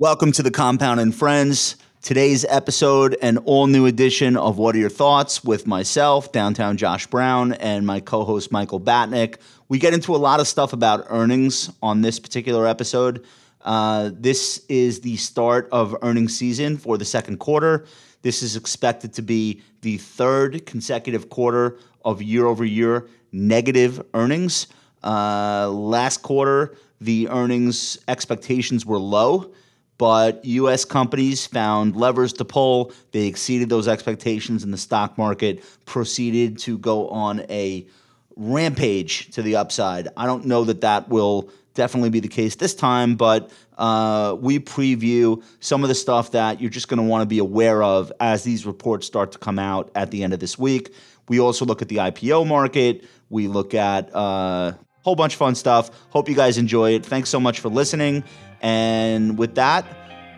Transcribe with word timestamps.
Welcome 0.00 0.32
to 0.32 0.42
the 0.42 0.50
Compound 0.50 0.98
and 0.98 1.14
Friends. 1.14 1.76
Today's 2.00 2.46
episode, 2.46 3.18
an 3.20 3.36
all 3.36 3.66
new 3.66 3.84
edition 3.84 4.34
of 4.34 4.56
What 4.56 4.74
Are 4.74 4.78
Your 4.78 4.88
Thoughts 4.88 5.44
with 5.44 5.66
myself, 5.66 6.32
downtown 6.32 6.78
Josh 6.78 7.06
Brown, 7.06 7.52
and 7.52 7.86
my 7.86 8.00
co 8.00 8.24
host 8.24 8.50
Michael 8.50 8.80
Batnick. 8.80 9.36
We 9.68 9.78
get 9.78 9.92
into 9.92 10.16
a 10.16 10.16
lot 10.16 10.40
of 10.40 10.48
stuff 10.48 10.72
about 10.72 11.04
earnings 11.10 11.70
on 11.82 12.00
this 12.00 12.18
particular 12.18 12.66
episode. 12.66 13.26
Uh, 13.60 14.08
this 14.14 14.64
is 14.70 15.02
the 15.02 15.18
start 15.18 15.68
of 15.70 15.94
earnings 16.00 16.34
season 16.34 16.78
for 16.78 16.96
the 16.96 17.04
second 17.04 17.36
quarter. 17.36 17.84
This 18.22 18.42
is 18.42 18.56
expected 18.56 19.12
to 19.12 19.22
be 19.22 19.60
the 19.82 19.98
third 19.98 20.64
consecutive 20.64 21.28
quarter 21.28 21.76
of 22.06 22.22
year 22.22 22.46
over 22.46 22.64
year 22.64 23.06
negative 23.32 24.02
earnings. 24.14 24.66
Uh, 25.04 25.68
last 25.68 26.22
quarter, 26.22 26.74
the 27.02 27.28
earnings 27.28 27.98
expectations 28.08 28.86
were 28.86 28.98
low 28.98 29.52
but 30.00 30.42
U.S. 30.46 30.86
companies 30.86 31.46
found 31.46 31.94
levers 31.94 32.32
to 32.32 32.44
pull. 32.46 32.90
They 33.12 33.26
exceeded 33.26 33.68
those 33.68 33.86
expectations, 33.86 34.64
and 34.64 34.72
the 34.72 34.78
stock 34.78 35.18
market 35.18 35.62
proceeded 35.84 36.56
to 36.60 36.78
go 36.78 37.08
on 37.08 37.40
a 37.50 37.86
rampage 38.34 39.30
to 39.32 39.42
the 39.42 39.56
upside. 39.56 40.08
I 40.16 40.24
don't 40.24 40.46
know 40.46 40.64
that 40.64 40.80
that 40.80 41.10
will 41.10 41.50
definitely 41.74 42.08
be 42.08 42.20
the 42.20 42.28
case 42.28 42.54
this 42.54 42.74
time, 42.74 43.14
but 43.14 43.50
uh, 43.76 44.38
we 44.40 44.58
preview 44.58 45.44
some 45.60 45.82
of 45.82 45.90
the 45.90 45.94
stuff 45.94 46.30
that 46.30 46.62
you're 46.62 46.70
just 46.70 46.88
going 46.88 46.96
to 46.96 47.04
want 47.06 47.20
to 47.20 47.26
be 47.26 47.38
aware 47.38 47.82
of 47.82 48.10
as 48.20 48.42
these 48.42 48.64
reports 48.64 49.06
start 49.06 49.32
to 49.32 49.38
come 49.38 49.58
out 49.58 49.90
at 49.94 50.10
the 50.10 50.24
end 50.24 50.32
of 50.32 50.40
this 50.40 50.58
week. 50.58 50.94
We 51.28 51.40
also 51.40 51.66
look 51.66 51.82
at 51.82 51.88
the 51.88 51.96
IPO 51.96 52.46
market. 52.46 53.04
We 53.28 53.48
look 53.48 53.74
at 53.74 54.14
uh, 54.14 54.72
whole 55.02 55.16
bunch 55.16 55.34
of 55.34 55.38
fun 55.38 55.54
stuff. 55.54 55.90
Hope 56.10 56.28
you 56.28 56.34
guys 56.34 56.58
enjoy 56.58 56.94
it. 56.94 57.04
Thanks 57.04 57.30
so 57.30 57.40
much 57.40 57.60
for 57.60 57.68
listening. 57.68 58.24
And 58.60 59.38
with 59.38 59.54
that, 59.54 59.84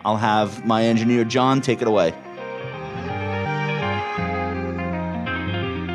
I'll 0.05 0.17
have 0.17 0.65
my 0.65 0.83
engineer 0.83 1.23
John 1.23 1.61
take 1.61 1.81
it 1.81 1.87
away. 1.87 2.13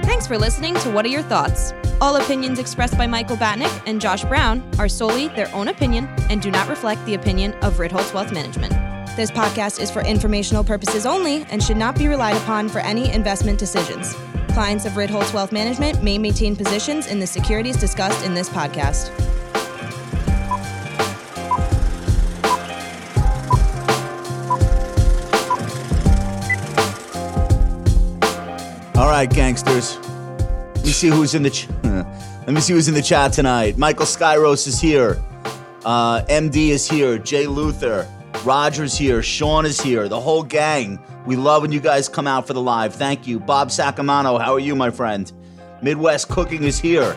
Thanks 0.05 0.27
for 0.27 0.39
listening 0.39 0.75
to 0.77 0.91
What 0.91 1.05
Are 1.05 1.09
Your 1.09 1.23
Thoughts? 1.23 1.73
All 2.01 2.17
opinions 2.17 2.59
expressed 2.59 2.97
by 2.97 3.07
Michael 3.07 3.37
Batnick 3.37 3.83
and 3.87 4.01
Josh 4.01 4.25
Brown 4.25 4.69
are 4.79 4.89
solely 4.89 5.29
their 5.29 5.53
own 5.55 5.69
opinion 5.69 6.07
and 6.31 6.41
do 6.41 6.51
not 6.51 6.69
reflect 6.69 7.05
the 7.07 7.15
opinion 7.15 7.55
of 7.55 7.75
Ritholtz 7.75 8.15
Wealth 8.15 8.33
Management. 8.33 8.73
This 9.17 9.31
podcast 9.31 9.81
is 9.81 9.91
for 9.91 10.03
informational 10.03 10.63
purposes 10.63 11.05
only 11.05 11.45
and 11.51 11.63
should 11.63 11.77
not 11.77 11.99
be 11.99 12.07
relied 12.07 12.37
upon 12.37 12.69
for 12.69 12.79
any 12.79 13.11
investment 13.13 13.59
decisions. 13.59 14.15
Clients 14.59 14.87
of 14.87 14.95
Ritholtz 14.95 15.33
Wealth 15.33 15.53
Management 15.53 16.03
may 16.03 16.19
maintain 16.19 16.57
positions 16.57 17.07
in 17.07 17.21
the 17.21 17.27
securities 17.29 17.77
discussed 17.77 18.27
in 18.27 18.35
this 18.35 18.49
podcast. 18.49 19.09
All 28.97 29.07
right, 29.07 29.31
gangsters. 29.31 29.97
Let 30.75 30.85
me 30.85 30.91
see 30.91 31.07
who's 31.07 31.37
in 31.37 31.45
the. 31.45 31.51
Ch- 31.51 31.69
Let 31.85 32.49
me 32.49 32.61
see 32.61 32.73
who's 32.73 32.89
in 32.89 32.95
the 32.95 33.01
chat 33.01 33.33
tonight. 33.33 33.79
Michael 33.79 34.07
Skyros 34.07 34.67
is 34.67 34.81
here. 34.81 35.23
Uh, 35.85 36.23
MD 36.23 36.71
is 36.71 36.91
here. 36.91 37.17
Jay 37.17 37.47
Luther. 37.47 38.09
Roger's 38.45 38.97
here. 38.97 39.23
Sean 39.23 39.67
is 39.67 39.81
here. 39.81 40.09
The 40.09 40.21
whole 40.21 40.43
gang. 40.43 40.99
We 41.27 41.37
love 41.37 41.63
when 41.63 41.73
you 41.73 41.81
guys 41.81 42.09
come 42.09 42.27
out 42.27 42.47
for 42.47 42.53
the 42.53 42.61
live. 42.61 42.95
Thank 42.95 43.27
you. 43.27 43.41
Bob 43.41 43.69
Sacamano, 43.69 44.41
how 44.41 44.55
are 44.55 44.61
you, 44.61 44.77
my 44.77 44.91
friend? 44.91 45.31
Midwest 45.83 46.29
Cooking 46.29 46.63
is 46.63 46.79
here. 46.79 47.17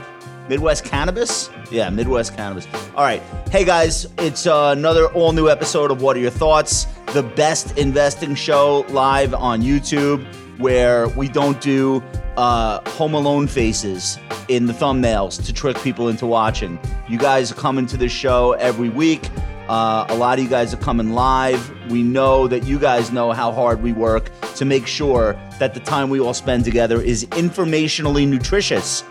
Midwest 0.50 0.84
Cannabis? 0.84 1.50
Yeah, 1.70 1.90
Midwest 1.90 2.36
Cannabis. 2.36 2.68
All 2.96 3.04
right. 3.04 3.22
Hey, 3.52 3.64
guys, 3.64 4.08
it's 4.18 4.48
uh, 4.48 4.74
another 4.76 5.06
all 5.14 5.32
new 5.32 5.48
episode 5.48 5.92
of 5.92 6.02
What 6.02 6.18
Are 6.18 6.20
Your 6.20 6.32
Thoughts? 6.32 6.88
The 7.14 7.24
best 7.24 7.78
investing 7.78 8.36
show 8.36 8.86
live 8.90 9.34
on 9.34 9.62
YouTube 9.62 10.26
where 10.60 11.08
we 11.10 11.28
don't 11.28 11.60
do 11.62 12.04
uh, 12.38 12.88
Home 12.92 13.14
Alone 13.14 13.48
faces 13.48 14.18
in 14.48 14.66
the 14.66 14.74
thumbnails 14.74 15.44
to 15.46 15.54
trick 15.54 15.78
people 15.82 16.10
into 16.10 16.26
watching. 16.26 16.80
You 17.08 17.18
guys 17.18 17.52
are 17.52 17.56
coming 17.56 17.86
to 17.88 17.98
this 17.98 18.12
show 18.12 18.54
every 18.54 18.90
week. 18.90 19.30
Uh, 19.72 20.06
a 20.10 20.16
lot 20.16 20.38
of 20.38 20.44
you 20.44 20.50
guys 20.50 20.74
are 20.74 20.78
coming 20.78 21.14
live. 21.14 21.72
We 21.90 22.04
know 22.04 22.46
that 22.46 22.66
you 22.66 22.78
guys 22.78 23.10
know 23.14 23.32
how 23.32 23.54
hard 23.54 23.82
we 23.82 23.94
work 23.94 24.30
to 24.56 24.66
make 24.66 24.86
sure 24.86 25.32
that 25.60 25.74
the 25.74 25.80
time 25.80 26.10
we 26.10 26.20
all 26.20 26.34
spend 26.34 26.66
together 26.66 27.02
is 27.02 27.26
informationally 27.28 28.28
nutritious. 28.28 29.06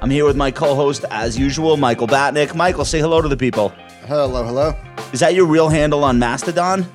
I'm 0.00 0.10
here 0.10 0.24
with 0.24 0.36
my 0.36 0.52
co 0.52 0.76
host, 0.76 1.04
as 1.10 1.36
usual, 1.36 1.76
Michael 1.76 2.06
Batnick. 2.06 2.54
Michael, 2.54 2.84
say 2.84 3.00
hello 3.00 3.22
to 3.22 3.28
the 3.28 3.36
people. 3.36 3.70
Hello, 4.06 4.44
hello. 4.44 4.76
Is 5.12 5.18
that 5.18 5.34
your 5.34 5.46
real 5.46 5.68
handle 5.68 6.04
on 6.04 6.20
Mastodon? 6.20 6.86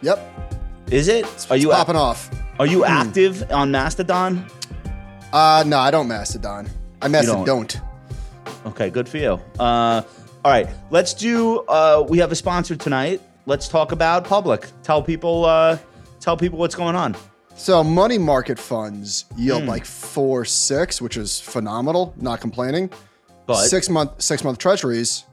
Yep. 0.00 0.20
Is 0.92 1.08
it? 1.08 1.24
It's, 1.24 1.50
Are 1.50 1.56
you 1.56 1.70
popping 1.70 1.96
off? 1.96 2.30
Are 2.60 2.66
you 2.66 2.84
hmm. 2.84 2.90
active 2.92 3.50
on 3.50 3.72
Mastodon? 3.72 4.46
Uh, 5.32 5.64
no, 5.66 5.80
I 5.80 5.90
don't 5.90 6.06
Mastodon. 6.06 6.68
I 7.02 7.08
Mastodon 7.08 7.44
don't. 7.44 7.80
Okay, 8.64 8.90
good 8.90 9.08
for 9.08 9.18
you. 9.18 9.40
Uh, 9.58 10.02
all 10.46 10.52
right, 10.52 10.68
let's 10.90 11.12
do. 11.12 11.58
Uh, 11.62 12.06
we 12.08 12.18
have 12.18 12.30
a 12.30 12.36
sponsor 12.36 12.76
tonight. 12.76 13.20
Let's 13.46 13.66
talk 13.66 13.90
about 13.90 14.24
public. 14.24 14.68
Tell 14.84 15.02
people. 15.02 15.44
Uh, 15.44 15.76
tell 16.20 16.36
people 16.36 16.56
what's 16.56 16.76
going 16.76 16.94
on. 16.94 17.16
So 17.56 17.82
money 17.82 18.16
market 18.16 18.56
funds 18.56 19.24
yield 19.36 19.64
mm. 19.64 19.66
like 19.66 19.84
four 19.84 20.44
six, 20.44 21.02
which 21.02 21.16
is 21.16 21.40
phenomenal. 21.40 22.14
Not 22.16 22.40
complaining. 22.40 22.90
But 23.46 23.56
six 23.56 23.88
month 23.88 24.22
six 24.22 24.44
month 24.44 24.58
treasuries 24.58 25.24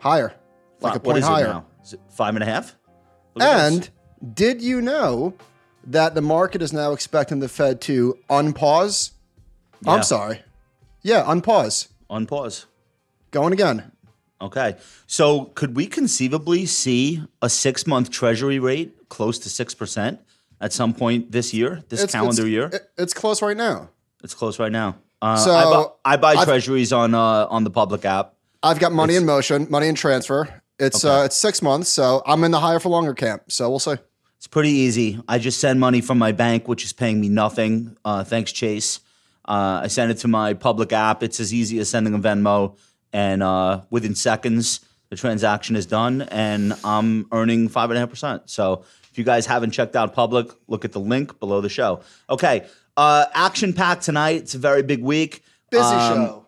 higher, 0.00 0.34
like 0.80 0.96
a 0.96 0.98
point 0.98 1.22
higher. 1.22 1.62
Is 1.84 1.92
it 1.92 2.00
five 2.10 2.34
and 2.34 2.42
a 2.42 2.46
half? 2.46 2.74
and 3.38 3.88
did 4.34 4.60
you 4.60 4.82
know 4.82 5.34
that 5.84 6.16
the 6.16 6.20
market 6.20 6.62
is 6.62 6.72
now 6.72 6.90
expecting 6.90 7.38
the 7.38 7.48
Fed 7.48 7.80
to 7.82 8.18
unpause. 8.28 9.12
Yeah. 9.82 9.92
I'm 9.92 10.02
sorry. 10.02 10.40
Yeah, 11.02 11.22
unpause. 11.22 11.86
Unpause. 12.10 12.64
Going 13.30 13.52
again. 13.52 13.92
Okay. 14.40 14.76
So 15.06 15.46
could 15.46 15.76
we 15.76 15.86
conceivably 15.86 16.66
see 16.66 17.22
a 17.40 17.48
six 17.48 17.86
month 17.86 18.10
treasury 18.10 18.58
rate 18.58 19.08
close 19.08 19.38
to 19.40 19.48
6% 19.48 20.18
at 20.60 20.72
some 20.72 20.92
point 20.94 21.32
this 21.32 21.54
year, 21.54 21.82
this 21.88 22.02
it's, 22.02 22.12
calendar 22.12 22.42
it's, 22.42 22.50
year? 22.50 22.70
It's 22.98 23.14
close 23.14 23.42
right 23.42 23.56
now. 23.56 23.90
It's 24.22 24.34
close 24.34 24.58
right 24.58 24.72
now. 24.72 24.96
Uh, 25.22 25.36
so 25.36 25.52
I, 25.52 25.64
bu- 25.64 25.92
I 26.04 26.16
buy 26.16 26.34
I've, 26.34 26.46
treasuries 26.46 26.92
on 26.92 27.14
uh, 27.14 27.46
on 27.48 27.64
the 27.64 27.70
public 27.70 28.04
app. 28.04 28.34
I've 28.62 28.78
got 28.78 28.92
money 28.92 29.14
it's, 29.14 29.20
in 29.20 29.26
motion, 29.26 29.66
money 29.70 29.88
in 29.88 29.94
transfer. 29.94 30.62
It's 30.78 31.04
okay. 31.04 31.22
uh, 31.22 31.24
it's 31.24 31.36
six 31.36 31.62
months, 31.62 31.88
so 31.88 32.22
I'm 32.26 32.44
in 32.44 32.50
the 32.50 32.60
higher 32.60 32.78
for 32.78 32.90
longer 32.90 33.14
camp. 33.14 33.50
So 33.50 33.70
we'll 33.70 33.78
see. 33.78 33.94
It's 34.36 34.46
pretty 34.46 34.70
easy. 34.70 35.20
I 35.26 35.38
just 35.38 35.58
send 35.58 35.80
money 35.80 36.02
from 36.02 36.18
my 36.18 36.32
bank, 36.32 36.68
which 36.68 36.84
is 36.84 36.92
paying 36.92 37.20
me 37.20 37.28
nothing. 37.28 37.96
Uh, 38.04 38.24
thanks, 38.24 38.52
Chase. 38.52 39.00
Uh, 39.46 39.80
I 39.84 39.86
send 39.86 40.10
it 40.10 40.18
to 40.18 40.28
my 40.28 40.54
public 40.54 40.92
app. 40.92 41.22
It's 41.22 41.40
as 41.40 41.54
easy 41.54 41.78
as 41.78 41.88
sending 41.88 42.14
a 42.14 42.18
Venmo, 42.18 42.76
and 43.12 43.42
uh, 43.42 43.82
within 43.90 44.14
seconds, 44.14 44.80
the 45.10 45.16
transaction 45.16 45.76
is 45.76 45.86
done, 45.86 46.22
and 46.22 46.74
I'm 46.84 47.26
earning 47.32 47.68
five 47.68 47.90
and 47.90 47.96
a 47.96 48.00
half 48.00 48.10
percent. 48.10 48.50
So 48.50 48.84
if 49.10 49.18
you 49.18 49.24
guys 49.24 49.46
haven't 49.46 49.70
checked 49.70 49.96
out 49.96 50.14
Public, 50.14 50.48
look 50.68 50.84
at 50.84 50.92
the 50.92 51.00
link 51.00 51.38
below 51.38 51.60
the 51.60 51.68
show. 51.68 52.00
Okay, 52.28 52.66
uh, 52.96 53.26
action 53.32 53.72
packed 53.72 54.02
tonight. 54.02 54.42
It's 54.42 54.54
a 54.54 54.58
very 54.58 54.82
big 54.82 55.02
week. 55.02 55.42
Busy 55.70 55.84
um, 55.84 56.14
show. 56.14 56.46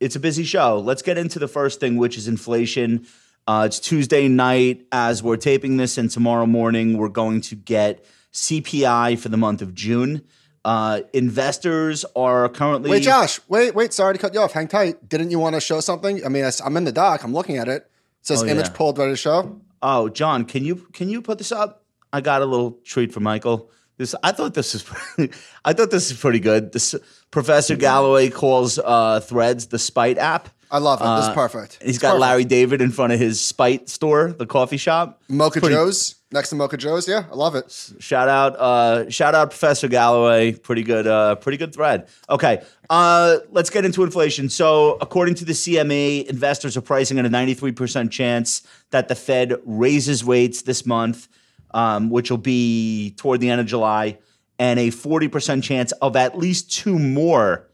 It's 0.00 0.16
a 0.16 0.20
busy 0.20 0.44
show. 0.44 0.78
Let's 0.78 1.02
get 1.02 1.18
into 1.18 1.38
the 1.38 1.48
first 1.48 1.78
thing, 1.78 1.96
which 1.96 2.16
is 2.16 2.26
inflation. 2.26 3.06
Uh, 3.46 3.64
it's 3.66 3.80
Tuesday 3.80 4.28
night 4.28 4.86
as 4.92 5.22
we're 5.22 5.36
taping 5.36 5.76
this, 5.76 5.98
and 5.98 6.10
tomorrow 6.10 6.46
morning 6.46 6.98
we're 6.98 7.08
going 7.08 7.40
to 7.42 7.54
get 7.54 8.04
CPI 8.32 9.18
for 9.18 9.28
the 9.28 9.36
month 9.36 9.62
of 9.62 9.74
June. 9.74 10.22
Uh, 10.64 11.00
investors 11.12 12.04
are 12.14 12.48
currently. 12.48 12.90
Wait, 12.90 13.02
Josh. 13.02 13.40
Wait, 13.48 13.74
wait. 13.74 13.92
Sorry 13.92 14.14
to 14.14 14.20
cut 14.20 14.34
you 14.34 14.40
off. 14.40 14.52
Hang 14.52 14.68
tight. 14.68 15.08
Didn't 15.08 15.30
you 15.30 15.38
want 15.38 15.54
to 15.54 15.60
show 15.60 15.80
something? 15.80 16.24
I 16.24 16.28
mean, 16.28 16.48
I'm 16.64 16.76
in 16.76 16.84
the 16.84 16.92
doc. 16.92 17.24
I'm 17.24 17.32
looking 17.32 17.56
at 17.56 17.68
it. 17.68 17.82
It 17.82 18.26
says 18.26 18.42
oh, 18.42 18.46
image 18.46 18.66
yeah. 18.66 18.74
pulled 18.74 18.98
ready 18.98 19.12
to 19.12 19.16
show. 19.16 19.60
Oh, 19.82 20.08
John, 20.10 20.44
can 20.44 20.64
you 20.64 20.76
can 20.92 21.08
you 21.08 21.22
put 21.22 21.38
this 21.38 21.52
up? 21.52 21.84
I 22.12 22.20
got 22.20 22.42
a 22.42 22.46
little 22.46 22.72
treat 22.84 23.12
for 23.12 23.20
Michael. 23.20 23.70
This 23.96 24.14
I 24.22 24.32
thought 24.32 24.54
this 24.54 24.74
is 24.74 24.84
I 25.64 25.72
thought 25.72 25.90
this 25.90 26.10
is 26.10 26.18
pretty 26.18 26.40
good. 26.40 26.72
This 26.72 26.94
Professor 27.30 27.76
Galloway 27.76 28.28
calls 28.28 28.78
uh, 28.78 29.20
Threads 29.20 29.68
the 29.68 29.78
Spite 29.78 30.18
app. 30.18 30.50
I 30.70 30.78
love 30.78 31.00
it. 31.00 31.04
Uh, 31.04 31.16
this 31.16 31.24
is 31.24 31.30
uh, 31.30 31.34
perfect. 31.34 31.78
He's 31.82 31.90
it's 31.90 31.98
got 31.98 32.10
perfect. 32.10 32.20
Larry 32.20 32.44
David 32.44 32.80
in 32.80 32.90
front 32.90 33.12
of 33.12 33.18
his 33.18 33.40
Spite 33.40 33.88
store, 33.88 34.32
the 34.32 34.46
coffee 34.46 34.76
shop. 34.76 35.20
Mocha 35.28 35.60
pretty, 35.60 35.74
Joe's 35.74 36.16
next 36.32 36.50
to 36.50 36.54
Mocha 36.54 36.76
Joe's. 36.76 37.08
Yeah, 37.08 37.24
I 37.30 37.34
love 37.34 37.54
it. 37.54 37.70
Shout 37.98 38.28
out, 38.28 38.56
uh, 38.56 39.10
shout 39.10 39.34
out, 39.34 39.50
Professor 39.50 39.88
Galloway. 39.88 40.52
Pretty 40.52 40.82
good, 40.82 41.06
uh, 41.06 41.34
pretty 41.36 41.58
good 41.58 41.74
thread. 41.74 42.08
Okay, 42.28 42.62
uh, 42.88 43.38
let's 43.50 43.70
get 43.70 43.84
into 43.84 44.04
inflation. 44.04 44.48
So, 44.48 44.98
according 45.00 45.34
to 45.36 45.44
the 45.44 45.52
CME, 45.52 46.26
investors 46.26 46.76
are 46.76 46.82
pricing 46.82 47.18
at 47.18 47.26
a 47.26 47.30
93% 47.30 48.10
chance 48.10 48.62
that 48.90 49.08
the 49.08 49.14
Fed 49.14 49.56
raises 49.64 50.22
rates 50.22 50.62
this 50.62 50.86
month, 50.86 51.28
um, 51.72 52.10
which 52.10 52.30
will 52.30 52.38
be 52.38 53.14
toward 53.16 53.40
the 53.40 53.50
end 53.50 53.60
of 53.60 53.66
July, 53.66 54.18
and 54.58 54.78
a 54.78 54.88
40% 54.88 55.62
chance 55.62 55.92
of 55.92 56.16
at 56.16 56.38
least 56.38 56.72
two 56.72 56.98
more 56.98 57.66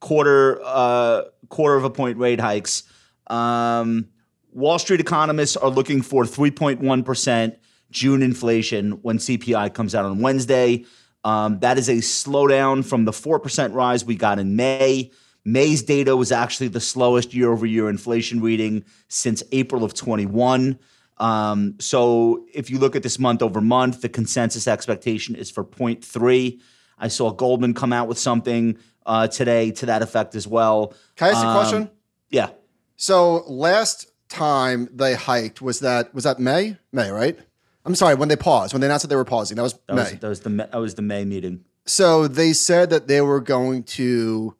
quarter 0.00 0.60
uh, 0.64 1.22
quarter 1.48 1.76
of 1.76 1.84
a 1.84 1.90
point 1.90 2.18
rate 2.18 2.40
hikes. 2.40 2.82
Um, 3.28 4.08
Wall 4.52 4.78
Street 4.78 5.00
economists 5.00 5.56
are 5.56 5.70
looking 5.70 6.02
for 6.02 6.24
3.1% 6.24 7.56
June 7.90 8.22
inflation 8.22 8.92
when 9.02 9.18
CPI 9.18 9.72
comes 9.74 9.94
out 9.94 10.04
on 10.04 10.20
Wednesday. 10.20 10.84
Um, 11.24 11.58
that 11.60 11.78
is 11.78 11.88
a 11.88 11.96
slowdown 11.96 12.84
from 12.84 13.04
the 13.04 13.12
4% 13.12 13.74
rise 13.74 14.04
we 14.04 14.16
got 14.16 14.38
in 14.38 14.56
May. 14.56 15.10
May's 15.44 15.82
data 15.82 16.16
was 16.16 16.30
actually 16.32 16.68
the 16.68 16.80
slowest 16.80 17.34
year 17.34 17.50
over 17.50 17.66
year 17.66 17.88
inflation 17.88 18.40
reading 18.40 18.84
since 19.08 19.42
April 19.52 19.84
of 19.84 19.94
21. 19.94 20.78
Um, 21.18 21.74
so 21.80 22.46
if 22.52 22.70
you 22.70 22.78
look 22.78 22.94
at 22.94 23.02
this 23.02 23.18
month 23.18 23.42
over 23.42 23.60
month, 23.60 24.02
the 24.02 24.08
consensus 24.08 24.68
expectation 24.68 25.34
is 25.34 25.50
for 25.50 25.64
0.3. 25.64 26.60
I 26.98 27.08
saw 27.08 27.30
Goldman 27.30 27.74
come 27.74 27.92
out 27.92 28.08
with 28.08 28.18
something 28.18 28.78
uh, 29.08 29.26
today 29.26 29.72
to 29.72 29.86
that 29.86 30.02
effect 30.02 30.36
as 30.36 30.46
well. 30.46 30.94
Can 31.16 31.28
I 31.28 31.30
ask 31.30 31.44
a 31.44 31.48
um, 31.48 31.56
question? 31.56 31.90
Yeah. 32.30 32.50
So 32.96 33.42
last 33.48 34.12
time 34.28 34.88
they 34.92 35.14
hiked 35.14 35.62
was 35.62 35.80
that 35.80 36.14
was 36.14 36.24
that 36.24 36.38
May? 36.38 36.76
May, 36.92 37.10
right? 37.10 37.38
I'm 37.84 37.94
sorry, 37.94 38.14
when 38.14 38.28
they 38.28 38.36
paused, 38.36 38.74
when 38.74 38.82
they 38.82 38.86
announced 38.86 39.04
that 39.04 39.08
they 39.08 39.16
were 39.16 39.24
pausing, 39.24 39.56
that 39.56 39.62
was 39.62 39.78
that 39.86 39.94
May. 39.94 40.02
Was, 40.02 40.12
that 40.12 40.28
was 40.28 40.40
the 40.40 40.50
that 40.50 40.74
was 40.74 40.94
the 40.94 41.02
May 41.02 41.24
meeting. 41.24 41.64
So 41.86 42.28
they 42.28 42.52
said 42.52 42.90
that 42.90 43.08
they 43.08 43.22
were 43.22 43.40
going 43.40 43.82
to 43.84 44.54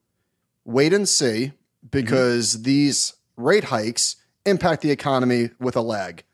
wait 0.65 0.95
and 0.95 1.07
see 1.07 1.53
because 1.91 2.55
mm-hmm. 2.55 2.63
these 2.63 3.15
rate 3.37 3.65
hikes 3.65 4.17
impact 4.47 4.81
the 4.81 4.91
economy 4.91 5.51
with 5.61 5.77
a 5.77 5.83
lag. 5.83 6.25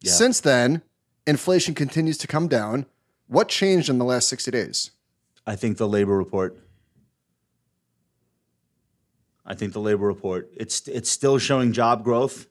Yeah. 0.00 0.10
Since 0.10 0.40
then, 0.40 0.82
inflation 1.28 1.74
continues 1.74 2.18
to 2.18 2.26
come 2.26 2.48
down. 2.48 2.86
What 3.28 3.48
changed 3.48 3.88
in 3.88 3.98
the 3.98 4.04
last 4.04 4.28
60 4.28 4.50
days? 4.50 4.90
I 5.46 5.54
think 5.54 5.76
the 5.76 5.88
labor 5.88 6.16
report. 6.16 6.58
I 9.44 9.54
think 9.54 9.72
the 9.72 9.80
labor 9.80 10.06
report. 10.06 10.52
It's 10.56 10.86
it's 10.88 11.10
still 11.10 11.38
showing 11.38 11.72
job 11.72 12.04
growth. 12.04 12.46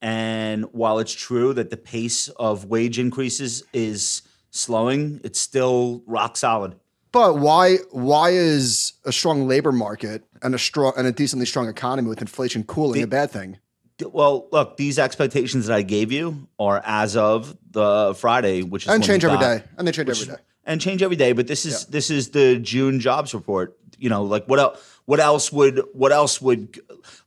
And 0.00 0.64
while 0.72 1.00
it's 1.00 1.12
true 1.12 1.52
that 1.54 1.70
the 1.70 1.76
pace 1.76 2.28
of 2.28 2.66
wage 2.66 2.98
increases 3.00 3.64
is 3.72 4.22
slowing, 4.50 5.20
it's 5.24 5.40
still 5.40 6.04
rock 6.06 6.36
solid. 6.36 6.76
But 7.10 7.38
why 7.38 7.76
why 7.90 8.30
is 8.30 8.92
a 9.04 9.12
strong 9.12 9.48
labor 9.48 9.72
market 9.72 10.24
and 10.42 10.54
a 10.54 10.58
strong 10.58 10.92
and 10.96 11.06
a 11.06 11.12
decently 11.12 11.46
strong 11.46 11.68
economy 11.68 12.08
with 12.08 12.20
inflation 12.20 12.64
cooling 12.64 13.00
the, 13.00 13.02
a 13.02 13.08
bad 13.08 13.30
thing? 13.30 13.58
Well, 14.00 14.46
look, 14.52 14.76
these 14.76 14.98
expectations 14.98 15.66
that 15.66 15.74
I 15.74 15.82
gave 15.82 16.12
you 16.12 16.48
are 16.58 16.80
as 16.84 17.16
of 17.16 17.56
the 17.70 18.14
Friday, 18.16 18.62
which 18.62 18.84
is 18.84 18.90
and 18.90 19.02
change 19.02 19.24
every 19.24 19.38
day, 19.38 19.64
and 19.76 19.88
they 19.88 19.92
change 19.92 20.08
every 20.08 20.26
day, 20.26 20.40
and 20.64 20.80
change 20.80 21.02
every 21.02 21.16
day. 21.16 21.32
But 21.32 21.48
this 21.48 21.66
is 21.66 21.82
yeah. 21.82 21.90
this 21.90 22.10
is 22.10 22.30
the 22.30 22.58
June 22.58 23.00
jobs 23.00 23.34
report. 23.34 23.76
You 23.98 24.10
know, 24.10 24.22
like 24.22 24.46
what 24.46 24.60
else? 24.60 24.97
What 25.08 25.20
else 25.20 25.50
would 25.50 25.80
what 25.94 26.12
else 26.12 26.38
would 26.42 26.78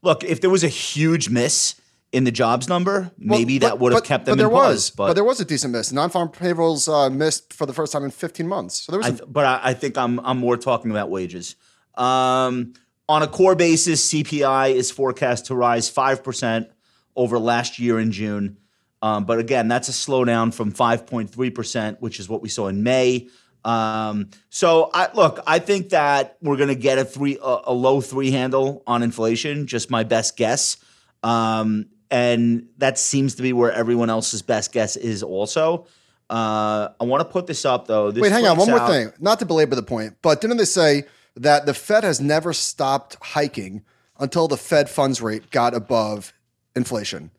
look 0.02 0.22
if 0.22 0.40
there 0.40 0.50
was 0.50 0.62
a 0.62 0.68
huge 0.68 1.28
miss? 1.28 1.74
in 2.12 2.24
the 2.24 2.30
jobs 2.30 2.68
number, 2.68 3.10
maybe 3.16 3.54
well, 3.54 3.60
but, 3.60 3.66
that 3.68 3.78
would 3.80 3.92
have 3.94 4.04
kept 4.04 4.26
them 4.26 4.34
but 4.34 4.36
there 4.36 4.48
in 4.48 4.52
was, 4.52 4.90
But, 4.90 5.06
but, 5.06 5.12
there 5.14 5.24
was 5.24 5.40
a 5.40 5.46
decent 5.46 5.72
miss. 5.72 5.92
Non-farm 5.92 6.28
payrolls 6.28 6.86
uh, 6.86 7.08
missed 7.08 7.54
for 7.54 7.64
the 7.64 7.72
first 7.72 7.90
time 7.90 8.04
in 8.04 8.10
15 8.10 8.46
months. 8.46 8.82
So 8.82 8.92
there 8.92 8.98
was. 9.00 9.20
A- 9.20 9.24
but 9.24 9.46
I, 9.46 9.60
I, 9.70 9.72
think 9.72 9.96
I'm 9.96 10.20
I'm 10.20 10.36
more 10.36 10.58
talking 10.58 10.90
about 10.90 11.08
wages. 11.08 11.56
Um, 11.94 12.74
on 13.08 13.22
a 13.22 13.26
core 13.26 13.54
basis, 13.54 14.12
CPI 14.12 14.74
is 14.74 14.90
forecast 14.90 15.46
to 15.46 15.54
rise 15.54 15.88
five 15.88 16.22
percent 16.22 16.68
over 17.16 17.38
last 17.38 17.78
year 17.78 17.98
in 17.98 18.12
June. 18.12 18.58
Um, 19.00 19.24
but 19.24 19.38
again, 19.38 19.68
that's 19.68 19.88
a 19.88 19.92
slowdown 19.92 20.52
from 20.52 20.70
5.3 20.70 21.54
percent, 21.54 22.02
which 22.02 22.20
is 22.20 22.28
what 22.28 22.42
we 22.42 22.50
saw 22.50 22.68
in 22.68 22.82
May. 22.82 23.28
Um, 23.64 24.30
so 24.50 24.90
I 24.92 25.12
look, 25.14 25.40
I 25.46 25.58
think 25.58 25.90
that 25.90 26.36
we're 26.42 26.56
going 26.56 26.68
to 26.68 26.74
get 26.74 26.98
a 26.98 27.04
three 27.04 27.38
a, 27.40 27.60
a, 27.66 27.72
low 27.72 28.00
three 28.00 28.30
handle 28.32 28.82
on 28.86 29.02
inflation. 29.02 29.66
Just 29.66 29.90
my 29.90 30.02
best 30.02 30.36
guess. 30.36 30.78
Um, 31.22 31.86
and 32.10 32.68
that 32.78 32.98
seems 32.98 33.36
to 33.36 33.42
be 33.42 33.52
where 33.52 33.72
everyone 33.72 34.10
else's 34.10 34.42
best 34.42 34.72
guess 34.72 34.96
is 34.96 35.22
also. 35.22 35.86
Uh, 36.28 36.88
I 37.00 37.04
want 37.04 37.20
to 37.20 37.24
put 37.24 37.46
this 37.46 37.64
up 37.64 37.86
though. 37.86 38.10
This 38.10 38.22
Wait, 38.22 38.32
hang 38.32 38.46
on. 38.46 38.56
One 38.56 38.68
out. 38.70 38.78
more 38.78 38.88
thing. 38.88 39.12
Not 39.20 39.38
to 39.38 39.46
belabor 39.46 39.76
the 39.76 39.82
point, 39.82 40.16
but 40.22 40.40
didn't 40.40 40.56
they 40.56 40.64
say 40.64 41.04
that 41.36 41.66
the 41.66 41.74
Fed 41.74 42.04
has 42.04 42.20
never 42.20 42.52
stopped 42.52 43.16
hiking 43.20 43.84
until 44.18 44.48
the 44.48 44.56
Fed 44.56 44.90
funds 44.90 45.22
rate 45.22 45.50
got 45.50 45.74
above 45.74 46.32
inflation? 46.74 47.30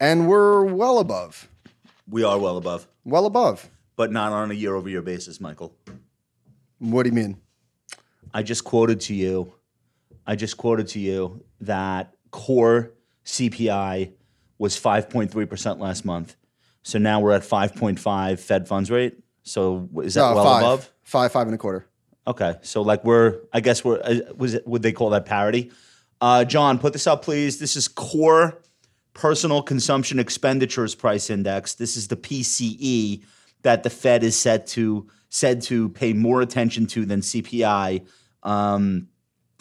And 0.00 0.28
we're 0.28 0.64
well 0.64 0.98
above. 0.98 1.48
We 2.08 2.24
are 2.24 2.38
well 2.38 2.56
above. 2.56 2.88
Well 3.04 3.26
above. 3.26 3.70
But 3.96 4.10
not 4.10 4.32
on 4.32 4.50
a 4.50 4.54
year 4.54 4.74
over 4.74 4.88
year 4.88 5.02
basis, 5.02 5.40
Michael. 5.40 5.74
What 6.78 7.04
do 7.04 7.10
you 7.10 7.14
mean? 7.14 7.40
I 8.34 8.42
just 8.42 8.64
quoted 8.64 9.00
to 9.02 9.14
you. 9.14 9.52
I 10.26 10.36
just 10.36 10.56
quoted 10.56 10.88
to 10.88 10.98
you 10.98 11.44
that 11.60 12.14
core 12.30 12.92
CPI 13.24 14.12
was 14.58 14.80
5.3% 14.80 15.78
last 15.78 16.04
month. 16.04 16.36
So 16.82 16.98
now 16.98 17.20
we're 17.20 17.32
at 17.32 17.42
5.5 17.42 18.38
Fed 18.40 18.66
funds 18.66 18.90
rate. 18.90 19.18
So 19.42 19.88
is 20.02 20.14
that 20.14 20.20
no, 20.20 20.34
well 20.36 20.44
five. 20.44 20.62
above? 20.62 20.92
Five, 21.02 21.32
five 21.32 21.46
and 21.46 21.54
a 21.54 21.58
quarter. 21.58 21.86
Okay. 22.26 22.56
So 22.62 22.82
like 22.82 23.04
we're, 23.04 23.40
I 23.52 23.60
guess 23.60 23.84
we're, 23.84 24.00
uh, 24.00 24.32
was 24.36 24.54
it, 24.54 24.66
would 24.66 24.82
they 24.82 24.92
call 24.92 25.10
that 25.10 25.26
parity? 25.26 25.72
Uh, 26.20 26.44
John, 26.44 26.78
put 26.78 26.92
this 26.92 27.06
up, 27.06 27.22
please. 27.22 27.58
This 27.58 27.76
is 27.76 27.88
core 27.88 28.62
personal 29.14 29.62
consumption 29.62 30.18
expenditures 30.18 30.94
price 30.94 31.30
index. 31.30 31.74
This 31.74 31.96
is 31.96 32.08
the 32.08 32.16
PCE 32.16 33.24
that 33.62 33.82
the 33.82 33.90
Fed 33.90 34.22
is 34.22 34.38
set 34.38 34.66
to 34.68 35.08
said 35.28 35.62
to 35.62 35.88
pay 35.90 36.12
more 36.12 36.42
attention 36.42 36.86
to 36.86 37.06
than 37.06 37.20
CPI. 37.20 38.06
Um, 38.42 39.08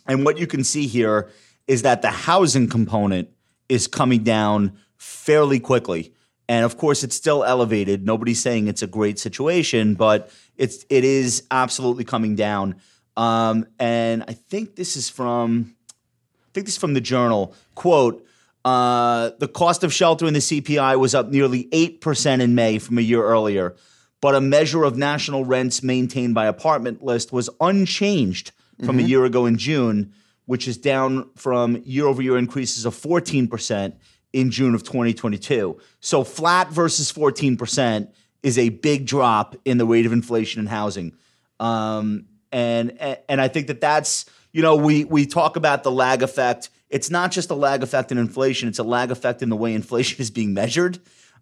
and 0.05 0.25
what 0.25 0.37
you 0.37 0.45
can 0.45 0.63
see 0.63 0.85
here 0.85 1.29
is 1.67 1.83
that 1.83 2.01
the 2.01 2.09
housing 2.09 2.67
component 2.67 3.29
is 3.69 3.87
coming 3.87 4.23
down 4.23 4.77
fairly 4.97 5.59
quickly. 5.59 6.13
And 6.49 6.65
of 6.65 6.77
course, 6.77 7.03
it's 7.03 7.15
still 7.15 7.45
elevated. 7.45 8.05
Nobody's 8.05 8.41
saying 8.41 8.67
it's 8.67 8.81
a 8.81 8.87
great 8.87 9.17
situation, 9.17 9.95
but 9.95 10.29
it's 10.57 10.85
it 10.89 11.05
is 11.05 11.43
absolutely 11.49 12.03
coming 12.03 12.35
down. 12.35 12.75
Um, 13.15 13.65
and 13.79 14.25
I 14.27 14.33
think 14.33 14.75
this 14.75 14.97
is 14.97 15.09
from 15.09 15.73
I 15.89 16.51
think 16.53 16.65
this 16.65 16.75
is 16.75 16.81
from 16.81 16.93
the 16.93 17.01
journal. 17.01 17.55
Quote, 17.75 18.25
uh, 18.65 19.31
the 19.39 19.47
cost 19.47 19.83
of 19.83 19.93
shelter 19.93 20.27
in 20.27 20.33
the 20.33 20.39
CPI 20.39 20.99
was 20.99 21.15
up 21.15 21.29
nearly 21.29 21.65
8% 21.69 22.41
in 22.41 22.53
May 22.53 22.77
from 22.77 22.97
a 22.97 23.01
year 23.01 23.23
earlier, 23.23 23.75
but 24.21 24.35
a 24.35 24.41
measure 24.41 24.83
of 24.83 24.95
national 24.97 25.43
rents 25.43 25.83
maintained 25.83 26.33
by 26.33 26.45
apartment 26.45 27.03
list 27.03 27.33
was 27.33 27.49
unchanged 27.59 28.51
from 28.79 28.97
mm-hmm. 28.97 28.99
a 28.99 29.09
year 29.09 29.25
ago 29.25 29.45
in 29.45 29.57
June 29.57 30.13
which 30.51 30.67
is 30.67 30.77
down 30.77 31.29
from 31.35 31.81
year 31.85 32.05
over 32.05 32.21
year 32.21 32.37
increases 32.37 32.85
of 32.85 32.93
14% 32.93 33.93
in 34.33 34.51
June 34.51 34.75
of 34.75 34.83
2022. 34.83 35.79
So 36.01 36.25
flat 36.25 36.69
versus 36.69 37.09
14% 37.09 38.09
is 38.43 38.57
a 38.57 38.67
big 38.67 39.05
drop 39.05 39.55
in 39.63 39.77
the 39.77 39.85
rate 39.85 40.05
of 40.05 40.11
inflation 40.11 40.59
in 40.59 40.67
housing. 40.67 41.13
Um, 41.59 42.25
and, 42.51 42.99
and 43.29 43.39
I 43.39 43.47
think 43.47 43.67
that 43.67 43.79
that's, 43.79 44.25
you 44.51 44.61
know, 44.61 44.75
we, 44.75 45.05
we 45.05 45.25
talk 45.25 45.55
about 45.55 45.83
the 45.83 45.91
lag 45.91 46.21
effect. 46.21 46.69
It's 46.89 47.09
not 47.09 47.31
just 47.31 47.49
a 47.49 47.55
lag 47.55 47.83
effect 47.83 48.11
in 48.11 48.17
inflation, 48.17 48.67
it's 48.67 48.79
a 48.79 48.83
lag 48.83 49.09
effect 49.09 49.41
in 49.41 49.47
the 49.47 49.55
way 49.55 49.73
inflation 49.73 50.19
is 50.19 50.31
being 50.31 50.53
measured. 50.53 50.99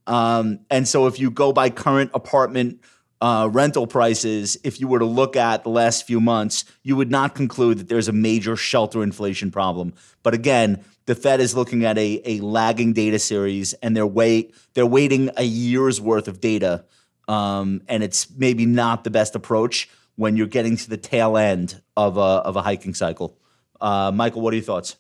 Um, 0.10 0.62
and 0.72 0.88
so 0.88 1.06
if 1.06 1.20
you 1.20 1.30
go 1.30 1.54
by 1.54 1.70
current 1.70 2.12
apartment 2.14 2.82
uh, 3.22 3.48
rental 3.52 3.86
prices, 3.86 4.58
if 4.64 4.80
you 4.80 4.88
were 4.88 5.00
to 5.00 5.06
look 5.06 5.36
at 5.36 5.64
the 5.64 5.70
last 5.70 6.08
few 6.08 6.20
months, 6.20 6.66
you 6.84 6.96
would 6.96 7.12
not 7.12 7.36
conclude 7.36 7.78
that 7.78 7.90
there's 7.90 8.08
a 8.08 8.14
major 8.14 8.56
shelter 8.56 9.04
inflation 9.04 9.52
problem. 9.52 9.94
But 10.24 10.34
again, 10.34 10.84
the 11.06 11.16
Fed 11.16 11.40
is 11.40 11.56
looking 11.56 11.86
at 11.86 11.98
a, 11.98 12.22
a 12.26 12.40
lagging 12.40 12.94
data 12.94 13.20
series, 13.20 13.74
and 13.74 13.96
they're 13.96 14.08
wait 14.08 14.56
they're 14.74 14.86
waiting 14.86 15.30
a 15.38 15.44
year's 15.44 16.00
worth 16.00 16.28
of 16.28 16.40
data, 16.40 16.86
um, 17.28 17.82
and 17.88 18.04
it's 18.04 18.30
maybe 18.36 18.66
not 18.66 19.04
the 19.04 19.10
best 19.10 19.36
approach 19.36 19.90
when 20.16 20.38
you're 20.38 20.48
getting 20.48 20.78
to 20.78 20.90
the 20.90 20.98
tail 20.98 21.38
end 21.38 21.82
of 21.98 22.18
a 22.18 22.20
of 22.20 22.56
a 22.56 22.62
hiking 22.62 22.94
cycle. 22.94 23.38
Uh, 23.82 24.12
Michael, 24.14 24.42
what 24.42 24.54
are 24.54 24.58
your 24.58 24.66
thoughts? 24.66 24.98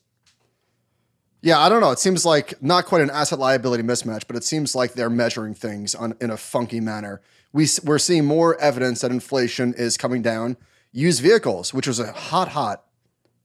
Yeah, 1.42 1.60
I 1.60 1.70
don't 1.70 1.82
know. 1.82 1.92
It 1.92 2.00
seems 2.00 2.26
like 2.26 2.62
not 2.62 2.86
quite 2.86 3.02
an 3.02 3.10
asset 3.10 3.40
liability 3.40 3.84
mismatch, 3.84 4.24
but 4.28 4.36
it 4.36 4.44
seems 4.44 4.76
like 4.76 4.94
they're 4.94 5.10
measuring 5.10 5.54
things 5.54 5.96
on, 5.96 6.16
in 6.20 6.30
a 6.30 6.38
funky 6.38 6.80
manner 6.82 7.22
we, 7.52 7.68
we're 7.84 8.00
seeing 8.00 8.26
more 8.26 8.60
evidence 8.60 9.02
that 9.02 9.12
inflation 9.12 9.74
is 9.74 9.98
coming 9.98 10.22
down. 10.22 10.58
Used 10.92 11.22
vehicles, 11.22 11.74
which 11.74 11.88
was 11.88 12.00
a 12.00 12.12
hot, 12.12 12.50
hot, 12.50 12.84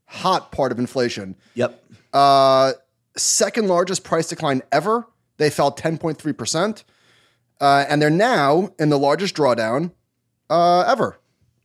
hot 0.07 0.53
part 0.53 0.73
of 0.73 0.79
inflation. 0.79 1.37
Yep. 1.55 1.83
Uh, 2.13 2.73
second 3.17 3.69
largest 3.69 4.05
price 4.05 4.29
decline 4.29 4.63
ever. 4.73 5.07
They 5.37 5.51
fell 5.51 5.73
10.3%. 5.73 6.85
Uh, 7.61 7.85
and 7.89 8.01
they're 8.01 8.11
now 8.11 8.73
in 8.79 8.89
the 8.89 8.99
largest 8.99 9.35
drawdown 9.35 9.93
uh, 10.51 10.81
ever, 10.83 11.19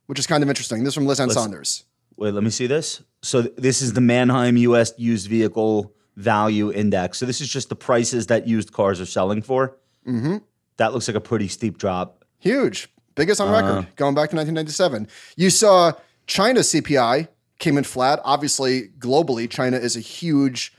which 0.08 0.20
is 0.20 0.28
kind 0.28 0.44
of 0.44 0.50
interesting. 0.50 0.84
This 0.84 0.92
is 0.92 0.96
from 0.96 1.08
Liz 1.08 1.20
Ann 1.20 1.30
Sonders. 1.30 1.86
Wait, 2.16 2.34
let 2.34 2.44
me 2.44 2.50
see 2.50 2.68
this. 2.68 3.02
So 3.22 3.44
th- 3.44 3.56
this 3.58 3.82
is 3.82 3.94
the 3.94 4.02
Manheim 4.02 4.58
U.S. 4.58 4.94
used 4.98 5.28
vehicle 5.28 5.94
value 6.20 6.72
index. 6.72 7.18
So 7.18 7.26
this 7.26 7.40
is 7.40 7.50
just 7.50 7.70
the 7.70 7.76
prices 7.76 8.28
that 8.28 8.46
used 8.46 8.74
cars 8.74 9.00
are 9.00 9.06
selling 9.06 9.42
for. 9.42 9.78
Mm-hmm. 10.06 10.38
That 10.78 10.94
looks 10.94 11.08
like 11.08 11.16
a 11.16 11.22
pretty 11.22 11.48
steep 11.48 11.78
drop. 11.78 12.26
Huge. 12.40 12.90
Biggest 13.16 13.42
on 13.42 13.52
record, 13.52 13.70
uh, 13.70 13.86
going 13.96 14.16
back 14.16 14.30
to 14.30 14.36
1997. 14.36 15.08
You 15.36 15.50
saw 15.50 15.94
China 16.28 16.60
CPI 16.60 17.28
came 17.58 17.78
in 17.78 17.84
flat. 17.84 18.20
Obviously, 18.24 18.90
globally, 19.00 19.50
China 19.50 19.78
is 19.78 19.96
a 19.96 20.00
huge 20.00 20.74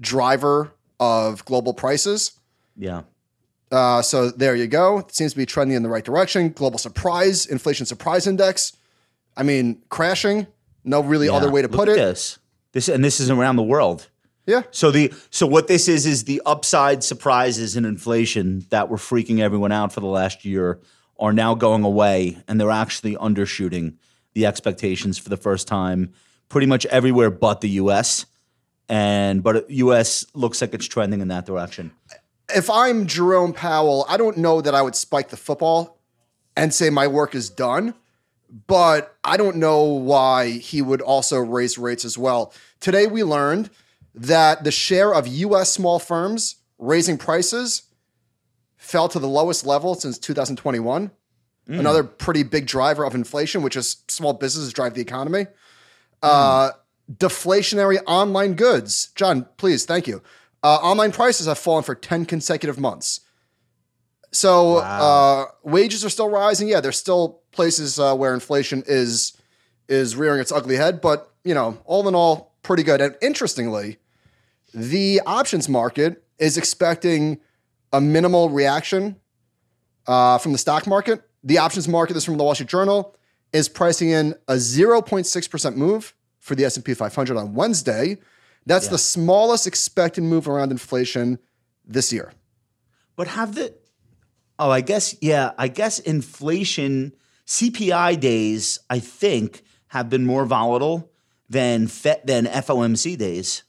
driver 0.00 0.72
of 1.00 1.44
global 1.44 1.72
prices. 1.72 2.32
Yeah. 2.76 3.02
Uh, 3.70 4.02
so 4.02 4.30
there 4.30 4.54
you 4.54 4.66
go. 4.66 4.98
It 4.98 5.14
seems 5.14 5.32
to 5.32 5.38
be 5.38 5.46
trending 5.46 5.76
in 5.76 5.82
the 5.82 5.88
right 5.88 6.04
direction. 6.04 6.50
Global 6.50 6.78
surprise, 6.78 7.46
inflation 7.46 7.86
surprise 7.86 8.26
index. 8.26 8.74
I 9.36 9.42
mean, 9.42 9.82
crashing. 9.88 10.46
No 10.84 11.00
really 11.00 11.28
other 11.28 11.50
way 11.50 11.62
to 11.62 11.68
Look 11.68 11.76
put 11.76 11.88
it. 11.88 11.96
This. 11.96 12.38
this 12.72 12.88
and 12.88 13.02
this 13.02 13.20
is 13.20 13.30
around 13.30 13.56
the 13.56 13.62
world. 13.62 14.08
Yeah. 14.46 14.62
So 14.70 14.90
the 14.90 15.12
so 15.30 15.46
what 15.46 15.66
this 15.66 15.88
is 15.88 16.06
is 16.06 16.24
the 16.24 16.40
upside 16.46 17.02
surprises 17.02 17.76
in 17.76 17.84
inflation 17.84 18.64
that 18.70 18.88
were 18.88 18.96
freaking 18.96 19.40
everyone 19.40 19.72
out 19.72 19.92
for 19.92 20.00
the 20.00 20.06
last 20.06 20.44
year 20.44 20.80
are 21.18 21.32
now 21.32 21.54
going 21.54 21.82
away 21.82 22.38
and 22.46 22.60
they're 22.60 22.70
actually 22.70 23.16
undershooting 23.16 23.94
the 24.34 24.46
expectations 24.46 25.18
for 25.18 25.30
the 25.30 25.36
first 25.36 25.66
time 25.66 26.12
pretty 26.48 26.66
much 26.66 26.86
everywhere 26.86 27.30
but 27.30 27.60
the 27.60 27.70
US. 27.70 28.26
And 28.88 29.42
but 29.42 29.68
US 29.68 30.26
looks 30.32 30.60
like 30.60 30.72
it's 30.74 30.86
trending 30.86 31.20
in 31.20 31.28
that 31.28 31.44
direction. 31.44 31.90
If 32.54 32.70
I'm 32.70 33.06
Jerome 33.06 33.52
Powell, 33.52 34.06
I 34.08 34.16
don't 34.16 34.36
know 34.36 34.60
that 34.60 34.74
I 34.74 34.82
would 34.82 34.94
spike 34.94 35.30
the 35.30 35.36
football 35.36 35.98
and 36.56 36.72
say 36.72 36.90
my 36.90 37.08
work 37.08 37.34
is 37.34 37.50
done, 37.50 37.94
but 38.68 39.16
I 39.24 39.36
don't 39.36 39.56
know 39.56 39.82
why 39.82 40.50
he 40.50 40.82
would 40.82 41.00
also 41.00 41.38
raise 41.38 41.76
rates 41.76 42.04
as 42.04 42.16
well. 42.16 42.52
Today 42.78 43.08
we 43.08 43.24
learned 43.24 43.70
that 44.16 44.64
the 44.64 44.70
share 44.70 45.14
of 45.14 45.26
US 45.28 45.72
small 45.72 45.98
firms 45.98 46.56
raising 46.78 47.18
prices 47.18 47.82
fell 48.76 49.08
to 49.08 49.18
the 49.18 49.28
lowest 49.28 49.64
level 49.66 49.94
since 49.94 50.18
2021. 50.18 51.10
Another 51.68 52.04
pretty 52.04 52.44
big 52.44 52.66
driver 52.66 53.04
of 53.04 53.14
inflation, 53.14 53.60
which 53.60 53.74
is 53.76 53.96
small 54.06 54.32
businesses 54.32 54.72
drive 54.72 54.94
the 54.94 55.00
economy. 55.00 55.46
Uh, 56.22 56.70
deflationary 57.12 57.98
online 58.06 58.54
goods. 58.54 59.10
John, 59.16 59.46
please, 59.56 59.84
thank 59.84 60.06
you. 60.06 60.22
Uh, 60.62 60.76
online 60.76 61.10
prices 61.10 61.46
have 61.46 61.58
fallen 61.58 61.82
for 61.82 61.96
10 61.96 62.24
consecutive 62.24 62.78
months. 62.78 63.20
So 64.30 64.76
uh, 64.76 65.46
wages 65.64 66.04
are 66.04 66.08
still 66.08 66.28
rising. 66.28 66.68
Yeah, 66.68 66.80
there's 66.80 66.98
still 66.98 67.40
places 67.50 67.98
uh, 67.98 68.14
where 68.14 68.34
inflation 68.34 68.84
is 68.86 69.32
is 69.88 70.14
rearing 70.16 70.40
its 70.40 70.52
ugly 70.52 70.76
head, 70.76 71.00
but 71.00 71.32
you 71.44 71.54
know, 71.54 71.78
all 71.84 72.06
in 72.08 72.14
all, 72.14 72.54
pretty 72.62 72.82
good. 72.82 73.00
And 73.00 73.16
interestingly, 73.22 73.98
the 74.76 75.22
options 75.24 75.70
market 75.70 76.22
is 76.38 76.58
expecting 76.58 77.40
a 77.94 78.00
minimal 78.00 78.50
reaction 78.50 79.16
uh, 80.06 80.36
from 80.36 80.52
the 80.52 80.58
stock 80.58 80.86
market. 80.86 81.22
The 81.42 81.56
options 81.56 81.88
market, 81.88 82.12
this 82.12 82.24
is 82.24 82.26
from 82.26 82.36
the 82.36 82.44
Wall 82.44 82.54
Street 82.54 82.68
Journal, 82.68 83.16
is 83.54 83.70
pricing 83.70 84.10
in 84.10 84.34
a 84.48 84.54
0.6% 84.54 85.76
move 85.76 86.14
for 86.40 86.54
the 86.54 86.66
S&P 86.66 86.92
500 86.92 87.38
on 87.38 87.54
Wednesday. 87.54 88.18
That's 88.66 88.88
the 88.88 88.98
smallest 88.98 89.66
expected 89.66 90.24
move 90.24 90.46
around 90.46 90.72
inflation 90.72 91.38
this 91.86 92.12
year. 92.12 92.32
But 93.14 93.28
have 93.28 93.54
the 93.54 93.72
oh, 94.58 94.70
I 94.70 94.82
guess 94.82 95.16
yeah, 95.22 95.52
I 95.56 95.68
guess 95.68 96.00
inflation 96.00 97.12
CPI 97.46 98.20
days 98.20 98.78
I 98.90 98.98
think 98.98 99.62
have 99.88 100.10
been 100.10 100.26
more 100.26 100.44
volatile 100.44 101.10
than 101.48 101.86
than 102.24 102.46
FOMC 102.46 103.16
days. 103.16 103.62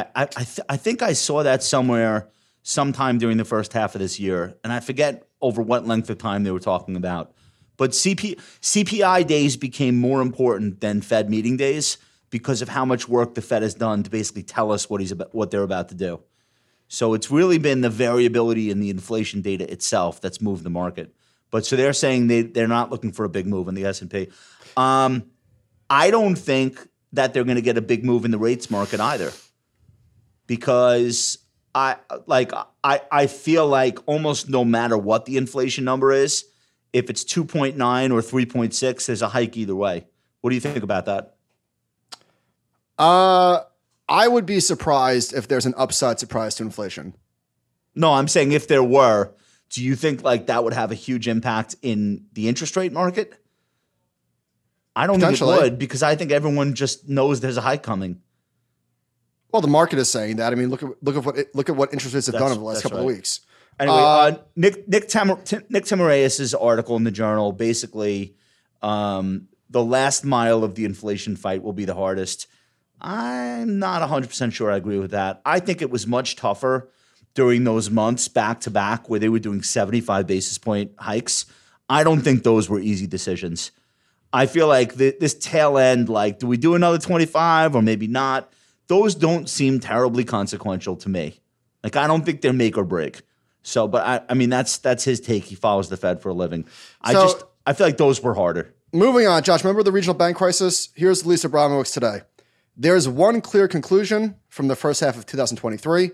I 0.00 0.22
I 0.36 0.44
th- 0.44 0.66
I 0.68 0.76
think 0.76 1.02
I 1.02 1.12
saw 1.12 1.42
that 1.42 1.62
somewhere 1.62 2.28
sometime 2.62 3.18
during 3.18 3.36
the 3.36 3.44
first 3.44 3.72
half 3.72 3.94
of 3.94 4.00
this 4.00 4.18
year, 4.18 4.56
and 4.64 4.72
I 4.72 4.80
forget 4.80 5.28
over 5.40 5.62
what 5.62 5.86
length 5.86 6.10
of 6.10 6.18
time 6.18 6.42
they 6.42 6.50
were 6.50 6.60
talking 6.60 6.96
about. 6.96 7.34
But 7.76 7.90
CP, 7.90 8.40
CPI 8.60 9.26
days 9.26 9.56
became 9.56 9.96
more 9.98 10.22
important 10.22 10.80
than 10.80 11.02
Fed 11.02 11.28
meeting 11.28 11.56
days 11.56 11.98
because 12.30 12.62
of 12.62 12.68
how 12.68 12.84
much 12.84 13.08
work 13.08 13.34
the 13.34 13.42
Fed 13.42 13.62
has 13.62 13.74
done 13.74 14.02
to 14.02 14.10
basically 14.10 14.42
tell 14.42 14.72
us 14.72 14.88
what 14.88 15.00
he's 15.00 15.12
about, 15.12 15.34
what 15.34 15.50
they're 15.50 15.62
about 15.62 15.88
to 15.90 15.94
do. 15.94 16.20
So 16.88 17.14
it's 17.14 17.30
really 17.30 17.58
been 17.58 17.80
the 17.80 17.90
variability 17.90 18.70
in 18.70 18.80
the 18.80 18.90
inflation 18.90 19.40
data 19.40 19.70
itself 19.70 20.20
that's 20.20 20.40
moved 20.40 20.62
the 20.62 20.70
market. 20.70 21.14
But 21.50 21.66
so 21.66 21.76
they're 21.76 21.92
saying 21.92 22.26
they 22.28 22.42
they're 22.42 22.68
not 22.68 22.90
looking 22.90 23.12
for 23.12 23.24
a 23.24 23.28
big 23.28 23.46
move 23.46 23.68
in 23.68 23.74
the 23.74 23.84
S 23.84 24.00
and 24.00 24.10
P. 24.10 24.28
Um, 24.76 25.30
I 25.88 26.10
don't 26.10 26.36
think 26.36 26.78
that 27.12 27.32
they're 27.32 27.44
going 27.44 27.56
to 27.56 27.62
get 27.62 27.78
a 27.78 27.82
big 27.82 28.04
move 28.04 28.24
in 28.24 28.30
the 28.30 28.38
rates 28.38 28.70
market 28.70 29.00
either, 29.00 29.32
because 30.46 31.38
I 31.74 31.96
like 32.26 32.52
I 32.82 33.00
I 33.10 33.26
feel 33.26 33.66
like 33.66 33.98
almost 34.06 34.48
no 34.48 34.64
matter 34.64 34.96
what 34.96 35.24
the 35.24 35.36
inflation 35.36 35.84
number 35.84 36.12
is, 36.12 36.44
if 36.92 37.10
it's 37.10 37.24
two 37.24 37.44
point 37.44 37.76
nine 37.76 38.12
or 38.12 38.22
three 38.22 38.46
point 38.46 38.74
six, 38.74 39.06
there's 39.06 39.22
a 39.22 39.28
hike 39.28 39.56
either 39.56 39.74
way. 39.74 40.06
What 40.40 40.50
do 40.50 40.54
you 40.54 40.60
think 40.60 40.82
about 40.82 41.06
that? 41.06 41.36
Uh, 42.98 43.60
I 44.08 44.28
would 44.28 44.46
be 44.46 44.60
surprised 44.60 45.32
if 45.34 45.48
there's 45.48 45.66
an 45.66 45.74
upside 45.76 46.20
surprise 46.20 46.54
to 46.56 46.62
inflation. 46.62 47.14
No, 47.94 48.12
I'm 48.12 48.28
saying 48.28 48.52
if 48.52 48.68
there 48.68 48.82
were, 48.82 49.32
do 49.70 49.82
you 49.82 49.96
think 49.96 50.22
like 50.22 50.46
that 50.46 50.62
would 50.62 50.72
have 50.72 50.92
a 50.92 50.94
huge 50.94 51.26
impact 51.26 51.76
in 51.82 52.26
the 52.32 52.48
interest 52.48 52.76
rate 52.76 52.92
market? 52.92 53.34
I 54.96 55.06
don't 55.06 55.18
think 55.18 55.40
it 55.40 55.44
would 55.44 55.78
because 55.78 56.02
I 56.02 56.14
think 56.14 56.30
everyone 56.30 56.74
just 56.74 57.08
knows 57.08 57.40
there's 57.40 57.56
a 57.56 57.62
hike 57.62 57.82
coming. 57.82 58.20
Well, 59.54 59.60
the 59.60 59.68
market 59.68 60.00
is 60.00 60.10
saying 60.10 60.38
that. 60.38 60.52
I 60.52 60.56
mean, 60.56 60.68
look 60.68 60.82
at 60.82 60.90
look 61.00 61.14
at 61.14 61.24
what 61.24 61.38
it, 61.38 61.54
look 61.54 61.68
at 61.68 61.76
what 61.76 61.92
interest 61.92 62.12
rates 62.12 62.26
have 62.26 62.32
done 62.32 62.40
That's- 62.40 62.56
over 62.56 62.60
the 62.60 62.66
last 62.66 62.82
couple 62.82 62.98
of 62.98 63.04
weeks. 63.04 63.38
Anyway, 63.78 63.96
Uh, 63.96 64.00
uh, 64.00 64.38
Nick 64.56 64.88
Nick 64.88 65.06
Tam- 65.06 65.38
Nick 65.68 65.86
article 66.60 66.96
in 66.96 67.04
the 67.04 67.12
journal 67.12 67.52
basically 67.52 68.34
um, 68.82 69.46
the 69.70 69.84
last 69.84 70.24
mile 70.24 70.64
of 70.64 70.74
the 70.74 70.84
inflation 70.84 71.36
fight 71.36 71.62
will 71.62 71.72
be 71.72 71.84
the 71.84 71.94
hardest. 71.94 72.48
I'm 73.00 73.78
not 73.78 74.02
100% 74.02 74.52
sure 74.52 74.72
I 74.72 74.76
agree 74.76 74.98
with 74.98 75.12
that. 75.12 75.40
I 75.46 75.60
think 75.60 75.80
it 75.80 75.90
was 75.90 76.04
much 76.04 76.34
tougher 76.34 76.90
during 77.34 77.62
those 77.62 77.90
months 77.90 78.26
back 78.26 78.58
to 78.62 78.72
back 78.72 79.08
where 79.08 79.20
they 79.20 79.28
were 79.28 79.38
doing 79.38 79.62
75 79.62 80.26
basis 80.26 80.58
point 80.58 80.90
hikes. 80.98 81.46
I 81.88 82.02
don't 82.02 82.22
think 82.22 82.42
those 82.42 82.68
were 82.68 82.80
easy 82.80 83.06
decisions. 83.06 83.70
I 84.32 84.46
feel 84.46 84.66
like 84.66 84.98
th- 84.98 85.20
this 85.20 85.34
tail 85.34 85.78
end, 85.78 86.08
like, 86.08 86.40
do 86.40 86.48
we 86.48 86.56
do 86.56 86.74
another 86.74 86.98
25 86.98 87.76
or 87.76 87.82
maybe 87.82 88.08
not? 88.08 88.50
Those 88.86 89.14
don't 89.14 89.48
seem 89.48 89.80
terribly 89.80 90.24
consequential 90.24 90.96
to 90.96 91.08
me. 91.08 91.40
Like, 91.82 91.96
I 91.96 92.06
don't 92.06 92.24
think 92.24 92.40
they're 92.40 92.52
make 92.52 92.76
or 92.76 92.84
break. 92.84 93.22
So, 93.62 93.88
but 93.88 94.04
I, 94.06 94.20
I 94.28 94.34
mean, 94.34 94.50
that's 94.50 94.78
that's 94.78 95.04
his 95.04 95.20
take. 95.20 95.44
He 95.44 95.54
follows 95.54 95.88
the 95.88 95.96
Fed 95.96 96.20
for 96.20 96.28
a 96.28 96.34
living. 96.34 96.66
I 97.00 97.12
So- 97.12 97.22
just, 97.22 97.44
I 97.66 97.72
feel 97.72 97.86
like 97.86 97.96
those 97.96 98.22
were 98.22 98.34
harder. 98.34 98.74
Moving 98.92 99.26
on, 99.26 99.42
Josh. 99.42 99.64
Remember 99.64 99.82
the 99.82 99.90
regional 99.90 100.14
bank 100.14 100.36
crisis? 100.36 100.90
Here's 100.94 101.26
Lisa 101.26 101.48
Abramowicz 101.48 101.92
today. 101.92 102.20
There's 102.76 103.08
one 103.08 103.40
clear 103.40 103.66
conclusion 103.68 104.36
from 104.48 104.68
the 104.68 104.76
first 104.76 105.00
half 105.00 105.16
of 105.16 105.26
2023. 105.26 106.12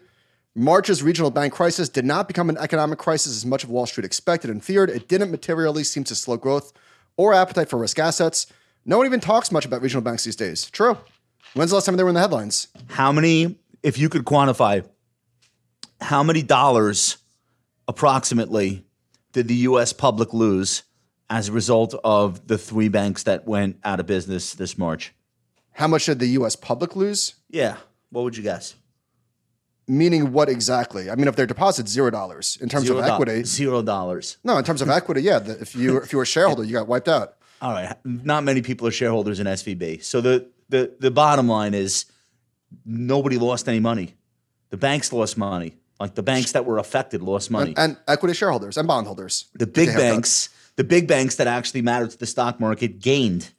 March's 0.55 1.03
regional 1.03 1.31
bank 1.31 1.53
crisis 1.53 1.89
did 1.89 2.05
not 2.05 2.27
become 2.27 2.49
an 2.51 2.57
economic 2.59 2.99
crisis 2.99 3.37
as 3.37 3.45
much 3.47 3.65
of 3.65 3.71
Wall 3.71 3.87
Street 3.87 4.05
expected 4.05 4.51
and 4.51 4.65
feared. 4.65 4.91
It 4.91 5.09
didn't 5.09 5.31
materially 5.31 5.85
seem 5.85 6.05
to 6.05 6.15
slow 6.15 6.37
growth 6.37 6.73
or 7.17 7.35
appetite 7.35 7.69
for 7.69 7.79
risk 7.79 7.99
assets. 7.99 8.47
No 8.85 8.97
one 8.99 9.07
even 9.07 9.21
talks 9.21 9.53
much 9.53 9.65
about 9.67 9.83
regional 9.83 10.03
banks 10.03 10.25
these 10.25 10.37
days. 10.37 10.71
True. 10.71 10.97
When's 11.55 11.71
the 11.71 11.77
last 11.77 11.87
time 11.87 11.97
they 11.97 12.03
were 12.03 12.09
in 12.11 12.15
the 12.15 12.21
headlines? 12.21 12.69
How 12.89 13.13
many, 13.13 13.57
if 13.83 13.99
you 13.99 14.09
could 14.09 14.25
quantify, 14.25 14.85
how 16.01 16.23
many 16.23 16.43
dollars 16.43 17.19
approximately 17.89 18.85
did 19.33 19.49
the 19.49 19.55
U.S. 19.57 19.93
public 19.93 20.33
lose 20.33 20.83
as 21.29 21.49
a 21.49 21.53
result 21.53 21.95
of 22.05 22.47
the 22.47 22.59
three 22.59 22.89
banks 22.89 23.25
that 23.25 23.47
went 23.47 23.79
out 23.85 24.01
of 24.01 24.07
business 24.07 24.55
this 24.55 24.79
March? 24.79 25.13
How 25.73 25.87
much 25.89 26.07
did 26.07 26.19
the 26.19 26.27
US 26.29 26.57
public 26.57 26.95
lose? 26.97 27.35
Yeah. 27.49 27.77
What 28.11 28.23
would 28.23 28.37
you 28.37 28.43
guess? 28.43 28.75
Meaning 29.89 30.33
what 30.33 30.49
exactly? 30.49 31.11
I 31.11 31.15
mean, 31.17 31.27
if 31.27 31.35
their 31.37 31.47
deposits 31.47 31.91
zero 31.91 32.11
dollars 32.11 32.59
in 32.61 32.69
terms 32.69 32.87
Zero 32.87 32.99
of 32.99 33.07
do- 33.07 33.11
equity. 33.13 33.45
Zero 33.45 33.83
dollars. 33.83 34.37
No, 34.45 34.57
in 34.57 34.65
terms 34.65 34.83
of 34.83 34.89
equity, 34.89 35.23
yeah. 35.23 35.41
The, 35.41 35.61
if 35.61 35.75
you 35.75 35.97
if 35.99 36.13
you 36.13 36.19
were 36.19 36.23
a 36.23 36.27
shareholder, 36.27 36.63
you 36.65 36.73
got 36.75 36.87
wiped 36.87 37.09
out. 37.09 37.35
All 37.61 37.73
right. 37.73 37.97
Not 38.05 38.45
many 38.45 38.63
people 38.63 38.87
are 38.87 38.93
shareholders 38.93 39.41
in 39.41 39.47
SVB. 39.47 40.03
So 40.05 40.21
the 40.21 40.49
the 40.71 40.95
the 40.99 41.11
bottom 41.11 41.49
line 41.49 41.75
is 41.75 42.07
nobody 42.85 43.39
lost 43.39 43.69
any 43.69 43.81
money. 43.81 44.15
The 44.71 44.77
banks 44.77 45.13
lost 45.13 45.37
money. 45.37 45.77
Like 45.99 46.15
the 46.15 46.23
banks 46.23 46.53
that 46.53 46.65
were 46.65 46.79
affected 46.79 47.21
lost 47.23 47.51
money. 47.51 47.75
And 47.77 47.99
equity 48.09 48.35
shareholders 48.35 48.79
and 48.79 48.89
bondholders. 48.89 49.47
the 49.55 49.67
big 49.67 49.75
Take 49.75 49.89
a 49.89 49.93
haircut. 49.93 50.15
banks, 50.15 50.49
the 50.77 50.85
big 50.85 51.07
banks 51.07 51.37
that 51.37 51.47
actually 51.47 51.83
matter 51.83 52.07
to 52.07 52.17
the 52.17 52.27
stock 52.27 52.59
market 52.59 53.01
gained 53.01 53.51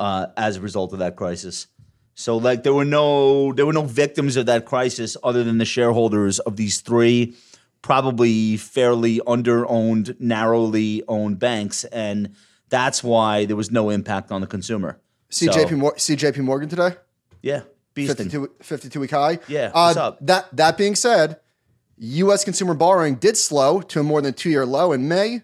uh, 0.00 0.26
as 0.36 0.56
a 0.56 0.60
result 0.60 0.92
of 0.92 0.98
that 0.98 1.14
crisis. 1.14 1.68
So 2.14 2.36
like 2.36 2.64
there 2.64 2.74
were 2.74 2.84
no 2.84 3.52
there 3.52 3.64
were 3.64 3.72
no 3.72 3.84
victims 3.84 4.36
of 4.36 4.46
that 4.46 4.64
crisis 4.64 5.16
other 5.22 5.44
than 5.44 5.58
the 5.58 5.64
shareholders 5.64 6.40
of 6.40 6.56
these 6.56 6.80
three 6.80 7.36
probably 7.80 8.56
fairly 8.56 9.20
under-owned, 9.24 10.16
narrowly 10.18 11.04
owned 11.06 11.38
banks 11.38 11.84
and 11.84 12.34
that's 12.70 13.04
why 13.04 13.44
there 13.44 13.54
was 13.56 13.70
no 13.70 13.88
impact 13.88 14.32
on 14.32 14.40
the 14.40 14.48
consumer. 14.48 15.00
See 15.30 15.46
So, 15.46 15.52
JP 15.52 15.78
Mor- 15.78 15.98
see 15.98 16.16
JP 16.16 16.38
Morgan 16.38 16.68
today? 16.68 16.96
Yeah. 17.42 17.62
Beasting. 17.94 18.16
52, 18.30 18.50
52 18.62 19.00
week 19.00 19.10
high. 19.10 19.38
Yeah, 19.48 19.66
Uh, 19.74 19.86
what's 19.88 19.96
up? 19.96 20.18
That 20.20 20.46
that 20.56 20.76
being 20.78 20.94
said, 20.94 21.38
U.S. 21.98 22.44
consumer 22.44 22.74
borrowing 22.74 23.16
did 23.16 23.36
slow 23.36 23.80
to 23.82 24.00
a 24.00 24.02
more 24.02 24.22
than 24.22 24.34
two 24.34 24.50
year 24.50 24.64
low 24.64 24.92
in 24.92 25.08
May, 25.08 25.42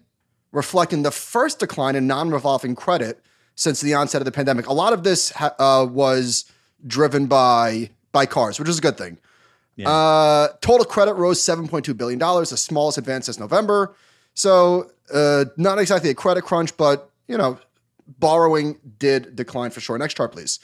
reflecting 0.53 1.03
the 1.03 1.11
first 1.11 1.59
decline 1.59 1.97
in 1.97 2.07
non 2.07 2.31
revolving 2.31 2.75
credit 2.77 3.21
since 3.57 3.81
the 3.81 3.95
onset 3.95 4.21
of 4.21 4.25
the 4.25 4.33
pandemic. 4.33 4.67
A 4.69 4.73
lot 4.73 4.93
of 4.93 5.03
this 5.03 5.31
ha- 5.31 5.55
uh, 5.59 5.85
was 5.87 6.45
driven 6.87 7.27
by 7.27 7.91
by 8.13 8.27
cars, 8.27 8.59
which 8.61 8.69
is 8.69 8.79
a 8.79 8.83
good 8.83 8.97
thing. 8.97 9.19
Uh, 9.85 10.49
total 10.61 10.85
credit 10.87 11.15
rose 11.15 11.41
$7.2 11.41 11.97
billion, 11.97 12.19
the 12.21 12.45
smallest 12.57 12.97
advance 12.97 13.27
since 13.27 13.41
November. 13.41 13.97
So, 14.35 14.93
uh, 15.13 15.47
not 15.57 15.81
exactly 15.81 16.11
a 16.11 16.15
credit 16.15 16.43
crunch, 16.45 16.77
but, 16.77 17.11
you 17.27 17.37
know, 17.37 17.59
borrowing 18.07 18.79
did 18.99 19.37
decline 19.37 19.71
for 19.71 19.81
sure. 19.81 19.97
Next 19.99 20.17
chart, 20.17 20.33
please. 20.33 20.59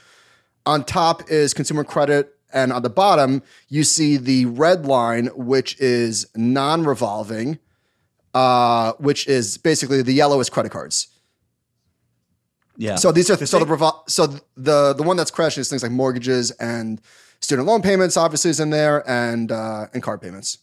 On 0.66 0.84
top 0.84 1.30
is 1.30 1.54
consumer 1.54 1.84
credit. 1.84 2.34
And 2.52 2.72
on 2.72 2.82
the 2.82 2.90
bottom, 2.90 3.42
you 3.68 3.84
see 3.84 4.16
the 4.16 4.46
red 4.46 4.84
line, 4.84 5.26
which 5.36 5.80
is 5.80 6.26
non 6.34 6.84
revolving, 6.84 7.60
uh, 8.34 8.92
which 8.94 9.28
is 9.28 9.56
basically 9.56 10.02
the 10.02 10.12
yellow 10.12 10.40
is 10.40 10.50
credit 10.50 10.72
cards. 10.72 11.08
Yeah. 12.76 12.96
So 12.96 13.12
these 13.12 13.30
are 13.30 13.36
so 13.46 13.58
the 13.58 13.66
revol- 13.66 14.08
so 14.08 14.26
the 14.56 14.94
the 14.94 15.02
one 15.02 15.16
that's 15.16 15.30
crashing 15.30 15.60
is 15.60 15.68
things 15.68 15.82
like 15.82 15.92
mortgages 15.92 16.50
and 16.52 17.00
student 17.40 17.68
loan 17.68 17.82
payments. 17.82 18.16
Obviously, 18.16 18.50
is 18.50 18.58
in 18.58 18.70
there 18.70 19.08
and 19.08 19.52
uh, 19.52 19.86
and 19.92 20.02
card 20.02 20.20
payments. 20.20 20.58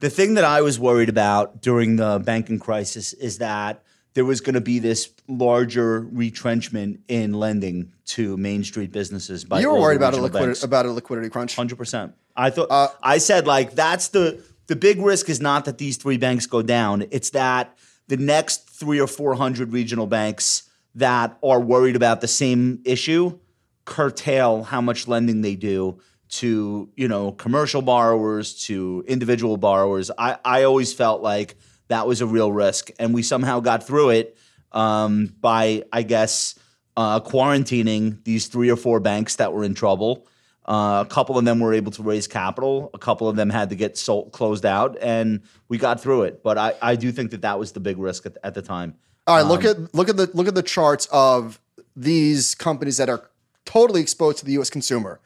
The 0.00 0.10
thing 0.10 0.34
that 0.34 0.44
I 0.44 0.62
was 0.62 0.80
worried 0.80 1.08
about 1.08 1.62
during 1.62 1.96
the 1.96 2.20
banking 2.24 2.58
crisis 2.58 3.12
is 3.12 3.38
that 3.38 3.84
there 4.14 4.24
was 4.24 4.40
going 4.40 4.54
to 4.54 4.60
be 4.60 4.78
this 4.78 5.10
larger 5.28 6.00
retrenchment 6.00 7.00
in 7.08 7.32
lending 7.32 7.92
to 8.06 8.36
Main 8.36 8.64
Street 8.64 8.92
businesses. 8.92 9.44
By 9.44 9.60
you 9.60 9.70
were 9.70 9.78
worried 9.78 9.96
about 9.96 10.14
a 10.14 10.20
liquidity 10.20 10.48
banks. 10.48 10.64
about 10.64 10.86
a 10.86 10.92
liquidity 10.92 11.28
crunch. 11.28 11.54
Hundred 11.56 11.78
percent. 11.78 12.14
I 12.36 12.50
thought 12.50 12.68
Uh, 12.70 12.88
I 13.02 13.18
said 13.18 13.46
like 13.46 13.74
that's 13.74 14.08
the 14.08 14.42
the 14.66 14.76
big 14.76 15.00
risk 15.00 15.28
is 15.28 15.40
not 15.40 15.64
that 15.64 15.78
these 15.78 15.96
three 15.96 16.16
banks 16.16 16.46
go 16.46 16.62
down. 16.62 17.06
It's 17.10 17.30
that 17.30 17.76
the 18.08 18.16
next 18.16 18.68
three 18.68 19.00
or 19.00 19.06
four 19.06 19.34
hundred 19.34 19.72
regional 19.72 20.06
banks 20.06 20.64
that 20.94 21.38
are 21.42 21.60
worried 21.60 21.96
about 21.96 22.20
the 22.20 22.28
same 22.28 22.80
issue 22.84 23.38
curtail 23.84 24.62
how 24.62 24.80
much 24.80 25.08
lending 25.08 25.40
they 25.40 25.56
do 25.56 25.98
to 26.28 26.88
you 26.96 27.08
know 27.08 27.32
commercial 27.32 27.82
borrowers 27.82 28.54
to 28.66 29.04
individual 29.08 29.56
borrowers. 29.56 30.10
I 30.16 30.38
I 30.44 30.62
always 30.64 30.92
felt 30.92 31.22
like 31.22 31.56
that 31.90 32.06
was 32.06 32.20
a 32.20 32.26
real 32.26 32.50
risk, 32.50 32.90
and 32.98 33.12
we 33.12 33.22
somehow 33.22 33.60
got 33.60 33.86
through 33.86 34.10
it 34.10 34.38
um, 34.72 35.34
by 35.40 35.82
I 35.92 36.02
guess 36.02 36.54
uh, 36.96 37.20
quarantining 37.20 38.22
these 38.24 38.46
three 38.46 38.70
or 38.70 38.76
four 38.76 39.00
banks 39.00 39.36
that 39.36 39.52
were 39.52 39.64
in 39.64 39.74
trouble. 39.74 40.26
Uh, 40.64 41.04
a 41.04 41.10
couple 41.10 41.36
of 41.36 41.44
them 41.44 41.58
were 41.58 41.74
able 41.74 41.90
to 41.90 42.02
raise 42.02 42.28
capital. 42.28 42.90
A 42.94 42.98
couple 42.98 43.28
of 43.28 43.34
them 43.34 43.50
had 43.50 43.70
to 43.70 43.74
get 43.74 43.98
sold, 43.98 44.30
closed 44.30 44.64
out, 44.64 44.96
and 45.00 45.42
we 45.68 45.78
got 45.78 46.00
through 46.00 46.22
it. 46.22 46.42
But 46.44 46.58
I, 46.58 46.74
I 46.80 46.96
do 46.96 47.10
think 47.10 47.32
that 47.32 47.42
that 47.42 47.58
was 47.58 47.72
the 47.72 47.80
big 47.80 47.98
risk 47.98 48.24
at, 48.26 48.36
at 48.44 48.54
the 48.54 48.62
time. 48.62 48.94
All 49.26 49.36
right, 49.36 49.46
look 49.46 49.64
at 49.64 49.92
look 49.94 50.08
at 50.08 50.16
the 50.16 50.30
look 50.32 50.46
at 50.48 50.54
the 50.54 50.62
charts 50.62 51.06
of 51.10 51.60
these 51.96 52.54
companies 52.54 52.98
that 52.98 53.08
are 53.08 53.30
totally 53.64 54.00
exposed 54.00 54.38
to 54.38 54.44
the 54.44 54.52
U.S. 54.52 54.70
consumer. 54.70 55.20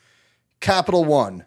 Capital 0.61 1.05
One 1.05 1.45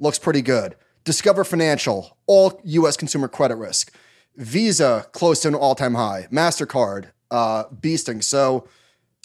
looks 0.00 0.18
pretty 0.18 0.42
good. 0.42 0.74
Discover 1.04 1.44
Financial, 1.44 2.16
all 2.26 2.60
U.S. 2.64 2.96
consumer 2.96 3.28
credit 3.28 3.56
risk. 3.56 3.92
Visa 4.36 5.06
close 5.12 5.40
to 5.40 5.48
an 5.48 5.54
all-time 5.54 5.94
high. 5.94 6.26
Mastercard 6.30 7.10
uh, 7.30 7.64
beasting. 7.80 8.22
So 8.22 8.68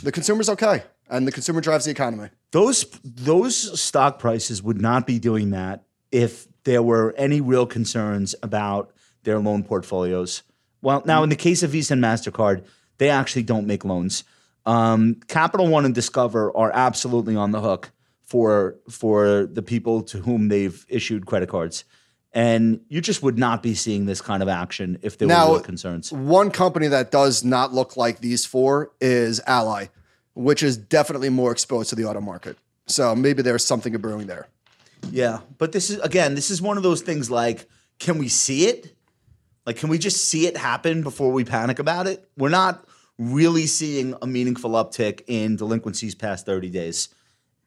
the 0.04 0.12
consumer's 0.12 0.50
okay, 0.50 0.84
and 1.10 1.28
the 1.28 1.32
consumer 1.32 1.62
drives 1.62 1.86
the 1.86 1.92
economy. 1.92 2.30
Those 2.52 2.86
those 3.04 3.80
stock 3.80 4.20
prices 4.20 4.64
would 4.64 4.82
not 4.82 5.06
be 5.06 5.20
doing 5.20 5.52
that 5.52 5.84
if 6.12 6.48
there 6.64 6.82
were 6.82 7.14
any 7.18 7.42
real 7.42 7.66
concerns 7.66 8.36
about 8.42 8.92
their 9.24 9.40
loan 9.40 9.64
portfolios. 9.64 10.44
Well, 10.82 11.04
now 11.06 11.24
in 11.24 11.30
the 11.30 11.36
case 11.36 11.64
of 11.64 11.72
Visa 11.72 11.94
and 11.94 12.04
Mastercard, 12.04 12.66
they 12.98 13.10
actually 13.10 13.44
don't 13.44 13.68
make 13.68 13.84
loans. 13.84 14.24
Um, 14.66 15.16
Capital 15.28 15.68
One 15.68 15.86
and 15.86 15.96
Discover 15.96 16.56
are 16.56 16.72
absolutely 16.74 17.36
on 17.36 17.52
the 17.52 17.62
hook 17.62 17.92
for 18.24 18.76
for 18.90 19.46
the 19.46 19.62
people 19.62 20.02
to 20.04 20.20
whom 20.20 20.50
they've 20.50 20.86
issued 20.90 21.26
credit 21.26 21.50
cards, 21.50 21.86
and 22.34 22.82
you 22.90 23.02
just 23.02 23.24
would 23.24 23.38
not 23.38 23.64
be 23.64 23.74
seeing 23.74 24.06
this 24.06 24.22
kind 24.22 24.44
of 24.44 24.50
action 24.50 25.00
if 25.02 25.18
there 25.18 25.28
Now- 25.28 25.54
were 25.54 25.60
concerns. 25.60 26.12
One 26.12 26.52
company 26.52 26.88
that 26.88 27.12
does 27.12 27.44
not 27.44 27.74
look 27.74 27.98
like 27.98 28.20
these 28.20 28.46
four 28.46 28.92
is 29.02 29.42
Ally, 29.48 29.88
which 30.34 30.62
is 30.64 30.78
definitely 30.78 31.30
more 31.30 31.52
exposed 31.52 31.90
to 31.90 31.96
the 31.96 32.06
auto 32.06 32.22
market. 32.22 32.58
So 32.86 33.16
maybe 33.16 33.42
there's 33.42 33.66
something 33.66 33.96
brewing 33.98 34.28
there. 34.28 34.48
Yeah, 35.12 35.40
but 35.58 35.72
this 35.72 35.90
is 35.90 36.00
again, 36.00 36.36
this 36.36 36.50
is 36.50 36.62
one 36.62 36.78
of 36.78 36.84
those 36.84 37.02
things 37.02 37.30
like, 37.30 37.68
can 38.00 38.18
we 38.18 38.28
see 38.30 38.66
it? 38.66 38.96
Like, 39.66 39.78
can 39.78 39.90
we 39.90 39.98
just 39.98 40.26
see 40.26 40.48
it 40.48 40.56
happen 40.58 41.04
before 41.04 41.32
we 41.32 41.44
panic 41.44 41.80
about 41.80 42.08
it? 42.08 42.28
We're 42.38 42.50
not 42.50 42.86
really 43.20 43.66
seeing 43.68 44.16
a 44.22 44.28
meaningful 44.28 44.72
uptick 44.72 45.22
in 45.28 45.56
delinquencies 45.56 46.16
past 46.16 46.46
30 46.46 46.70
days. 46.70 47.10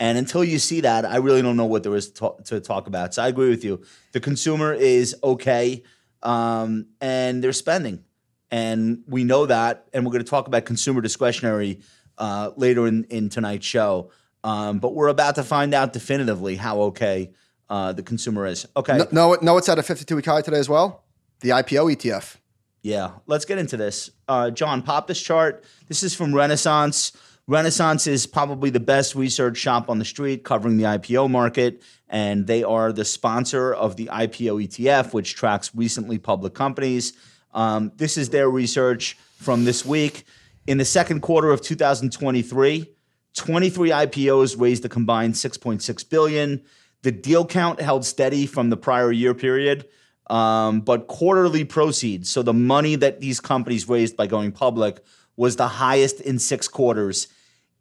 And 0.00 0.16
until 0.16 0.42
you 0.42 0.58
see 0.58 0.80
that, 0.80 1.04
I 1.04 1.16
really 1.16 1.42
don't 1.42 1.58
know 1.58 1.66
what 1.66 1.82
there 1.82 1.94
is 1.94 2.08
to 2.08 2.14
talk, 2.14 2.44
to 2.44 2.58
talk 2.58 2.86
about. 2.86 3.12
So 3.14 3.22
I 3.22 3.28
agree 3.28 3.50
with 3.50 3.62
you. 3.62 3.82
The 4.12 4.20
consumer 4.20 4.72
is 4.72 5.14
okay, 5.22 5.82
um, 6.22 6.86
and 7.02 7.44
they're 7.44 7.52
spending, 7.52 8.02
and 8.50 9.04
we 9.06 9.24
know 9.24 9.44
that. 9.44 9.86
And 9.92 10.06
we're 10.06 10.12
going 10.12 10.24
to 10.24 10.30
talk 10.30 10.46
about 10.46 10.64
consumer 10.64 11.02
discretionary 11.02 11.80
uh, 12.16 12.52
later 12.56 12.86
in, 12.86 13.04
in 13.04 13.28
tonight's 13.28 13.66
show. 13.66 14.10
Um, 14.42 14.78
but 14.78 14.94
we're 14.94 15.08
about 15.08 15.34
to 15.34 15.42
find 15.44 15.74
out 15.74 15.92
definitively 15.92 16.56
how 16.56 16.80
okay 16.80 17.32
uh, 17.68 17.92
the 17.92 18.02
consumer 18.02 18.46
is. 18.46 18.66
Okay. 18.74 18.96
No, 18.96 19.06
no, 19.12 19.38
no, 19.42 19.56
it's 19.58 19.68
at 19.68 19.78
a 19.78 19.82
52 19.82 20.16
week 20.16 20.24
high 20.24 20.40
today 20.40 20.58
as 20.58 20.68
well. 20.68 21.04
The 21.40 21.50
IPO 21.50 21.94
ETF. 21.94 22.36
Yeah, 22.82 23.10
let's 23.26 23.44
get 23.44 23.58
into 23.58 23.76
this. 23.76 24.10
Uh, 24.26 24.50
John, 24.50 24.80
pop 24.80 25.06
this 25.06 25.20
chart. 25.20 25.62
This 25.88 26.02
is 26.02 26.14
from 26.14 26.34
Renaissance. 26.34 27.12
Renaissance 27.50 28.06
is 28.06 28.28
probably 28.28 28.70
the 28.70 28.78
best 28.78 29.16
research 29.16 29.56
shop 29.56 29.90
on 29.90 29.98
the 29.98 30.04
street 30.04 30.44
covering 30.44 30.76
the 30.76 30.84
IPO 30.84 31.28
market, 31.28 31.82
and 32.08 32.46
they 32.46 32.62
are 32.62 32.92
the 32.92 33.04
sponsor 33.04 33.74
of 33.74 33.96
the 33.96 34.06
IPO 34.06 34.68
ETF, 34.68 35.12
which 35.12 35.34
tracks 35.34 35.74
recently 35.74 36.16
public 36.16 36.54
companies. 36.54 37.12
Um, 37.52 37.90
this 37.96 38.16
is 38.16 38.28
their 38.28 38.48
research 38.48 39.18
from 39.34 39.64
this 39.64 39.84
week. 39.84 40.26
In 40.68 40.78
the 40.78 40.84
second 40.84 41.22
quarter 41.22 41.50
of 41.50 41.60
2023, 41.60 42.88
23 43.34 43.90
IPOs 43.90 44.54
raised 44.56 44.84
a 44.84 44.88
combined 44.88 45.34
6.6 45.34 46.08
billion. 46.08 46.62
The 47.02 47.10
deal 47.10 47.44
count 47.44 47.80
held 47.80 48.04
steady 48.04 48.46
from 48.46 48.70
the 48.70 48.76
prior 48.76 49.10
year 49.10 49.34
period, 49.34 49.88
um, 50.28 50.82
but 50.82 51.08
quarterly 51.08 51.64
proceeds, 51.64 52.30
so 52.30 52.44
the 52.44 52.52
money 52.52 52.94
that 52.94 53.18
these 53.20 53.40
companies 53.40 53.88
raised 53.88 54.16
by 54.16 54.28
going 54.28 54.52
public, 54.52 55.00
was 55.36 55.56
the 55.56 55.66
highest 55.66 56.20
in 56.20 56.38
six 56.38 56.68
quarters, 56.68 57.26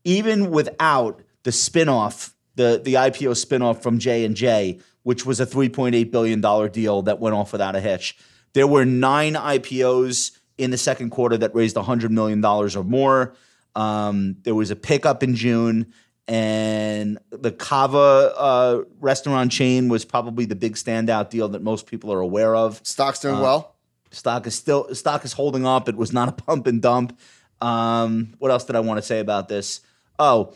even 0.04 0.52
without 0.52 1.22
the 1.44 1.52
spinoff, 1.52 2.34
the 2.56 2.82
the 2.84 2.96
IPO 2.96 3.32
spinoff 3.32 3.82
from 3.82 4.00
J 4.00 4.26
and 4.26 4.36
J, 4.36 4.80
which 5.04 5.26
was 5.26 5.40
a 5.40 5.46
3.8 5.46 6.12
billion 6.12 6.42
dollar 6.42 6.70
deal 6.70 7.02
that 7.04 7.20
went 7.20 7.36
off 7.36 7.52
without 7.52 7.76
a 7.76 7.82
hitch. 7.82 8.18
There 8.54 8.68
were 8.68 8.86
nine 8.86 9.34
IPOs 9.36 10.32
in 10.58 10.72
the 10.72 10.78
second 10.78 11.12
quarter 11.12 11.38
that 11.38 11.56
raised 11.56 11.76
100 11.76 12.12
million 12.12 12.42
dollars 12.42 12.76
or 12.76 12.84
more. 12.84 13.34
Um, 13.76 14.38
there 14.42 14.56
was 14.56 14.72
a 14.72 14.76
pickup 14.76 15.24
in 15.24 15.36
June, 15.36 15.94
and 16.28 17.18
the 17.32 17.52
Cava 17.52 18.34
uh, 18.38 18.82
restaurant 19.00 19.52
chain 19.52 19.88
was 19.90 20.06
probably 20.06 20.46
the 20.46 20.56
big 20.56 20.76
standout 20.76 21.30
deal 21.30 21.48
that 21.50 21.62
most 21.62 21.86
people 21.86 22.12
are 22.12 22.20
aware 22.20 22.56
of. 22.56 22.82
Stock's 22.84 23.24
Uh, 23.24 23.30
doing 23.30 23.42
well. 23.42 23.76
Stock 24.12 24.48
is 24.48 24.56
still 24.56 24.94
stock 24.96 25.24
is 25.24 25.34
holding 25.34 25.66
up. 25.66 25.88
It 25.88 25.96
was 25.96 26.12
not 26.12 26.28
a 26.30 26.32
pump 26.32 26.66
and 26.68 26.82
dump. 26.82 27.18
Um, 27.62 28.34
what 28.40 28.52
else 28.52 28.64
did 28.64 28.76
I 28.76 28.80
want 28.80 28.98
to 28.98 29.02
say 29.02 29.20
about 29.20 29.50
this? 29.50 29.82
Oh, 30.20 30.54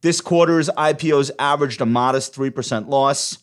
this 0.00 0.20
quarter's 0.20 0.68
IPOs 0.70 1.30
averaged 1.38 1.80
a 1.80 1.86
modest 1.86 2.34
three 2.34 2.50
percent 2.50 2.88
loss, 2.88 3.38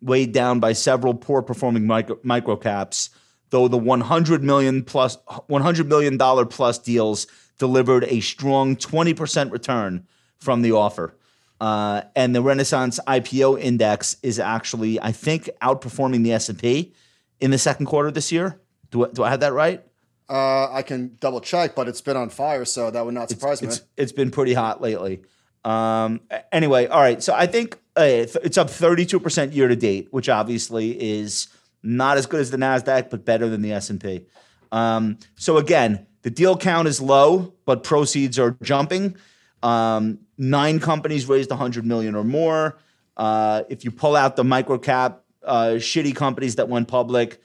weighed 0.00 0.32
down 0.32 0.60
by 0.60 0.74
several 0.74 1.14
poor 1.14 1.42
performing 1.42 1.86
micro, 1.86 2.18
micro 2.22 2.56
caps. 2.56 3.10
Though 3.50 3.66
the 3.66 3.78
100 3.78 4.42
million 4.42 4.84
plus 4.84 5.16
100 5.46 5.88
million 5.88 6.18
dollar 6.18 6.44
plus 6.44 6.78
deals 6.78 7.26
delivered 7.58 8.04
a 8.04 8.20
strong 8.20 8.76
20 8.76 9.14
percent 9.14 9.52
return 9.52 10.06
from 10.38 10.62
the 10.62 10.72
offer. 10.72 11.16
Uh, 11.60 12.02
and 12.14 12.34
the 12.34 12.42
Renaissance 12.42 13.00
IPO 13.06 13.60
index 13.60 14.16
is 14.22 14.38
actually, 14.38 15.00
I 15.00 15.10
think, 15.10 15.50
outperforming 15.60 16.22
the 16.22 16.32
S 16.32 16.48
and 16.48 16.58
P 16.58 16.94
in 17.40 17.50
the 17.50 17.58
second 17.58 17.86
quarter 17.86 18.10
this 18.10 18.30
year. 18.30 18.60
Do 18.90 19.08
do 19.12 19.24
I 19.24 19.30
have 19.30 19.40
that 19.40 19.52
right? 19.52 19.84
Uh, 20.28 20.70
I 20.70 20.82
can 20.82 21.16
double 21.20 21.40
check, 21.40 21.74
but 21.74 21.88
it's 21.88 22.02
been 22.02 22.16
on 22.16 22.28
fire, 22.28 22.64
so 22.64 22.90
that 22.90 23.04
would 23.04 23.14
not 23.14 23.30
surprise 23.30 23.62
me. 23.62 23.68
It's 23.68 23.82
it's 23.96 24.12
been 24.12 24.30
pretty 24.30 24.52
hot 24.52 24.82
lately. 24.82 25.22
Um, 25.64 26.20
anyway, 26.52 26.86
all 26.86 27.00
right. 27.00 27.22
So 27.22 27.34
I 27.34 27.46
think 27.46 27.78
uh, 27.96 28.02
it's 28.02 28.36
it's 28.36 28.58
up 28.58 28.68
32% 28.68 29.54
year 29.54 29.68
to 29.68 29.76
date, 29.76 30.08
which 30.10 30.28
obviously 30.28 31.00
is 31.00 31.48
not 31.82 32.18
as 32.18 32.26
good 32.26 32.40
as 32.40 32.50
the 32.50 32.58
Nasdaq, 32.58 33.10
but 33.10 33.24
better 33.24 33.48
than 33.48 33.62
the 33.62 33.72
S 33.72 33.90
and 33.90 34.00
P. 34.00 34.26
Um, 34.70 35.18
so 35.36 35.56
again, 35.56 36.06
the 36.22 36.30
deal 36.30 36.56
count 36.56 36.88
is 36.88 37.00
low, 37.00 37.54
but 37.64 37.82
proceeds 37.82 38.38
are 38.38 38.56
jumping. 38.62 39.16
Um, 39.62 40.18
nine 40.36 40.78
companies 40.78 41.26
raised 41.26 41.50
100 41.50 41.86
million 41.86 42.14
or 42.14 42.24
more. 42.24 42.78
Uh, 43.16 43.62
if 43.68 43.84
you 43.84 43.90
pull 43.90 44.14
out 44.14 44.36
the 44.36 44.44
micro 44.44 44.78
cap 44.78 45.22
uh, 45.44 45.72
shitty 45.76 46.14
companies 46.14 46.56
that 46.56 46.68
went 46.68 46.88
public, 46.88 47.40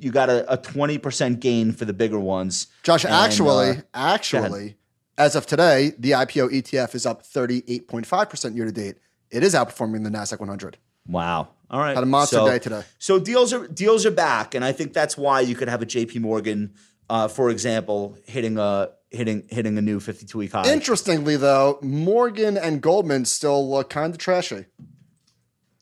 you 0.00 0.10
got 0.10 0.28
a, 0.30 0.52
a 0.52 0.58
20% 0.58 1.40
gain 1.40 1.72
for 1.72 1.84
the 1.84 1.92
bigger 1.92 2.18
ones. 2.18 2.66
Josh, 2.82 3.04
And, 3.04 3.14
actually, 3.14 3.70
uh, 3.70 3.82
actually, 3.94 4.76
as 5.16 5.34
of 5.34 5.46
today, 5.46 5.92
the 5.98 6.12
IPO 6.12 6.50
ETF 6.52 6.94
is 6.94 7.06
up 7.06 7.22
38.5% 7.22 8.54
year 8.56 8.64
to 8.64 8.72
date. 8.72 8.96
It 9.30 9.42
is 9.42 9.54
outperforming 9.54 10.04
the 10.04 10.10
NASDAQ 10.10 10.40
100. 10.40 10.78
Wow. 11.06 11.48
All 11.70 11.80
right. 11.80 11.94
Had 11.94 12.02
a 12.02 12.06
monster 12.06 12.36
So- 12.36 12.46
day 12.48 12.58
today. 12.58 12.82
So 12.98 13.18
deals 13.18 13.52
are 13.52 13.66
deals 13.66 14.06
are 14.06 14.10
back, 14.10 14.54
and 14.54 14.64
I 14.64 14.72
think 14.72 14.92
that's 14.92 15.16
why 15.18 15.40
you 15.40 15.54
could 15.54 15.68
have 15.68 15.82
a 15.82 15.86
J.P. 15.86 16.18
Morgan, 16.20 16.72
uh, 17.10 17.28
for 17.28 17.50
example, 17.50 18.16
hitting 18.26 18.58
a 18.58 18.90
hitting 19.10 19.44
hitting 19.50 19.76
a 19.78 19.82
new 19.82 20.00
52 20.00 20.38
week 20.38 20.52
high. 20.52 20.70
Interestingly, 20.72 21.36
though, 21.36 21.78
Morgan 21.82 22.56
and 22.56 22.80
Goldman 22.80 23.24
still 23.26 23.68
look 23.70 23.90
kind 23.90 24.12
of 24.14 24.18
trashy. 24.18 24.64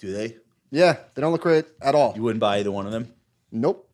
Do 0.00 0.12
they? 0.12 0.36
Yeah, 0.70 0.96
they 1.14 1.22
don't 1.22 1.32
look 1.32 1.42
great 1.42 1.66
at 1.80 1.94
all. 1.94 2.12
You 2.16 2.22
wouldn't 2.22 2.40
buy 2.40 2.58
either 2.58 2.72
one 2.72 2.86
of 2.86 2.92
them. 2.92 3.12
Nope. 3.52 3.85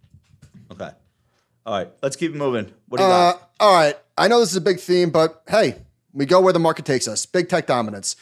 All 1.66 1.74
right. 1.74 1.88
Let's 2.02 2.16
keep 2.16 2.32
it 2.34 2.36
moving. 2.38 2.72
What 2.88 2.98
do 2.98 3.04
you 3.04 3.10
Uh, 3.10 3.32
got? 3.32 3.50
all 3.60 3.74
right. 3.74 3.96
I 4.18 4.28
know 4.28 4.40
this 4.40 4.50
is 4.50 4.56
a 4.56 4.60
big 4.60 4.80
theme, 4.80 5.10
but 5.10 5.42
hey, 5.48 5.76
we 6.12 6.26
go 6.26 6.40
where 6.40 6.52
the 6.52 6.58
market 6.58 6.84
takes 6.84 7.06
us. 7.08 7.24
Big 7.26 7.48
tech 7.48 7.66
dominance. 7.66 8.16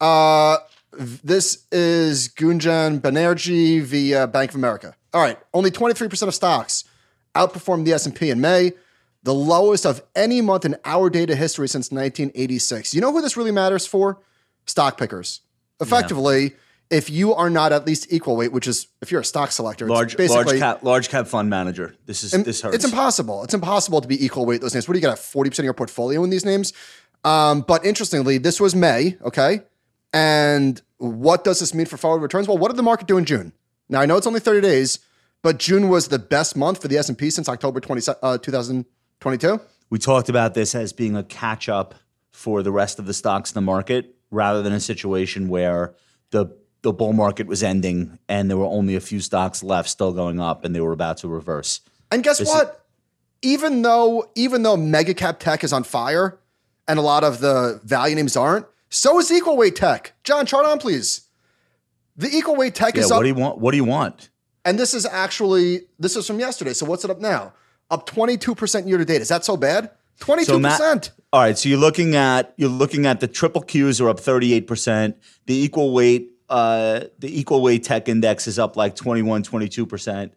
Uh, 0.00 0.58
this 0.92 1.64
is 1.72 2.28
Gunjan 2.28 3.00
Banerjee 3.00 3.82
via 3.82 4.26
Bank 4.26 4.50
of 4.50 4.56
America. 4.56 4.94
All 5.12 5.20
right. 5.20 5.38
Only 5.52 5.70
23% 5.70 6.28
of 6.28 6.34
stocks 6.34 6.84
outperformed 7.34 7.84
the 7.84 7.92
S&P 7.92 8.30
in 8.30 8.40
May, 8.40 8.72
the 9.22 9.34
lowest 9.34 9.84
of 9.84 10.02
any 10.14 10.40
month 10.40 10.64
in 10.64 10.76
our 10.84 11.10
data 11.10 11.34
history 11.34 11.68
since 11.68 11.90
1986. 11.90 12.94
You 12.94 13.00
know 13.00 13.12
who 13.12 13.20
this 13.20 13.36
really 13.36 13.50
matters 13.50 13.86
for? 13.86 14.20
Stock 14.66 14.96
pickers. 14.98 15.40
Effectively, 15.80 16.54
if 16.90 17.10
you 17.10 17.34
are 17.34 17.50
not 17.50 17.72
at 17.72 17.86
least 17.86 18.12
equal 18.12 18.36
weight, 18.36 18.52
which 18.52 18.66
is 18.66 18.86
if 19.02 19.10
you're 19.10 19.20
a 19.20 19.24
stock 19.24 19.50
selector, 19.50 19.86
it's 19.86 19.90
Large 19.90 20.16
basically 20.16 20.44
large 20.44 20.58
cap 20.58 20.82
large 20.82 21.08
cap 21.08 21.26
fund 21.26 21.50
manager. 21.50 21.94
This 22.06 22.22
is 22.22 22.30
this 22.30 22.60
hurts. 22.60 22.76
it's 22.76 22.84
impossible. 22.84 23.42
It's 23.44 23.54
impossible 23.54 24.00
to 24.00 24.08
be 24.08 24.24
equal 24.24 24.46
weight 24.46 24.60
those 24.60 24.74
names. 24.74 24.88
What 24.88 24.94
do 24.94 25.00
you 25.00 25.02
got? 25.06 25.18
Forty 25.18 25.50
percent 25.50 25.64
of 25.64 25.66
your 25.66 25.74
portfolio 25.74 26.22
in 26.24 26.30
these 26.30 26.44
names. 26.44 26.72
Um, 27.24 27.62
but 27.62 27.84
interestingly, 27.84 28.38
this 28.38 28.60
was 28.60 28.74
May. 28.74 29.16
Okay, 29.22 29.62
and 30.12 30.80
what 30.98 31.44
does 31.44 31.60
this 31.60 31.74
mean 31.74 31.86
for 31.86 31.96
forward 31.96 32.22
returns? 32.22 32.46
Well, 32.48 32.58
what 32.58 32.68
did 32.68 32.76
the 32.76 32.82
market 32.82 33.08
do 33.08 33.18
in 33.18 33.24
June? 33.24 33.52
Now 33.88 34.00
I 34.00 34.06
know 34.06 34.16
it's 34.16 34.26
only 34.26 34.40
thirty 34.40 34.60
days, 34.60 35.00
but 35.42 35.58
June 35.58 35.88
was 35.88 36.08
the 36.08 36.18
best 36.18 36.56
month 36.56 36.80
for 36.80 36.88
the 36.88 36.98
S 36.98 37.08
and 37.08 37.18
P 37.18 37.30
since 37.30 37.48
October 37.48 37.80
20, 37.80 38.12
uh, 38.22 38.38
2022. 38.38 39.60
we 39.90 39.98
talked 39.98 40.28
about 40.28 40.54
this 40.54 40.74
as 40.74 40.92
being 40.92 41.16
a 41.16 41.22
catch 41.24 41.68
up 41.68 41.94
for 42.30 42.62
the 42.62 42.72
rest 42.72 42.98
of 42.98 43.06
the 43.06 43.14
stocks 43.14 43.50
in 43.50 43.54
the 43.54 43.60
market 43.60 44.14
rather 44.30 44.62
than 44.62 44.72
a 44.72 44.80
situation 44.80 45.48
where 45.48 45.94
the 46.30 46.46
the 46.86 46.92
bull 46.92 47.12
market 47.12 47.48
was 47.48 47.64
ending 47.64 48.16
and 48.28 48.48
there 48.48 48.56
were 48.56 48.64
only 48.78 48.94
a 48.94 49.00
few 49.00 49.18
stocks 49.18 49.64
left 49.64 49.88
still 49.88 50.12
going 50.12 50.38
up 50.38 50.64
and 50.64 50.72
they 50.72 50.80
were 50.80 50.92
about 50.92 51.16
to 51.18 51.26
reverse. 51.26 51.80
And 52.12 52.22
guess 52.22 52.38
This 52.38 52.48
what? 52.48 52.86
even 53.42 53.82
though 53.82 54.30
even 54.36 54.62
though 54.62 54.76
mega 54.76 55.12
cap 55.12 55.40
tech 55.40 55.64
is 55.64 55.72
on 55.72 55.82
fire, 55.82 56.38
and 56.86 56.96
a 57.00 57.02
lot 57.02 57.24
of 57.24 57.40
the 57.40 57.80
value 57.82 58.14
names 58.14 58.36
aren't, 58.36 58.66
so 58.88 59.18
is 59.18 59.32
equal 59.32 59.56
weight 59.56 59.74
tech. 59.74 60.12
John, 60.22 60.46
chart 60.46 60.64
on 60.64 60.78
please. 60.78 61.22
The 62.16 62.28
equal 62.28 62.54
weight 62.54 62.76
tech 62.76 62.94
Yeah, 62.94 63.02
is 63.02 63.10
what 63.10 63.16
up. 63.16 63.22
do 63.22 63.28
you 63.28 63.34
want? 63.34 63.58
What 63.58 63.72
do 63.72 63.76
you 63.78 63.84
want? 63.84 64.30
And 64.64 64.78
this 64.78 64.94
is 64.94 65.04
actually 65.04 65.80
this 65.98 66.14
is 66.14 66.24
from 66.24 66.38
yesterday. 66.38 66.72
So 66.72 66.86
what's 66.86 67.04
it 67.04 67.10
up 67.10 67.18
now? 67.20 67.52
Up 67.90 68.08
22% 68.08 68.86
year 68.88 68.98
to 68.98 69.04
date. 69.04 69.22
Is 69.22 69.28
that 69.28 69.44
so 69.44 69.56
bad? 69.56 69.90
22%. 70.20 70.44
So 70.46 70.58
Matt- 70.60 71.10
all 71.32 71.40
right, 71.42 71.58
so 71.58 71.68
you're 71.68 71.78
looking 71.78 72.14
at 72.14 72.54
you're 72.56 72.70
looking 72.70 73.04
at 73.06 73.18
the 73.18 73.26
triple 73.26 73.62
Qs 73.62 74.00
are 74.00 74.08
up 74.08 74.20
38%. 74.20 75.14
The 75.46 75.54
equal 75.54 75.92
weight 75.92 76.30
uh, 76.48 77.00
the 77.18 77.38
equal 77.38 77.62
weight 77.62 77.84
tech 77.84 78.08
index 78.08 78.46
is 78.46 78.58
up 78.58 78.76
like 78.76 78.94
21, 78.96 79.42
22%. 79.42 80.30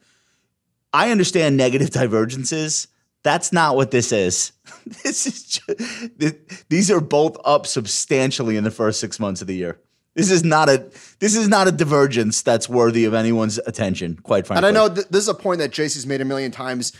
I 0.93 1.11
understand 1.11 1.57
negative 1.57 1.89
divergences. 1.91 2.87
That's 3.23 3.51
not 3.51 3.75
what 3.75 3.91
this 3.91 4.11
is. 4.11 4.53
this 5.03 5.27
is 5.27 5.43
ju- 5.43 6.09
th- 6.19 6.35
these 6.69 6.89
are 6.89 7.01
both 7.01 7.37
up 7.43 7.67
substantially 7.67 8.55
in 8.57 8.63
the 8.63 8.71
first 8.71 8.99
6 8.99 9.19
months 9.19 9.41
of 9.41 9.47
the 9.47 9.55
year. 9.55 9.79
This 10.15 10.31
is 10.31 10.43
not 10.43 10.67
a 10.69 10.89
this 11.19 11.35
is 11.35 11.47
not 11.47 11.67
a 11.67 11.71
divergence 11.71 12.41
that's 12.41 12.67
worthy 12.67 13.05
of 13.05 13.13
anyone's 13.13 13.57
attention, 13.59 14.17
quite 14.23 14.47
frankly. 14.47 14.67
and 14.67 14.77
I 14.77 14.79
know 14.79 14.93
th- 14.93 15.07
this 15.07 15.21
is 15.21 15.29
a 15.29 15.33
point 15.33 15.59
that 15.59 15.71
JC's 15.71 16.05
made 16.05 16.19
a 16.19 16.25
million 16.25 16.51
times. 16.51 16.93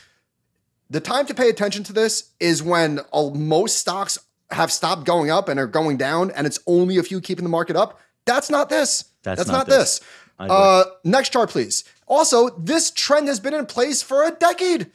The 0.89 1.01
time 1.01 1.25
to 1.25 1.33
pay 1.33 1.49
attention 1.49 1.83
to 1.85 1.93
this 1.93 2.31
is 2.39 2.63
when 2.63 2.99
all, 3.11 3.33
most 3.33 3.77
stocks 3.77 4.17
have 4.51 4.71
stopped 4.71 5.05
going 5.05 5.29
up 5.29 5.49
and 5.49 5.59
are 5.59 5.67
going 5.67 5.97
down, 5.97 6.31
and 6.31 6.47
it's 6.47 6.59
only 6.65 6.97
a 6.97 7.03
few 7.03 7.19
keeping 7.19 7.43
the 7.43 7.49
market 7.49 7.75
up. 7.75 7.99
That's 8.25 8.49
not 8.49 8.69
this. 8.69 9.05
That's 9.23 9.39
That's, 9.39 9.49
not 9.49 9.58
not, 9.58 9.67
this. 9.67 9.99
this. 9.99 10.08
Uh, 10.39 10.84
next 11.03 11.34
chart, 11.34 11.49
please. 11.49 11.84
Also, 12.08 12.49
this 12.51 12.91
trend 12.91 13.27
has 13.27 13.39
been 13.39 13.53
in 13.53 13.65
place 13.65 14.01
for 14.01 14.23
a 14.25 14.32
decade. 14.32 14.89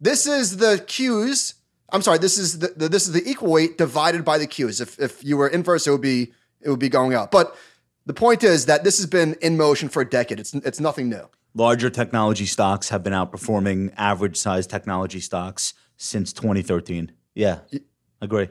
This 0.00 0.26
is 0.26 0.58
the 0.58 0.82
Qs. 0.86 1.54
I'm 1.92 2.02
sorry. 2.02 2.18
This 2.18 2.38
is 2.38 2.58
the, 2.58 2.68
the 2.76 2.88
this 2.88 3.06
is 3.06 3.12
the 3.12 3.28
equal 3.28 3.50
weight 3.50 3.78
divided 3.78 4.24
by 4.24 4.38
the 4.38 4.46
Qs. 4.46 4.80
If 4.80 4.98
if 5.00 5.24
you 5.24 5.36
were 5.36 5.48
inverse, 5.48 5.86
it 5.86 5.90
would 5.90 6.00
be 6.00 6.32
it 6.60 6.68
would 6.70 6.78
be 6.78 6.88
going 6.88 7.14
up. 7.14 7.30
But 7.30 7.56
the 8.06 8.14
point 8.14 8.44
is 8.44 8.66
that 8.66 8.84
this 8.84 8.98
has 8.98 9.06
been 9.06 9.34
in 9.40 9.56
motion 9.56 9.88
for 9.88 10.02
a 10.02 10.08
decade. 10.08 10.38
It's 10.40 10.52
it's 10.54 10.80
nothing 10.80 11.08
new. 11.08 11.28
larger 11.54 11.90
technology 11.90 12.46
stocks 12.46 12.90
have 12.90 13.02
been 13.02 13.12
outperforming 13.12 13.92
average 13.96 14.36
size 14.36 14.66
technology 14.66 15.20
stocks 15.20 15.74
since 15.96 16.32
2013. 16.32 17.10
Yeah, 17.34 17.60
agree. 18.20 18.48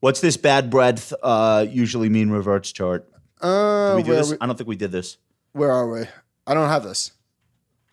What's 0.00 0.20
this 0.20 0.36
bad 0.36 0.70
breadth 0.70 1.12
uh, 1.22 1.66
usually 1.68 2.08
mean 2.08 2.30
reverts 2.30 2.70
chart? 2.70 3.08
Uh, 3.40 3.90
Did 3.90 3.96
we 3.96 4.02
do 4.02 4.14
this? 4.16 4.30
we- 4.30 4.36
I 4.40 4.46
don't 4.46 4.56
think 4.56 4.68
we 4.68 4.76
did 4.76 4.92
this. 4.92 5.18
where 5.52 5.70
are 5.72 5.88
we? 5.90 6.06
I 6.46 6.54
don't 6.54 6.68
have 6.68 6.82
this. 6.84 7.12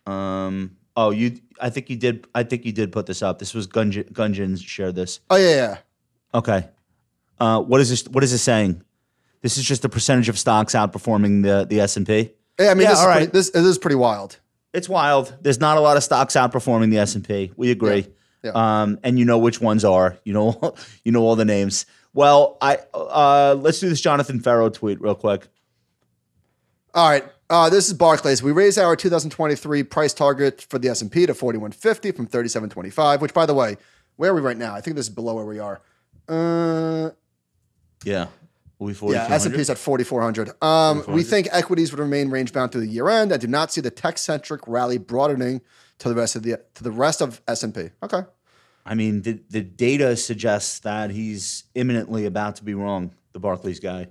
Um, 0.06 0.76
oh, 0.96 1.10
you. 1.10 1.40
I 1.60 1.70
think 1.70 1.88
you 1.90 1.96
did. 1.96 2.26
I 2.34 2.42
think 2.42 2.64
you 2.64 2.72
did 2.72 2.92
put 2.92 3.06
this 3.06 3.22
up. 3.22 3.38
This 3.38 3.54
was 3.54 3.66
Gunjan. 3.66 4.12
Gunjan 4.12 4.62
shared 4.62 4.94
this. 4.94 5.20
Oh 5.30 5.36
yeah, 5.36 5.54
yeah. 5.54 5.78
Okay. 6.34 6.68
Uh, 7.38 7.60
what 7.60 7.80
is 7.80 7.90
this? 7.90 8.06
What 8.08 8.22
is 8.24 8.30
this 8.32 8.42
saying? 8.42 8.82
This 9.42 9.58
is 9.58 9.64
just 9.64 9.82
the 9.82 9.88
percentage 9.88 10.28
of 10.28 10.38
stocks 10.38 10.74
outperforming 10.74 11.42
the 11.42 11.66
the 11.68 11.80
S 11.80 11.96
and 11.96 12.06
P. 12.06 12.32
Yeah, 12.58 12.70
I 12.70 12.74
mean, 12.74 12.82
Yeah, 12.84 12.90
this, 12.90 12.98
is 13.00 13.04
all 13.04 13.12
pretty, 13.12 13.26
this 13.26 13.50
this 13.50 13.64
is 13.64 13.78
pretty 13.78 13.96
wild. 13.96 14.38
It's 14.72 14.88
wild. 14.88 15.34
There's 15.40 15.60
not 15.60 15.76
a 15.76 15.80
lot 15.80 15.96
of 15.96 16.02
stocks 16.04 16.34
outperforming 16.34 16.90
the 16.90 16.98
S 16.98 17.14
and 17.14 17.26
P. 17.26 17.52
We 17.56 17.70
agree. 17.70 18.06
Yeah. 18.42 18.50
Um, 18.54 18.98
and 19.02 19.18
you 19.18 19.24
know 19.24 19.38
which 19.38 19.60
ones 19.60 19.84
are. 19.84 20.18
You 20.24 20.32
know, 20.34 20.74
you 21.04 21.12
know 21.12 21.22
all 21.22 21.36
the 21.36 21.44
names. 21.44 21.86
Well, 22.14 22.56
I 22.60 22.78
uh, 22.94 23.56
let's 23.58 23.80
do 23.80 23.88
this 23.88 24.00
Jonathan 24.00 24.40
Ferro 24.40 24.70
tweet 24.70 25.00
real 25.00 25.16
quick. 25.16 25.48
All 26.94 27.10
right. 27.10 27.24
Uh, 27.50 27.68
this 27.68 27.88
is 27.88 27.94
Barclays. 27.94 28.42
We 28.42 28.52
raised 28.52 28.78
our 28.78 28.96
2023 28.96 29.82
price 29.82 30.14
target 30.14 30.64
for 30.70 30.78
the 30.78 30.88
S&P 30.88 31.26
to 31.26 31.34
4150 31.34 32.12
from 32.12 32.26
3725, 32.26 33.20
which 33.20 33.34
by 33.34 33.44
the 33.44 33.52
way, 33.52 33.76
where 34.16 34.30
are 34.30 34.34
we 34.34 34.40
right 34.40 34.56
now? 34.56 34.74
I 34.74 34.80
think 34.80 34.96
this 34.96 35.06
is 35.06 35.14
below 35.14 35.34
where 35.34 35.44
we 35.44 35.58
are. 35.58 35.82
Uh, 36.28 37.10
Yeah, 38.04 38.28
we 38.78 38.92
yeah, 38.92 39.26
S&P 39.30 39.58
is 39.58 39.70
at 39.70 39.78
4400. 39.78 40.62
Um, 40.62 41.04
we 41.08 41.22
think 41.22 41.48
equities 41.52 41.90
would 41.92 42.00
remain 42.00 42.30
range 42.30 42.52
bound 42.52 42.72
through 42.72 42.82
the 42.82 42.92
year 42.92 43.08
end 43.08 43.32
I 43.32 43.36
do 43.36 43.46
not 43.46 43.72
see 43.72 43.80
the 43.80 43.90
tech-centric 43.90 44.66
rally 44.66 44.98
broadening 44.98 45.60
to 45.98 46.08
the 46.08 46.14
rest 46.14 46.36
of 46.36 46.42
the 46.42 46.60
to 46.74 46.82
the 46.84 46.90
rest 46.90 47.20
of 47.20 47.40
S&P. 47.46 47.90
Okay. 48.02 48.22
I 48.86 48.94
mean, 48.94 49.22
the 49.22 49.40
the 49.48 49.62
data 49.62 50.16
suggests 50.16 50.80
that 50.80 51.10
he's 51.10 51.64
imminently 51.74 52.26
about 52.26 52.56
to 52.56 52.64
be 52.64 52.74
wrong. 52.74 53.12
The 53.32 53.40
Barclays 53.40 53.80
guy. 53.80 54.08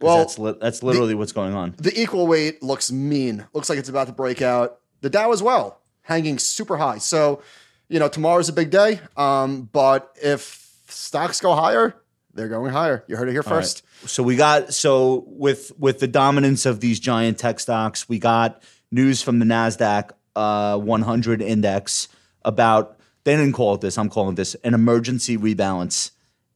Well, 0.00 0.18
that's 0.18 0.38
li- 0.38 0.56
that's 0.60 0.82
literally 0.82 1.14
what's 1.14 1.32
going 1.32 1.54
on. 1.54 1.74
The 1.78 1.98
equal 1.98 2.26
weight 2.26 2.62
looks 2.62 2.92
mean. 2.92 3.46
Looks 3.52 3.70
like 3.70 3.78
it's 3.78 3.88
about 3.88 4.08
to 4.08 4.12
break 4.12 4.42
out. 4.42 4.78
The 5.00 5.10
Dow 5.10 5.32
as 5.32 5.42
well, 5.42 5.80
hanging 6.02 6.38
super 6.38 6.76
high. 6.76 6.98
So, 6.98 7.42
you 7.88 7.98
know, 7.98 8.08
tomorrow's 8.08 8.48
a 8.48 8.52
big 8.52 8.70
day. 8.70 9.00
Um, 9.16 9.68
but 9.72 10.14
if 10.20 10.74
stocks 10.88 11.40
go 11.40 11.54
higher, 11.54 11.94
they're 12.34 12.48
going 12.48 12.72
higher. 12.72 13.04
You 13.06 13.16
heard 13.16 13.28
it 13.28 13.32
here 13.32 13.42
All 13.46 13.52
right. 13.52 13.62
first. 13.62 13.82
So 14.06 14.22
we 14.22 14.36
got 14.36 14.74
so 14.74 15.24
with 15.26 15.72
with 15.78 16.00
the 16.00 16.08
dominance 16.08 16.66
of 16.66 16.80
these 16.80 17.00
giant 17.00 17.38
tech 17.38 17.60
stocks, 17.60 18.08
we 18.08 18.18
got 18.18 18.62
news 18.90 19.22
from 19.22 19.38
the 19.38 19.46
Nasdaq 19.46 20.10
uh, 20.34 20.78
100 20.78 21.40
index 21.40 22.08
about 22.44 22.98
they 23.26 23.36
didn't 23.36 23.54
call 23.54 23.74
it 23.74 23.80
this. 23.80 23.98
I'm 23.98 24.08
calling 24.08 24.36
this 24.36 24.54
an 24.62 24.72
emergency 24.72 25.36
rebalance, 25.36 26.12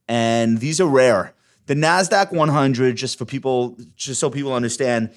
and 0.07 0.59
these 0.59 0.81
are 0.81 0.87
rare. 0.87 1.35
The 1.67 1.75
Nasdaq 1.75 2.31
100, 2.33 2.95
just 2.95 3.19
for 3.19 3.25
people, 3.25 3.77
just 3.97 4.21
so 4.21 4.31
people 4.31 4.53
understand, 4.53 5.11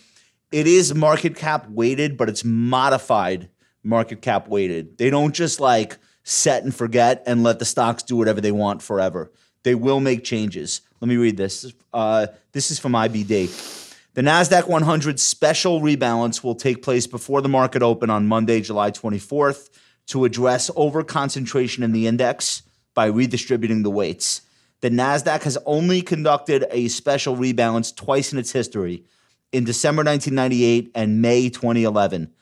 it 0.52 0.66
is 0.66 0.96
market 0.96 1.36
cap 1.36 1.70
weighted, 1.70 2.18
but 2.18 2.28
it's 2.28 2.44
modified 2.44 3.50
market 3.84 4.24
cap 4.24 4.48
weighted. 4.48 4.98
They 4.98 5.12
don't 5.12 5.36
just 5.36 5.60
like 5.60 5.98
set 6.24 6.64
and 6.64 6.74
forget 6.74 7.22
and 7.28 7.44
let 7.44 7.60
the 7.60 7.66
stocks 7.66 8.02
do 8.02 8.16
whatever 8.16 8.42
they 8.42 8.52
want 8.52 8.82
forever. 8.82 9.32
They 9.62 9.76
will 9.76 10.00
make 10.00 10.24
changes. 10.24 10.82
Let 11.02 11.08
me 11.08 11.18
read 11.18 11.38
this. 11.38 11.72
Uh, 11.94 12.28
this 12.52 12.72
is 12.72 12.80
from 12.80 12.94
IBD. 12.94 13.92
The 14.16 14.22
NASDAQ 14.22 14.68
100 14.68 15.20
special 15.20 15.82
rebalance 15.82 16.44
will 16.44 16.56
take 16.56 16.82
place 16.82 17.06
before 17.06 17.42
the 17.42 17.50
market 17.50 17.84
open 17.84 18.10
on 18.10 18.26
Monday, 18.26 18.60
July 18.60 18.90
24th, 18.90 19.70
to 20.08 20.26
address 20.26 20.70
overconcentration 20.72 21.84
in 21.84 21.92
the 21.92 22.08
index 22.08 22.64
by 22.94 23.06
redistributing 23.06 23.84
the 23.84 23.90
weights. 23.90 24.42
The 24.82 24.90
NASDAQ 24.90 25.44
has 25.44 25.58
only 25.66 26.02
conducted 26.02 26.66
a 26.70 26.90
special 26.90 27.38
rebalance 27.38 27.96
twice 27.96 28.34
in 28.34 28.40
its 28.40 28.52
history 28.52 29.06
in 29.54 29.64
December 29.64 30.04
1998 30.04 30.92
and 30.94 31.22
May 31.22 31.50
2011. 31.50 32.34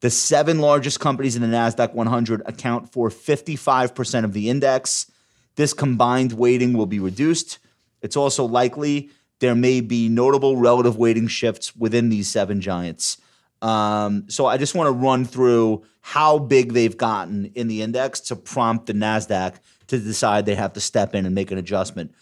The 0.00 0.08
seven 0.08 0.60
largest 0.60 0.98
companies 0.98 1.36
in 1.36 1.42
the 1.42 1.48
NASDAQ 1.48 1.92
100 1.92 2.42
account 2.46 2.90
for 2.90 3.10
55% 3.10 4.24
of 4.24 4.32
the 4.32 4.48
index. 4.48 5.10
This 5.56 5.74
combined 5.74 6.32
weighting 6.32 6.72
will 6.72 6.86
be 6.86 6.98
reduced. 6.98 7.58
It's 8.00 8.16
also 8.16 8.46
likely 8.46 9.10
there 9.40 9.54
may 9.54 9.82
be 9.82 10.08
notable 10.08 10.56
relative 10.56 10.96
weighting 10.96 11.28
shifts 11.28 11.76
within 11.76 12.08
these 12.08 12.28
seven 12.28 12.62
giants. 12.62 13.18
Um, 13.62 14.24
so 14.28 14.46
I 14.46 14.56
just 14.56 14.74
want 14.74 14.88
to 14.88 14.92
run 14.92 15.24
through 15.24 15.84
how 16.00 16.38
big 16.38 16.72
they've 16.72 16.96
gotten 16.96 17.46
in 17.54 17.68
the 17.68 17.82
index 17.82 18.20
to 18.20 18.36
prompt 18.36 18.86
the 18.86 18.94
Nasdaq 18.94 19.56
to 19.88 19.98
decide 19.98 20.46
they 20.46 20.54
have 20.54 20.72
to 20.74 20.80
step 20.80 21.14
in 21.14 21.26
and 21.26 21.34
make 21.34 21.50
an 21.50 21.58
adjustment. 21.58 22.14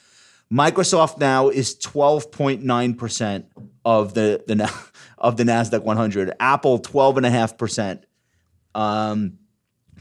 Microsoft 0.52 1.18
now 1.18 1.48
is 1.48 1.76
12.9% 1.76 3.44
of 3.84 4.14
the, 4.14 4.42
the 4.46 4.72
of 5.18 5.36
the 5.36 5.44
Nasdaq 5.44 5.82
100. 5.82 6.32
Apple 6.40 6.80
12.5%. 6.80 8.02
Um, 8.74 9.38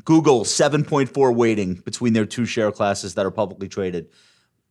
Google 0.05 0.43
7.4 0.43 1.35
weighting 1.35 1.75
between 1.75 2.13
their 2.13 2.25
two 2.25 2.45
share 2.45 2.71
classes 2.71 3.15
that 3.15 3.25
are 3.25 3.31
publicly 3.31 3.67
traded. 3.67 4.09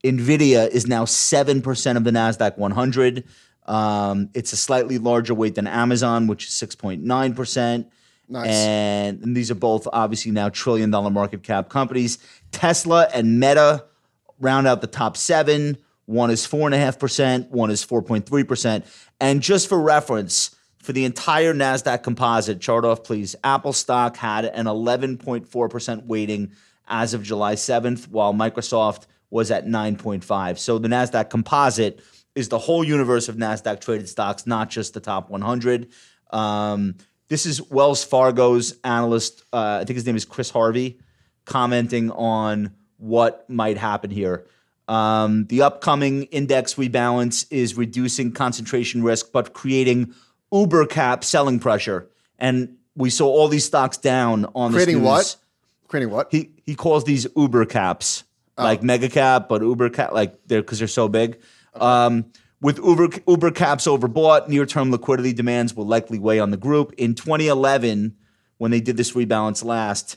Nvidia 0.05 0.68
is 0.68 0.87
now 0.87 1.05
7% 1.05 1.96
of 1.96 2.05
the 2.05 2.11
Nasdaq 2.11 2.57
100. 2.57 3.24
Um, 3.66 4.31
it's 4.35 4.52
a 4.52 4.57
slightly 4.57 4.98
larger 4.98 5.35
weight 5.35 5.55
than 5.57 5.66
Amazon, 5.66 6.26
which 6.26 6.46
is 6.46 6.52
6.9%. 6.52 7.87
Nice. 8.29 8.48
And, 8.48 9.22
and 9.22 9.37
these 9.37 9.50
are 9.50 9.57
both 9.57 9.87
obviously 9.92 10.33
now 10.33 10.48
trillion 10.48 10.90
dollar 10.90 11.11
market 11.11 11.42
cap 11.42 11.68
companies. 11.68 12.18
Tesla 12.50 13.09
and 13.12 13.38
Meta 13.38 13.85
round 14.40 14.66
out 14.66 14.81
the 14.81 14.87
top 14.87 15.16
seven. 15.16 15.79
One 16.07 16.31
is 16.31 16.46
4.5%, 16.46 17.50
one 17.50 17.70
is 17.70 17.85
4.3%. 17.85 18.85
And 19.20 19.42
just 19.42 19.68
for 19.68 19.81
reference, 19.81 20.55
for 20.79 20.92
the 20.92 21.05
entire 21.05 21.52
NASDAQ 21.52 22.05
composite, 22.05 22.61
chart 22.61 22.85
off 22.85 23.02
please, 23.02 23.35
Apple 23.42 23.72
stock 23.72 24.16
had 24.16 24.44
an 24.44 24.66
11.4% 24.66 26.07
weighting 26.07 26.52
as 26.87 27.12
of 27.12 27.24
July 27.24 27.57
7th, 27.57 28.07
while 28.09 28.33
Microsoft 28.33 29.07
was 29.31 29.50
at 29.50 29.66
9.5. 29.66 30.59
So 30.59 30.79
the 30.79 30.87
NASDAQ 30.87 31.29
composite 31.29 32.00
is 32.37 32.49
the 32.49 32.59
whole 32.59 32.85
universe 32.85 33.29
of 33.29 33.37
NASDAQ 33.37 33.81
traded 33.81 34.09
stocks, 34.09 34.46
not 34.46 34.70
just 34.70 34.94
the 34.94 35.01
top 35.01 35.31
100. 35.31 35.88
Um, 36.31 36.96
this 37.29 37.46
is 37.46 37.61
Wells 37.70 38.05
Fargo's 38.05 38.77
analyst, 38.85 39.42
uh, 39.53 39.79
I 39.81 39.85
think 39.85 39.96
his 39.96 40.07
name 40.07 40.14
is 40.14 40.25
Chris 40.25 40.51
Harvey, 40.51 41.01
commenting 41.44 42.11
on 42.12 42.72
what 42.99 43.49
might 43.51 43.79
happen 43.79 44.11
here. 44.11 44.46
Um, 44.87 45.46
the 45.46 45.62
upcoming 45.62 46.25
index 46.25 46.75
rebalance 46.75 47.46
is 47.51 47.75
reducing 47.77 48.33
concentration 48.33 49.03
risk, 49.03 49.33
but 49.33 49.53
creating 49.53 50.14
uber 50.53 50.87
cap 50.87 51.25
selling 51.25 51.59
pressure. 51.59 52.09
And 52.38 52.77
we 52.94 53.11
saw 53.11 53.27
all 53.27 53.49
these 53.49 53.64
stocks 53.64 53.96
down 53.96 54.46
on 54.55 54.72
Creating 54.72 55.03
what? 55.03 55.37
Creating 55.88 56.11
what? 56.11 56.29
He 56.31 56.51
he 56.64 56.75
calls 56.75 57.05
these 57.05 57.27
uber 57.37 57.64
caps, 57.64 58.25
like 58.57 58.83
mega 58.83 59.09
cap, 59.09 59.49
but 59.49 59.62
uber 59.62 59.90
cap, 59.90 60.12
like 60.12 60.35
they're 60.46 60.62
because 60.62 60.79
they're 60.79 60.88
so 60.88 61.09
big. 61.09 61.38
Um, 61.81 62.27
with 62.61 62.79
Uber 62.79 63.09
Uber 63.27 63.51
caps 63.51 63.87
overbought, 63.87 64.49
near 64.49 64.67
term 64.67 64.91
liquidity 64.91 65.33
demands 65.33 65.75
will 65.75 65.87
likely 65.87 66.19
weigh 66.19 66.41
on 66.41 66.51
the 66.51 66.57
group. 66.57 66.93
In 66.97 67.15
2011, 67.15 68.17
when 68.59 68.71
they 68.71 68.81
did 68.81 68.97
this 68.97 69.12
rebalance 69.12 69.65
last, 69.65 70.17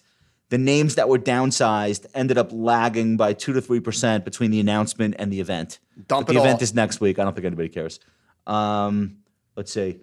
the 0.50 0.58
names 0.58 0.96
that 0.96 1.10
were 1.10 1.20
downsized 1.20 2.06
ended 2.14 2.38
up 2.38 2.50
lagging 2.52 3.18
by 3.18 3.34
two 3.34 3.54
to 3.54 3.62
three 3.62 3.80
percent 3.80 4.26
between 4.26 4.52
the 4.52 4.60
announcement 4.60 5.16
and 5.20 5.32
the 5.32 5.40
event. 5.40 5.80
Dump 6.08 6.28
But 6.28 6.34
the 6.34 6.40
event 6.40 6.60
all. 6.60 6.64
is 6.64 6.74
next 6.74 7.02
week. 7.02 7.20
I 7.20 7.24
don't 7.24 7.34
think 7.36 7.46
anybody 7.46 7.70
cares. 7.70 8.00
Um, 8.48 9.18
let's 9.56 9.72
see. 9.72 10.00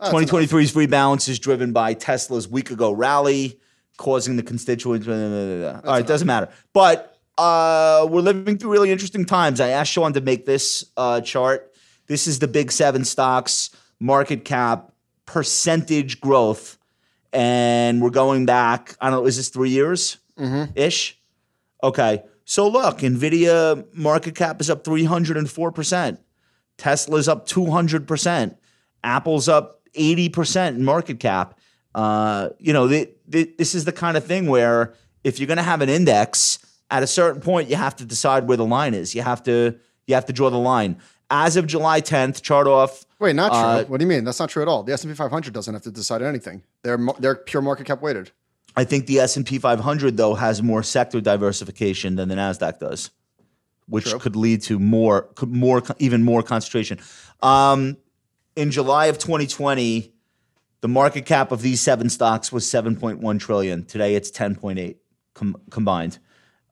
2023's 0.00 0.72
rebalance 0.72 1.28
is 1.28 1.38
driven 1.38 1.72
by 1.72 1.92
Tesla's 1.92 2.48
week 2.48 2.70
ago 2.70 2.90
rally, 2.90 3.60
causing 3.98 4.36
the 4.36 4.42
constituents. 4.42 5.06
All 5.06 5.80
right, 5.84 6.06
doesn't 6.06 6.26
matter. 6.26 6.48
But 6.72 7.19
uh, 7.40 8.06
we're 8.06 8.20
living 8.20 8.58
through 8.58 8.70
really 8.70 8.90
interesting 8.90 9.24
times. 9.24 9.60
I 9.60 9.68
asked 9.68 9.92
Sean 9.92 10.12
to 10.12 10.20
make 10.20 10.44
this 10.44 10.84
uh, 10.96 11.20
chart. 11.22 11.72
This 12.06 12.26
is 12.26 12.38
the 12.38 12.48
big 12.48 12.70
seven 12.70 13.04
stocks 13.04 13.70
market 13.98 14.44
cap 14.44 14.92
percentage 15.26 16.20
growth, 16.20 16.76
and 17.32 18.02
we're 18.02 18.10
going 18.10 18.46
back. 18.46 18.96
I 19.00 19.10
don't 19.10 19.20
know. 19.20 19.26
Is 19.26 19.36
this 19.36 19.48
three 19.48 19.70
years 19.70 20.18
ish? 20.74 21.18
Okay. 21.82 22.22
So 22.44 22.68
look, 22.68 22.98
Nvidia 22.98 23.86
market 23.94 24.34
cap 24.34 24.60
is 24.60 24.68
up 24.68 24.84
three 24.84 25.04
hundred 25.04 25.36
and 25.36 25.50
four 25.50 25.72
percent. 25.72 26.20
Tesla's 26.80 27.28
up 27.28 27.46
200%. 27.46 28.56
Apple's 29.04 29.48
up 29.48 29.82
80% 29.94 30.68
in 30.68 30.84
market 30.84 31.20
cap. 31.20 31.58
Uh, 31.94 32.48
you 32.58 32.72
know, 32.72 32.88
the, 32.88 33.10
the, 33.28 33.52
this 33.58 33.74
is 33.74 33.84
the 33.84 33.92
kind 33.92 34.16
of 34.16 34.24
thing 34.24 34.46
where 34.46 34.94
if 35.22 35.38
you're 35.38 35.46
going 35.46 35.58
to 35.58 35.62
have 35.62 35.82
an 35.82 35.90
index, 35.90 36.58
at 36.90 37.02
a 37.02 37.06
certain 37.06 37.40
point, 37.40 37.68
you 37.68 37.76
have 37.76 37.96
to 37.96 38.04
decide 38.04 38.48
where 38.48 38.56
the 38.56 38.64
line 38.66 38.94
is. 38.94 39.14
You 39.14 39.22
have 39.22 39.42
to 39.44 39.78
you 40.06 40.14
have 40.14 40.26
to 40.26 40.32
draw 40.32 40.50
the 40.50 40.58
line. 40.58 40.98
As 41.30 41.56
of 41.56 41.68
July 41.68 42.00
10th, 42.00 42.42
chart 42.42 42.66
off. 42.66 43.06
Wait, 43.20 43.36
not 43.36 43.50
true. 43.50 43.58
Uh, 43.58 43.84
what 43.84 43.98
do 43.98 44.04
you 44.04 44.08
mean? 44.08 44.24
That's 44.24 44.40
not 44.40 44.48
true 44.48 44.62
at 44.62 44.68
all. 44.68 44.82
The 44.82 44.92
S 44.92 45.04
and 45.04 45.12
P 45.12 45.16
500 45.16 45.52
doesn't 45.52 45.72
have 45.72 45.84
to 45.84 45.92
decide 45.92 46.22
anything. 46.22 46.62
They're 46.82 46.98
they're 47.18 47.36
pure 47.36 47.62
market 47.62 47.86
cap 47.86 48.02
weighted. 48.02 48.32
I 48.76 48.84
think 48.84 49.06
the 49.06 49.18
S&P 49.20 49.58
500 49.58 50.16
though 50.16 50.34
has 50.34 50.62
more 50.62 50.82
sector 50.82 51.20
diversification 51.20 52.16
than 52.16 52.28
the 52.28 52.36
Nasdaq 52.36 52.78
does, 52.78 53.10
which 53.88 54.04
True. 54.10 54.18
could 54.18 54.36
lead 54.36 54.62
to 54.62 54.78
more 54.78 55.28
more 55.44 55.82
even 55.98 56.22
more 56.22 56.42
concentration. 56.42 56.98
Um, 57.42 57.96
in 58.56 58.70
July 58.70 59.06
of 59.06 59.18
2020, 59.18 60.12
the 60.80 60.88
market 60.88 61.26
cap 61.26 61.52
of 61.52 61.62
these 61.62 61.80
seven 61.80 62.08
stocks 62.08 62.52
was 62.52 62.64
7.1 62.64 63.40
trillion. 63.40 63.84
Today 63.84 64.14
it's 64.14 64.30
10.8 64.30 64.96
com- 65.34 65.60
combined. 65.70 66.18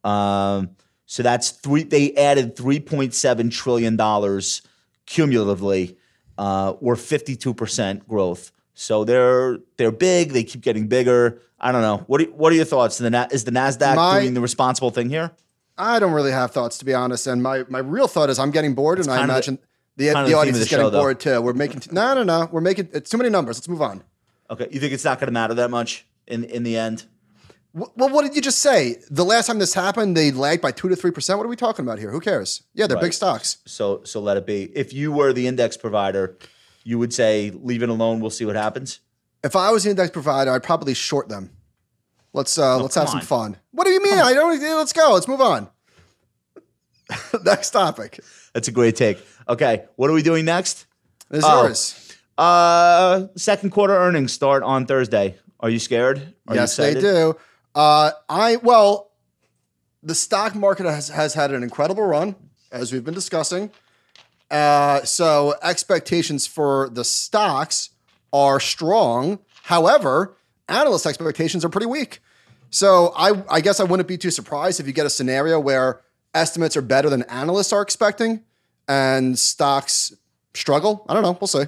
Um, 0.04 0.70
so 1.06 1.22
that's 1.22 1.50
three. 1.50 1.82
They 1.84 2.14
added 2.14 2.54
3.7 2.56 3.50
trillion 3.50 3.96
dollars 3.96 4.62
cumulatively, 5.06 5.96
uh, 6.36 6.74
or 6.80 6.96
52 6.96 7.54
percent 7.54 8.06
growth. 8.08 8.52
So 8.74 9.04
they're 9.04 9.58
they're 9.76 9.90
big. 9.90 10.32
They 10.32 10.44
keep 10.44 10.60
getting 10.60 10.86
bigger. 10.86 11.40
I 11.60 11.72
don't 11.72 11.82
know. 11.82 12.04
What 12.06 12.20
are, 12.20 12.24
what 12.26 12.52
are 12.52 12.56
your 12.56 12.64
thoughts? 12.64 12.98
The 12.98 13.10
Na- 13.10 13.26
is 13.32 13.44
the 13.44 13.50
Nasdaq 13.50 13.96
My- 13.96 14.20
doing 14.20 14.34
the 14.34 14.40
responsible 14.40 14.90
thing 14.90 15.08
here? 15.08 15.32
I 15.76 15.98
don't 16.00 16.12
really 16.12 16.32
have 16.32 16.50
thoughts 16.50 16.78
to 16.78 16.84
be 16.84 16.92
honest. 16.94 17.26
And 17.26 17.42
my, 17.42 17.64
my 17.68 17.78
real 17.78 18.08
thought 18.08 18.30
is 18.30 18.38
I'm 18.38 18.50
getting 18.50 18.74
bored, 18.74 18.98
and 18.98 19.08
I 19.08 19.14
of 19.14 19.18
the- 19.26 19.32
imagine 19.32 19.58
the, 19.96 20.08
the, 20.08 20.12
the 20.26 20.34
audience 20.34 20.58
of 20.58 20.62
is 20.62 20.68
the 20.68 20.76
getting 20.76 20.90
though. 20.92 21.00
bored 21.00 21.18
too. 21.20 21.40
We're 21.40 21.52
making 21.54 21.80
t- 21.80 21.90
no 21.92 22.14
no 22.14 22.22
no. 22.22 22.48
We're 22.52 22.60
making 22.60 22.90
it's 22.92 23.10
too 23.10 23.16
many 23.18 23.30
numbers. 23.30 23.56
Let's 23.58 23.68
move 23.68 23.82
on. 23.82 24.02
Okay, 24.50 24.68
you 24.70 24.78
think 24.80 24.92
it's 24.92 25.04
not 25.04 25.18
going 25.18 25.26
to 25.26 25.32
matter 25.32 25.54
that 25.54 25.70
much 25.70 26.06
in 26.26 26.44
in 26.44 26.62
the 26.62 26.76
end? 26.76 27.04
Well, 27.96 28.08
what 28.10 28.22
did 28.22 28.34
you 28.34 28.42
just 28.42 28.58
say? 28.58 28.96
The 29.10 29.24
last 29.24 29.46
time 29.46 29.58
this 29.58 29.74
happened, 29.74 30.16
they 30.16 30.30
lagged 30.32 30.62
by 30.62 30.70
two 30.72 30.88
to 30.88 30.96
three 30.96 31.10
percent. 31.10 31.38
What 31.38 31.44
are 31.46 31.48
we 31.48 31.56
talking 31.56 31.84
about 31.84 31.98
here? 31.98 32.10
Who 32.10 32.20
cares? 32.20 32.62
Yeah, 32.74 32.86
they're 32.86 32.96
Right. 32.96 33.02
big 33.04 33.12
stocks. 33.12 33.58
So 33.66 34.02
so 34.04 34.20
let 34.20 34.36
it 34.36 34.46
be. 34.46 34.64
If 34.74 34.92
you 34.92 35.12
were 35.12 35.32
the 35.32 35.46
index 35.46 35.76
provider, 35.76 36.36
you 36.84 36.98
would 36.98 37.12
say 37.14 37.50
leave 37.54 37.82
it 37.82 37.88
alone. 37.88 38.20
We'll 38.20 38.30
see 38.30 38.44
what 38.44 38.56
happens. 38.56 39.00
If 39.44 39.54
I 39.54 39.70
was 39.70 39.84
the 39.84 39.90
index 39.90 40.10
provider, 40.10 40.50
I'd 40.50 40.62
probably 40.62 40.94
short 40.94 41.28
them. 41.28 41.50
Let's 42.32 42.58
uh, 42.58 42.78
let's 42.78 42.94
have 42.96 43.04
Oh, 43.08 43.12
come 43.12 43.20
some 43.20 43.26
fun. 43.26 43.56
What 43.70 43.84
do 43.86 43.90
you 43.92 44.02
mean? 44.02 44.18
I 44.18 44.34
don't. 44.34 44.60
Let's 44.60 44.92
go. 44.92 45.12
Let's 45.14 45.28
move 45.28 45.40
on. 45.40 45.68
Next 47.44 47.70
topic 47.70 48.20
That's 48.52 48.68
a 48.68 48.72
great 48.72 48.96
take. 48.96 49.24
Okay, 49.48 49.84
what 49.96 50.10
are 50.10 50.12
we 50.12 50.22
doing 50.22 50.44
next? 50.44 50.86
is 51.30 51.42
Oh. 51.46 51.62
yours. 51.64 51.94
Uh, 52.36 53.26
second 53.36 53.70
quarter 53.70 53.94
earnings 53.96 54.32
start 54.32 54.62
on 54.62 54.86
Thursday. 54.86 55.36
Are 55.60 55.70
you 55.70 55.78
scared? 55.78 56.18
Are 56.46 56.54
you 56.54 56.60
yes, 56.60 56.76
they 56.76 56.94
do. 56.94 57.34
Uh, 57.78 58.10
I 58.28 58.56
well, 58.56 59.12
the 60.02 60.16
stock 60.16 60.56
market 60.56 60.84
has 60.84 61.10
has 61.10 61.34
had 61.34 61.52
an 61.52 61.62
incredible 61.62 62.02
run 62.02 62.34
as 62.72 62.92
we've 62.92 63.04
been 63.04 63.14
discussing. 63.14 63.70
Uh, 64.50 65.04
so 65.04 65.54
expectations 65.62 66.44
for 66.44 66.88
the 66.88 67.04
stocks 67.04 67.90
are 68.32 68.58
strong. 68.58 69.38
However, 69.62 70.36
analyst 70.68 71.06
expectations 71.06 71.64
are 71.64 71.68
pretty 71.68 71.86
weak. 71.86 72.18
So 72.70 73.12
I, 73.16 73.44
I 73.48 73.60
guess 73.60 73.78
I 73.78 73.84
wouldn't 73.84 74.08
be 74.08 74.18
too 74.18 74.32
surprised 74.32 74.80
if 74.80 74.88
you 74.88 74.92
get 74.92 75.06
a 75.06 75.10
scenario 75.10 75.60
where 75.60 76.00
estimates 76.34 76.76
are 76.76 76.82
better 76.82 77.08
than 77.08 77.22
analysts 77.22 77.72
are 77.72 77.80
expecting, 77.80 78.42
and 78.88 79.38
stocks 79.38 80.12
struggle. 80.52 81.06
I 81.08 81.14
don't 81.14 81.22
know. 81.22 81.38
We'll 81.40 81.46
see. 81.46 81.66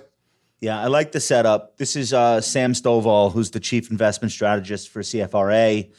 Yeah, 0.60 0.78
I 0.78 0.88
like 0.88 1.12
the 1.12 1.20
setup. 1.20 1.78
This 1.78 1.96
is 1.96 2.12
uh, 2.12 2.42
Sam 2.42 2.74
Stovall, 2.74 3.32
who's 3.32 3.50
the 3.50 3.60
chief 3.60 3.90
investment 3.90 4.30
strategist 4.30 4.90
for 4.90 5.00
CFRA. 5.00 5.90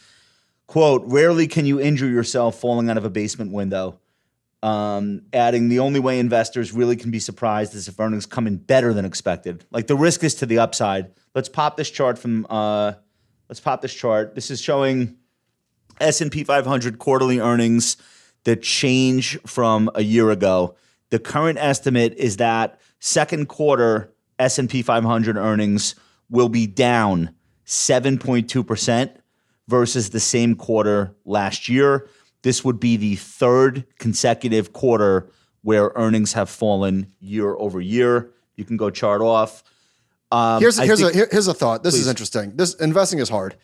Quote, 0.67 1.03
rarely 1.05 1.47
can 1.47 1.65
you 1.65 1.81
injure 1.81 2.07
yourself 2.07 2.59
falling 2.59 2.87
out 2.89 2.97
of 2.97 3.03
a 3.03 3.09
basement 3.09 3.51
window. 3.51 3.99
Um, 4.61 5.23
adding, 5.33 5.69
the 5.69 5.79
only 5.79 5.99
way 5.99 6.19
investors 6.19 6.71
really 6.71 6.95
can 6.95 7.09
be 7.09 7.17
surprised 7.17 7.73
is 7.73 7.87
if 7.87 7.99
earnings 7.99 8.27
come 8.27 8.45
in 8.45 8.57
better 8.57 8.93
than 8.93 9.03
expected. 9.03 9.65
Like 9.71 9.87
the 9.87 9.95
risk 9.95 10.23
is 10.23 10.35
to 10.35 10.45
the 10.45 10.59
upside. 10.59 11.11
Let's 11.33 11.49
pop 11.49 11.75
this 11.75 11.89
chart 11.89 12.19
from, 12.19 12.45
uh, 12.47 12.93
let's 13.49 13.59
pop 13.59 13.81
this 13.81 13.93
chart. 13.93 14.35
This 14.35 14.51
is 14.51 14.61
showing 14.61 15.17
S&P 15.99 16.43
500 16.43 16.99
quarterly 16.99 17.39
earnings 17.39 17.97
that 18.43 18.61
change 18.61 19.39
from 19.41 19.89
a 19.95 20.03
year 20.03 20.29
ago. 20.29 20.75
The 21.09 21.17
current 21.17 21.57
estimate 21.57 22.13
is 22.17 22.37
that 22.37 22.79
second 22.99 23.47
quarter 23.47 24.10
S&P 24.41 24.81
500 24.81 25.37
earnings 25.37 25.95
will 26.29 26.49
be 26.49 26.65
down 26.67 27.33
7.2% 27.65 29.15
versus 29.67 30.09
the 30.09 30.19
same 30.19 30.55
quarter 30.55 31.15
last 31.25 31.69
year. 31.69 32.07
This 32.41 32.65
would 32.65 32.79
be 32.79 32.97
the 32.97 33.15
third 33.15 33.85
consecutive 33.99 34.73
quarter 34.73 35.29
where 35.61 35.91
earnings 35.95 36.33
have 36.33 36.49
fallen 36.49 37.13
year 37.19 37.53
over 37.55 37.79
year. 37.79 38.31
You 38.55 38.65
can 38.65 38.77
go 38.77 38.89
chart 38.89 39.21
off. 39.21 39.63
Um, 40.31 40.59
Here's 40.59 40.77
here's 40.77 40.99
think- 41.01 41.13
a 41.13 41.15
here- 41.15 41.27
here's 41.31 41.47
a 41.47 41.53
thought. 41.53 41.83
This 41.83 41.93
Please. 41.93 42.01
is 42.01 42.07
interesting. 42.07 42.53
This 42.55 42.73
investing 42.75 43.19
is 43.19 43.29
hard. 43.29 43.55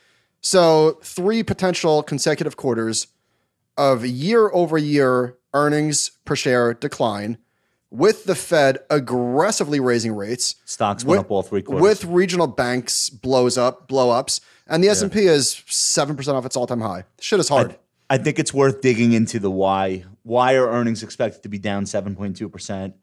So 0.41 0.99
three 1.03 1.41
potential 1.41 2.03
consecutive 2.03 2.55
quarters 2.57 3.07
of 3.77 4.05
year 4.05 4.49
over 4.53 4.77
year 4.77 5.37
earnings 5.53 6.11
per 6.25 6.35
share 6.35 6.73
decline, 6.73 7.37
with 7.89 8.25
the 8.25 8.35
Fed 8.35 8.79
aggressively 8.89 9.79
raising 9.79 10.13
rates, 10.15 10.55
stocks 10.65 11.03
went 11.03 11.19
with- 11.19 11.25
up 11.25 11.31
all 11.31 11.43
three 11.43 11.61
quarters. 11.61 11.81
with 11.81 12.05
regional 12.05 12.47
banks 12.47 13.09
blows 13.09 13.57
up 13.57 13.87
blow 13.87 14.09
ups, 14.11 14.41
and 14.67 14.83
the 14.83 14.89
S 14.89 15.01
and 15.01 15.11
P 15.11 15.25
is 15.25 15.61
seven 15.67 16.15
percent 16.15 16.37
off 16.37 16.45
its 16.45 16.55
all 16.57 16.67
time 16.67 16.81
high. 16.81 17.05
Shit 17.19 17.39
is 17.39 17.49
hard. 17.49 17.77
I 18.09 18.17
think 18.17 18.39
it's 18.39 18.53
worth 18.53 18.81
digging 18.81 19.11
into 19.13 19.37
the 19.39 19.51
why. 19.51 20.05
Why 20.23 20.55
are 20.55 20.69
earnings 20.69 21.03
expected 21.03 21.43
to 21.43 21.49
be 21.49 21.57
down 21.57 21.85
7.2%? 21.85 22.93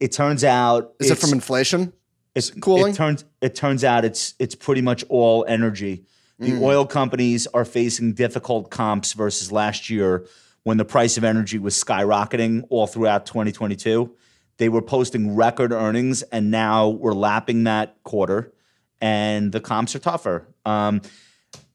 It 0.00 0.12
turns 0.12 0.42
out 0.44 0.92
is 1.00 1.10
it 1.10 1.18
from 1.18 1.32
inflation? 1.32 1.92
it's 2.34 2.50
cooling? 2.50 2.92
It 2.92 2.96
turns 2.96 3.24
it 3.40 3.54
turns 3.54 3.84
out 3.84 4.04
it's 4.04 4.34
it's 4.38 4.54
pretty 4.54 4.80
much 4.82 5.04
all 5.08 5.44
energy. 5.48 6.04
The 6.38 6.52
Mm. 6.52 6.62
oil 6.62 6.86
companies 6.86 7.46
are 7.48 7.64
facing 7.64 8.14
difficult 8.14 8.70
comps 8.70 9.12
versus 9.12 9.52
last 9.52 9.90
year 9.90 10.26
when 10.64 10.76
the 10.76 10.84
price 10.84 11.16
of 11.16 11.24
energy 11.24 11.58
was 11.58 11.74
skyrocketing 11.74 12.64
all 12.70 12.86
throughout 12.86 13.26
2022. 13.26 14.14
They 14.58 14.68
were 14.68 14.82
posting 14.82 15.34
record 15.34 15.72
earnings, 15.72 16.22
and 16.22 16.50
now 16.50 16.88
we're 16.88 17.14
lapping 17.14 17.64
that 17.64 18.02
quarter, 18.04 18.52
and 19.00 19.50
the 19.50 19.60
comps 19.60 19.94
are 19.96 19.98
tougher. 19.98 20.46
Um, 20.64 21.02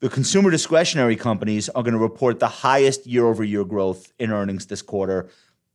the 0.00 0.08
consumer 0.08 0.50
discretionary 0.50 1.16
companies 1.16 1.68
are 1.68 1.82
going 1.82 1.94
to 1.94 2.00
report 2.00 2.40
the 2.40 2.48
highest 2.48 3.06
year 3.06 3.26
over 3.26 3.44
year 3.44 3.64
growth 3.64 4.12
in 4.18 4.30
earnings 4.30 4.66
this 4.66 4.80
quarter. 4.80 5.28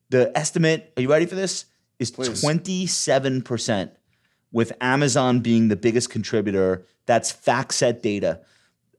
The 0.10 0.36
estimate, 0.38 0.94
are 0.98 1.02
you 1.02 1.10
ready 1.10 1.26
for 1.26 1.36
this? 1.36 1.66
Is 2.00 2.10
Please. 2.12 2.42
27%, 2.42 3.92
with 4.52 4.72
Amazon 4.82 5.42
being 5.42 5.68
the 5.68 5.76
biggest 5.76 6.10
contributor. 6.10 6.86
That's 7.06 7.32
FactSet 7.32 8.02
data. 8.02 8.42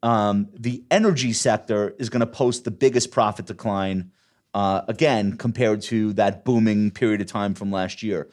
Um, 0.05 0.51
the 0.53 0.85
energy 0.91 1.33
sector 1.33 1.95
is 1.99 2.11
going 2.11 2.21
to 2.21 2.27
post 2.27 2.65
the 2.65 2.71
biggest 2.71 3.11
profit 3.11 3.47
decline, 3.47 4.13
uh, 4.53 4.83
again, 4.87 5.39
compared 5.39 5.81
to 5.83 6.13
that 6.13 6.45
booming 6.45 6.91
period 6.91 7.23
of 7.23 7.27
time 7.27 7.55
from 7.55 7.73
last 7.73 8.03
year. 8.03 8.29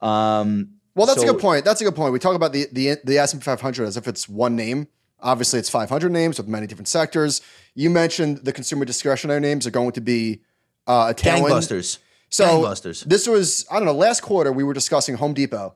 Um, 0.00 0.70
Well, 0.94 1.06
that's 1.06 1.22
a 1.22 1.26
good 1.26 1.38
point. 1.38 1.66
That's 1.66 1.82
a 1.82 1.84
good 1.84 1.94
point. 1.94 2.14
We 2.14 2.18
talk 2.18 2.34
about 2.34 2.54
the 2.54 2.66
the 2.72 2.96
the 3.04 3.18
S 3.18 3.34
and 3.34 3.42
P 3.42 3.44
500 3.44 3.84
as 3.86 3.98
if 3.98 4.08
it's 4.08 4.30
one 4.30 4.56
name. 4.56 4.88
Obviously, 5.20 5.58
it's 5.58 5.68
500 5.68 6.10
names 6.10 6.38
with 6.38 6.48
many 6.48 6.66
different 6.66 6.88
sectors. 6.88 7.42
You 7.74 7.90
mentioned 7.90 8.38
the 8.38 8.52
consumer 8.52 8.86
discretionary 8.86 9.40
names 9.40 9.66
are 9.66 9.70
going 9.70 9.92
to 9.92 10.00
be 10.00 10.40
uh, 10.86 11.08
a 11.10 11.14
tailwind. 11.14 11.50
Gangbusters. 11.50 11.98
So 12.30 12.46
Gangbusters. 12.46 13.04
this 13.04 13.28
was 13.28 13.66
I 13.70 13.76
don't 13.76 13.84
know. 13.84 13.92
Last 13.92 14.22
quarter 14.22 14.52
we 14.52 14.64
were 14.64 14.72
discussing 14.72 15.16
Home 15.16 15.34
Depot, 15.34 15.74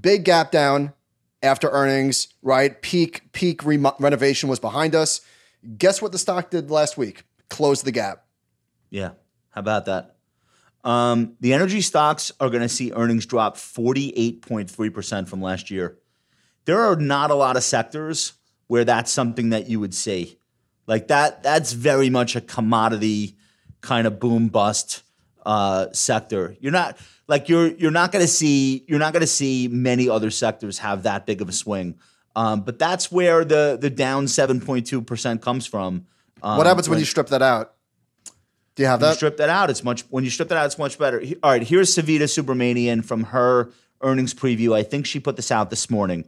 big 0.00 0.24
gap 0.24 0.52
down 0.52 0.92
after 1.42 1.68
earnings. 1.70 2.28
Right, 2.42 2.80
peak 2.82 3.32
peak 3.32 3.64
remo- 3.64 3.96
renovation 3.98 4.48
was 4.48 4.60
behind 4.60 4.94
us. 4.94 5.20
Guess 5.76 6.00
what 6.00 6.12
the 6.12 6.18
stock 6.18 6.50
did 6.50 6.70
last 6.70 6.96
week? 6.96 7.24
Closed 7.48 7.84
the 7.84 7.92
gap. 7.92 8.24
Yeah. 8.90 9.10
How 9.50 9.60
about 9.60 9.86
that? 9.86 10.16
Um, 10.82 11.36
the 11.40 11.52
energy 11.52 11.80
stocks 11.80 12.32
are 12.40 12.48
going 12.48 12.62
to 12.62 12.68
see 12.68 12.92
earnings 12.92 13.26
drop 13.26 13.56
48.3% 13.56 15.28
from 15.28 15.42
last 15.42 15.70
year. 15.70 15.98
There 16.64 16.80
are 16.80 16.96
not 16.96 17.30
a 17.30 17.34
lot 17.34 17.56
of 17.56 17.62
sectors 17.62 18.34
where 18.66 18.84
that's 18.84 19.10
something 19.10 19.50
that 19.50 19.68
you 19.68 19.80
would 19.80 19.94
see. 19.94 20.38
Like 20.86 21.08
that, 21.08 21.42
that's 21.42 21.72
very 21.72 22.08
much 22.08 22.36
a 22.36 22.40
commodity 22.40 23.36
kind 23.80 24.06
of 24.06 24.20
boom 24.20 24.48
bust 24.48 25.02
uh, 25.46 25.86
sector. 25.92 26.56
You're 26.60 26.72
not 26.72 26.98
like 27.28 27.48
you're 27.48 27.68
you're 27.68 27.90
not 27.90 28.12
going 28.12 28.24
to 28.24 28.30
see 28.30 28.84
you're 28.88 28.98
not 28.98 29.12
going 29.12 29.20
to 29.22 29.26
see 29.26 29.68
many 29.68 30.08
other 30.08 30.30
sectors 30.30 30.78
have 30.78 31.04
that 31.04 31.26
big 31.26 31.40
of 31.42 31.48
a 31.48 31.52
swing. 31.52 31.96
Um, 32.36 32.60
but 32.62 32.78
that's 32.78 33.10
where 33.10 33.44
the 33.44 33.76
the 33.80 33.90
down 33.90 34.26
7.2% 34.26 35.40
comes 35.42 35.66
from. 35.66 36.06
Um, 36.42 36.56
What 36.58 36.66
happens 36.66 36.88
when 36.88 36.98
you 36.98 37.04
strip 37.04 37.26
that 37.28 37.42
out? 37.42 37.74
Do 38.76 38.82
you 38.84 38.86
have 38.86 39.00
when 39.00 39.08
you 39.08 39.10
that? 39.12 39.16
strip 39.16 39.36
that 39.38 39.48
out, 39.50 39.68
it's 39.70 39.82
much. 39.82 40.02
When 40.10 40.24
you 40.24 40.30
strip 40.30 40.48
that 40.48 40.56
out, 40.56 40.66
it's 40.66 40.78
much 40.78 40.96
better. 40.98 41.18
He- 41.20 41.36
All 41.42 41.50
right, 41.50 41.62
here's 41.62 41.94
Savita 41.94 42.22
Subramanian 42.22 43.04
from 43.04 43.24
her 43.24 43.70
earnings 44.00 44.32
preview. 44.32 44.74
I 44.74 44.82
think 44.84 45.06
she 45.06 45.20
put 45.20 45.36
this 45.36 45.50
out 45.50 45.70
this 45.70 45.90
morning. 45.90 46.24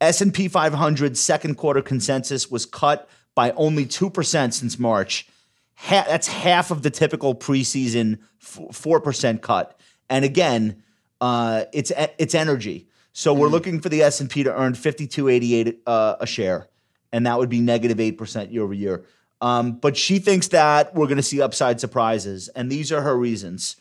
S 0.00 0.20
and 0.20 0.32
P 0.32 0.48
500 0.48 1.16
second 1.18 1.56
quarter 1.56 1.82
consensus 1.82 2.50
was 2.50 2.64
cut 2.66 3.08
by 3.34 3.50
only 3.52 3.84
two 3.84 4.10
percent 4.10 4.54
since 4.54 4.78
March. 4.78 5.26
Ha- 5.74 6.04
that's 6.08 6.28
half 6.28 6.70
of 6.70 6.82
the 6.82 6.90
typical 6.90 7.34
preseason 7.34 8.18
four 8.38 9.00
percent 9.00 9.42
cut. 9.42 9.78
And 10.08 10.24
again, 10.24 10.82
uh, 11.20 11.64
it's 11.72 11.92
it's 12.18 12.34
energy. 12.34 12.88
So 13.12 13.34
we're 13.34 13.48
looking 13.48 13.80
for 13.80 13.88
the 13.88 14.02
S 14.02 14.20
and 14.20 14.30
P 14.30 14.42
to 14.42 14.54
earn 14.54 14.72
52.88 14.72 15.78
uh, 15.86 16.16
a 16.18 16.26
share, 16.26 16.68
and 17.12 17.26
that 17.26 17.38
would 17.38 17.50
be 17.50 17.60
negative 17.60 18.00
eight 18.00 18.18
percent 18.18 18.52
year 18.52 18.62
over 18.62 18.74
year. 18.74 19.04
Um, 19.40 19.72
but 19.72 19.96
she 19.96 20.18
thinks 20.18 20.48
that 20.48 20.94
we're 20.94 21.06
going 21.06 21.16
to 21.16 21.22
see 21.22 21.42
upside 21.42 21.80
surprises, 21.80 22.48
and 22.48 22.70
these 22.70 22.92
are 22.92 23.02
her 23.02 23.16
reasons. 23.16 23.76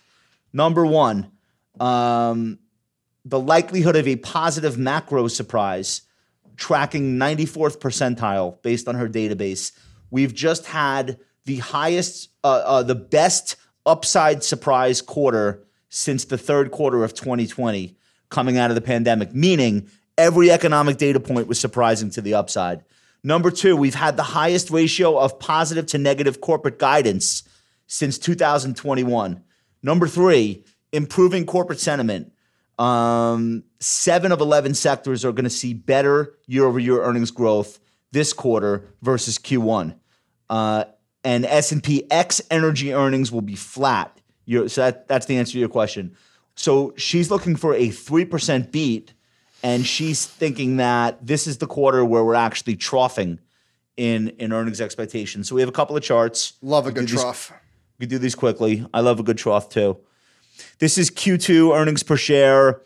Number 0.54 0.86
one, 0.86 1.32
um, 1.80 2.60
the 3.23 3.39
likelihood 3.39 3.95
of 3.95 4.08
a 4.08 4.15
positive 4.17 4.77
macro 4.77 5.27
surprise, 5.27 6.01
tracking 6.58 7.17
94th 7.17 7.77
percentile 7.77 8.62
based 8.62 8.88
on 8.88 8.95
her 8.95 9.08
database. 9.08 9.71
We've 10.10 10.34
just 10.34 10.65
had 10.65 11.19
the 11.45 11.58
highest, 11.58 12.30
uh, 12.43 12.62
uh, 12.65 12.84
the 12.84 12.95
best 12.95 13.56
upside 13.86 14.43
surprise 14.43 15.01
quarter 15.01 15.65
since 15.89 16.25
the 16.25 16.38
third 16.38 16.71
quarter 16.71 17.04
of 17.04 17.13
2020 17.13 17.95
coming 18.30 18.58
out 18.58 18.71
of 18.71 18.75
the 18.75 18.82
pandemic, 18.82 19.34
meaning 19.34 19.89
every 20.17 20.51
economic 20.51 20.97
data 20.97 21.19
point 21.19 21.47
was 21.47 21.60
surprising 21.60 22.10
to 22.12 22.21
the 22.21 22.34
upside. 22.34 22.84
Number 23.23 23.51
two, 23.51 23.75
we've 23.75 23.95
had 23.95 24.17
the 24.17 24.23
highest 24.23 24.71
ratio 24.71 25.17
of 25.17 25.38
positive 25.39 25.86
to 25.88 25.97
negative 25.97 26.41
corporate 26.41 26.80
guidance 26.80 27.43
since 27.88 28.17
2021. 28.17 29.43
Number 29.84 30.08
three, 30.08 30.63
improving 30.91 31.45
corporate 31.45 31.80
sentiment. 31.80 32.32
Um, 32.80 33.63
seven 33.80 34.32
of 34.32 34.41
11 34.41 34.73
sectors 34.73 35.23
are 35.23 35.32
going 35.32 35.43
to 35.43 35.51
see 35.51 35.73
better 35.73 36.36
year 36.47 36.65
over 36.65 36.80
year 36.80 37.04
earnings 37.04 37.30
growth 37.30 37.80
this 38.12 38.34
quarter 38.34 38.89
versus 39.01 39.38
Q1. 39.38 39.95
Uh, 40.49 40.86
and 41.23 41.45
S&P 41.45 42.10
X 42.12 42.41
energy 42.49 42.93
earnings 42.93 43.31
will 43.31 43.41
be 43.41 43.55
flat. 43.55 44.17
You're, 44.45 44.69
so 44.69 44.81
that, 44.81 45.07
that's 45.07 45.25
the 45.25 45.38
answer 45.38 45.53
to 45.53 45.60
your 45.60 45.69
question. 45.69 46.15
So 46.55 46.93
she's 46.97 47.29
looking 47.31 47.55
for 47.55 47.73
a 47.73 47.89
3% 47.89 48.71
beat, 48.71 49.13
and 49.63 49.86
she's 49.86 50.25
thinking 50.25 50.77
that 50.77 51.25
this 51.25 51.47
is 51.47 51.57
the 51.60 51.67
quarter 51.67 52.03
where 52.03 52.23
we're 52.23 52.36
actually 52.36 52.75
troughing 52.75 53.39
in, 53.97 54.29
in 54.39 54.51
earnings 54.51 54.81
expectations. 54.81 55.47
So 55.47 55.55
we 55.55 55.62
have 55.62 55.69
a 55.69 55.73
couple 55.73 55.95
of 55.95 56.03
charts. 56.03 56.53
Love 56.62 56.86
a 56.86 56.89
We 56.89 56.93
good 56.95 57.07
these- 57.07 57.21
trough. 57.21 57.53
we 57.99 58.05
do 58.07 58.17
these 58.17 58.36
quickly. 58.36 58.86
I 58.93 59.01
love 59.01 59.19
a 59.19 59.23
good 59.23 59.38
trough 59.38 59.69
too. 59.69 59.97
This 60.79 60.97
is 60.97 61.10
Q2 61.12 61.75
earnings 61.75 62.03
per 62.03 62.17
share 62.17 62.81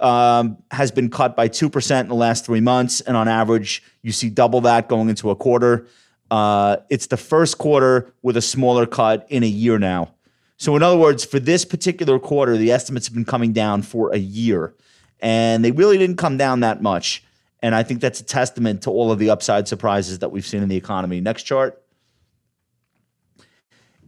um, 0.00 0.56
has 0.70 0.90
been 0.90 1.10
cut 1.10 1.36
by 1.36 1.48
2% 1.48 2.00
in 2.00 2.08
the 2.08 2.14
last 2.14 2.46
three 2.46 2.60
months. 2.60 3.00
And 3.02 3.16
on 3.16 3.28
average, 3.28 3.82
you 4.02 4.12
see 4.12 4.30
double 4.30 4.60
that 4.62 4.88
going 4.88 5.08
into 5.10 5.30
a 5.30 5.36
quarter. 5.36 5.86
Uh, 6.30 6.76
it's 6.88 7.06
the 7.08 7.16
first 7.16 7.58
quarter 7.58 8.12
with 8.22 8.36
a 8.36 8.42
smaller 8.42 8.86
cut 8.86 9.26
in 9.28 9.42
a 9.42 9.48
year 9.48 9.78
now. 9.78 10.14
So, 10.56 10.76
in 10.76 10.82
other 10.82 10.96
words, 10.96 11.24
for 11.24 11.40
this 11.40 11.64
particular 11.64 12.18
quarter, 12.18 12.56
the 12.56 12.70
estimates 12.70 13.06
have 13.06 13.14
been 13.14 13.24
coming 13.24 13.52
down 13.52 13.82
for 13.82 14.12
a 14.12 14.18
year. 14.18 14.74
And 15.20 15.64
they 15.64 15.70
really 15.70 15.98
didn't 15.98 16.16
come 16.16 16.36
down 16.36 16.60
that 16.60 16.82
much. 16.82 17.24
And 17.62 17.74
I 17.74 17.82
think 17.82 18.00
that's 18.00 18.20
a 18.20 18.24
testament 18.24 18.82
to 18.82 18.90
all 18.90 19.10
of 19.10 19.18
the 19.18 19.30
upside 19.30 19.68
surprises 19.68 20.20
that 20.20 20.30
we've 20.30 20.46
seen 20.46 20.62
in 20.62 20.68
the 20.68 20.76
economy. 20.76 21.20
Next 21.20 21.42
chart. 21.44 21.82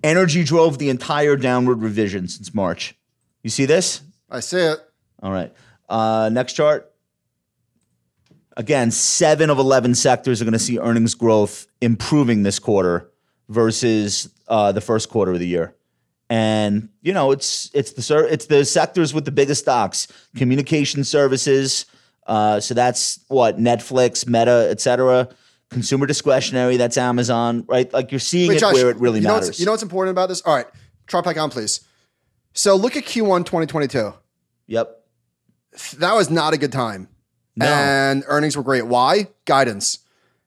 Energy 0.03 0.43
drove 0.43 0.79
the 0.79 0.89
entire 0.91 1.37
downward 1.37 1.81
revision 1.81 2.29
since 2.29 2.55
March. 2.55 2.95
You 3.43 3.51
see 3.51 3.67
this? 3.67 4.03
I 4.31 4.41
see 4.41 4.59
it. 4.59 4.79
All 5.23 5.33
right. 5.33 5.53
Uh, 5.89 6.31
next 6.33 6.55
chart. 6.55 6.92
Again, 8.57 8.91
seven 8.91 9.51
of 9.51 9.59
11 9.59 9.95
sectors 9.95 10.43
are 10.43 10.45
going 10.45 10.53
to 10.53 10.59
see 10.59 10.79
earnings 10.79 11.15
growth 11.15 11.67
improving 11.81 12.43
this 12.43 12.59
quarter 12.59 13.11
versus 13.49 14.29
uh, 14.49 14.73
the 14.73 14.81
first 14.81 15.09
quarter 15.09 15.33
of 15.33 15.39
the 15.39 15.47
year. 15.47 15.75
And 16.29 16.89
you 17.03 17.13
know, 17.13 17.31
it's 17.31 17.71
it's 17.75 17.93
the 17.93 18.27
it's 18.31 18.47
the 18.47 18.65
sectors 18.65 19.13
with 19.13 19.27
the 19.27 19.31
biggest 19.31 19.63
stocks, 19.63 20.09
communication 20.35 21.05
services. 21.05 21.85
Uh, 22.27 22.59
so 22.59 22.73
that's 22.73 23.21
what 23.29 23.59
Netflix, 23.59 24.27
Meta, 24.27 24.69
et 24.71 24.81
cetera. 24.81 25.29
Consumer 25.69 26.07
discretionary, 26.07 26.77
that's 26.77 26.97
Amazon, 26.97 27.65
right? 27.69 27.93
Like 27.93 28.13
you're 28.13 28.19
seeing 28.19 28.49
Wait, 28.49 28.57
it 28.57 28.61
Josh, 28.61 28.75
where 28.75 28.91
it 28.91 28.97
really 28.97 29.21
you 29.21 29.27
know 29.27 29.35
matters. 29.35 29.49
What's, 29.49 29.61
you 29.61 29.67
know 29.67 29.73
what's 29.73 29.83
important 29.83 30.13
about 30.13 30.29
this? 30.29 30.41
All 30.43 30.55
right, 30.55 30.67
try 31.07 31.21
back 31.21 31.37
on, 31.37 31.51
please. 31.51 31.81
So 32.55 32.77
look 32.77 32.97
at 32.97 33.05
Q1 33.05 33.45
2022. 33.47 34.15
yep. 34.67 34.99
That 35.99 36.15
was 36.15 36.31
not 36.31 36.53
a 36.53 36.59
good 36.59 36.73
time. 36.73 37.09
No. 37.57 37.67
And 37.67 38.25
earnings 38.27 38.57
were 38.57 38.63
great. 38.63 38.87
Why? 38.87 39.29
Guidance. 39.45 39.99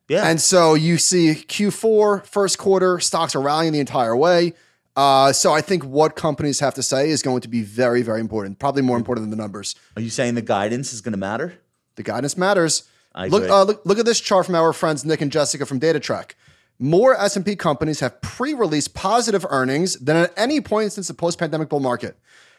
Yeah. 0.08 0.28
And 0.28 0.40
so 0.40 0.74
you 0.76 0.98
see 0.98 1.34
Q4, 1.34 2.26
first 2.26 2.58
quarter, 2.58 3.00
stocks 3.00 3.36
are 3.36 3.42
rallying 3.42 3.74
the 3.74 3.80
entire 3.80 4.16
way. 4.16 4.54
Uh, 4.96 5.34
so 5.34 5.52
I 5.52 5.62
think 5.62 5.84
what 5.84 6.16
companies 6.16 6.60
have 6.62 6.74
to 6.76 6.84
say 6.84 7.10
is 7.10 7.22
going 7.22 7.42
to 7.42 7.48
be 7.48 7.62
very, 7.64 8.02
very 8.02 8.22
important. 8.22 8.60
Probably 8.60 8.82
more 8.82 8.98
important 8.98 9.24
than 9.24 9.32
the 9.38 9.42
numbers. 9.42 9.76
Are 9.96 10.02
you 10.02 10.10
saying 10.10 10.36
the 10.36 10.42
guidance 10.42 10.94
is 10.94 11.02
going 11.02 11.12
to 11.14 11.18
matter? 11.18 11.56
The 11.96 12.04
guidance 12.04 12.38
matters. 12.38 12.84
I 13.14 13.28
look, 13.28 13.50
uh, 13.50 13.64
look, 13.64 13.86
look 13.86 14.00
at 14.00 14.06
this 14.06 14.20
chart 14.20 14.46
from 14.46 14.56
our 14.56 14.74
friends 14.74 15.04
Nick 15.06 15.22
and 15.22 15.32
Jessica 15.32 15.66
from 15.66 15.80
DataTrek. 15.80 16.32
More 16.78 17.16
S&P 17.16 17.56
companies 17.56 18.02
have 18.02 18.20
pre-released 18.22 18.94
positive 18.94 19.46
earnings 19.50 19.96
than 19.96 20.18
at 20.18 20.34
any 20.36 20.60
point 20.60 20.92
since 20.92 21.08
the 21.08 21.14
post-pandemic 21.14 21.70
bull 21.70 21.80
market. 21.80 22.18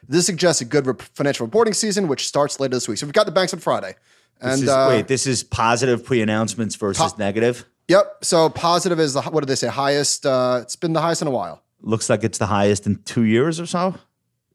This 0.09 0.25
suggests 0.25 0.63
a 0.63 0.65
good 0.65 0.87
rep- 0.87 1.03
financial 1.03 1.47
reporting 1.47 1.75
season, 1.75 2.09
which 2.09 2.27
starts 2.27 2.59
later 2.59 2.77
this 2.77 2.89
week. 2.89 2.99
So 2.99 3.07
we've 3.07 3.13
got 3.13 3.27
the 3.27 3.33
banks 3.33 3.53
on 3.53 3.61
Friday. 3.61 3.95
This 4.41 4.63
is, 4.63 4.69
uh, 4.69 4.87
wait, 4.91 5.09
this 5.09 5.27
is 5.27 5.43
positive 5.43 6.05
pre-announcements 6.05 6.75
versus 6.77 7.17
negative. 7.19 7.65
yep. 7.89 8.19
So 8.23 8.49
positive 8.51 9.01
is 9.01 9.15
the 9.15 9.23
what 9.23 9.41
did 9.41 9.49
they 9.49 9.55
say? 9.55 9.69
Highest. 9.69 10.27
Uh, 10.27 10.61
it's 10.63 10.77
been 10.77 10.93
the 10.93 11.01
highest 11.01 11.23
in 11.23 11.29
a 11.29 11.31
while 11.31 11.63
Looks 11.81 12.09
like 12.11 12.25
it's 12.25 12.39
the 12.39 12.47
highest 12.47 12.87
in 12.87 12.97
two 13.05 13.23
years 13.25 13.61
or 13.61 13.67
so. 13.67 13.95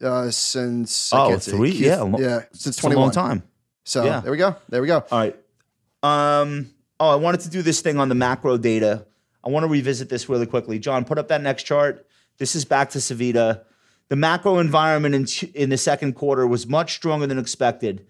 uh, 0.04 0.30
since 0.32 1.12
Oh, 1.14 1.38
see. 1.38 1.52
three? 1.52 1.72
Yeah, 1.72 2.04
yeah, 2.20 2.44
since 2.54 2.76
twenty 2.78 2.96
one. 2.96 3.12
time. 3.12 3.44
So 3.84 4.04
Yeah. 4.06 4.20
there 4.22 4.32
we 4.32 4.38
go. 4.38 4.56
There 4.70 4.82
we 4.82 4.88
go. 4.88 5.04
All 5.12 5.20
right. 5.20 5.36
Um. 6.04 6.72
Oh, 7.00 7.10
I 7.10 7.16
wanted 7.16 7.42
to 7.42 7.50
do 7.50 7.62
this 7.64 7.82
thing 7.82 7.98
on 7.98 8.10
the 8.10 8.16
macro 8.16 8.58
data. 8.58 9.06
I 9.44 9.50
want 9.50 9.64
to 9.64 9.68
revisit 9.68 10.10
this 10.10 10.30
really 10.30 10.46
quickly. 10.46 10.78
John, 10.78 11.04
put 11.04 11.18
up 11.18 11.30
that 11.30 11.42
next 11.42 11.64
chart. 11.64 12.06
This 12.38 12.56
is 12.56 12.64
back 12.66 12.92
to 12.92 13.00
Savita. 13.00 13.62
The 14.10 14.16
macro 14.16 14.60
environment 14.60 15.16
in, 15.16 15.50
in 15.56 15.70
the 15.70 15.78
second 15.78 16.14
quarter 16.14 16.46
was 16.46 16.68
much 16.68 16.94
stronger 16.96 17.26
than 17.26 17.40
expected. 17.40 18.06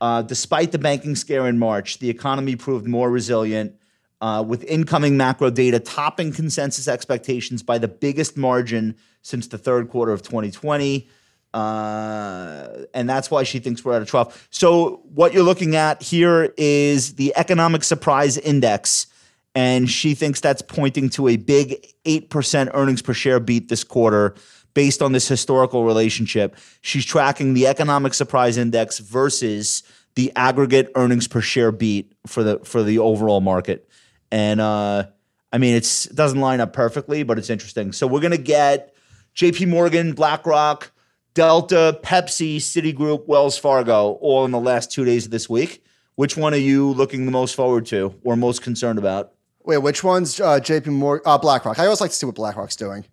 Uh, 0.00 0.22
despite 0.22 0.72
the 0.72 0.78
banking 0.78 1.16
scare 1.16 1.46
in 1.46 1.58
March, 1.58 1.98
the 1.98 2.10
economy 2.10 2.56
proved 2.56 2.86
more 2.86 3.10
resilient, 3.10 3.74
uh, 4.20 4.42
with 4.42 4.64
incoming 4.64 5.16
macro 5.16 5.50
data 5.50 5.78
topping 5.78 6.32
consensus 6.32 6.88
expectations 6.88 7.62
by 7.62 7.78
the 7.78 7.88
biggest 7.88 8.36
margin 8.36 8.96
since 9.22 9.48
the 9.48 9.58
third 9.58 9.88
quarter 9.88 10.12
of 10.12 10.22
2020. 10.22 11.08
Uh, 11.52 12.68
and 12.94 13.08
that's 13.08 13.30
why 13.30 13.42
she 13.42 13.58
thinks 13.58 13.84
we're 13.84 13.94
at 13.94 14.02
a 14.02 14.04
trough. 14.04 14.48
So, 14.50 15.02
what 15.14 15.32
you're 15.32 15.44
looking 15.44 15.76
at 15.76 16.02
here 16.02 16.52
is 16.56 17.14
the 17.14 17.32
economic 17.36 17.84
surprise 17.84 18.36
index. 18.38 19.06
And 19.54 19.88
she 19.88 20.14
thinks 20.14 20.40
that's 20.40 20.62
pointing 20.62 21.10
to 21.10 21.28
a 21.28 21.36
big 21.36 21.86
8% 22.04 22.70
earnings 22.74 23.02
per 23.02 23.14
share 23.14 23.38
beat 23.38 23.68
this 23.68 23.84
quarter 23.84 24.34
based 24.74 25.00
on 25.00 25.12
this 25.12 25.26
historical 25.26 25.84
relationship. 25.84 26.56
She's 26.80 27.04
tracking 27.04 27.54
the 27.54 27.66
economic 27.66 28.12
surprise 28.14 28.56
index 28.56 28.98
versus 28.98 29.82
the 30.14 30.32
aggregate 30.36 30.92
earnings 30.94 31.26
per 31.26 31.40
share 31.40 31.72
beat 31.72 32.12
for 32.26 32.42
the 32.42 32.58
for 32.60 32.82
the 32.82 32.98
overall 32.98 33.40
market. 33.40 33.88
And 34.30 34.60
uh, 34.60 35.06
I 35.52 35.58
mean, 35.58 35.74
it's 35.74 36.06
it 36.06 36.16
doesn't 36.16 36.40
line 36.40 36.60
up 36.60 36.72
perfectly, 36.72 37.22
but 37.22 37.38
it's 37.38 37.50
interesting. 37.50 37.92
So 37.92 38.06
we're 38.06 38.20
gonna 38.20 38.36
get 38.36 38.94
J.P. 39.34 39.66
Morgan, 39.66 40.12
BlackRock, 40.12 40.92
Delta, 41.34 41.98
Pepsi, 42.02 42.56
Citigroup, 42.56 43.26
Wells 43.26 43.58
Fargo, 43.58 44.12
all 44.20 44.44
in 44.44 44.50
the 44.50 44.60
last 44.60 44.92
two 44.92 45.04
days 45.04 45.24
of 45.24 45.30
this 45.30 45.48
week. 45.48 45.84
Which 46.16 46.36
one 46.36 46.54
are 46.54 46.58
you 46.58 46.92
looking 46.92 47.26
the 47.26 47.32
most 47.32 47.56
forward 47.56 47.86
to 47.86 48.14
or 48.22 48.36
most 48.36 48.62
concerned 48.62 49.00
about? 49.00 49.32
Wait, 49.64 49.78
which 49.78 50.04
one's 50.04 50.40
uh, 50.40 50.60
JP 50.60 50.86
Morgan? 50.88 51.22
Uh, 51.26 51.38
BlackRock. 51.38 51.78
I 51.78 51.84
always 51.84 52.00
like 52.00 52.10
to 52.10 52.16
see 52.16 52.26
what 52.26 52.36
BlackRock's 52.36 52.76
doing, 52.76 53.04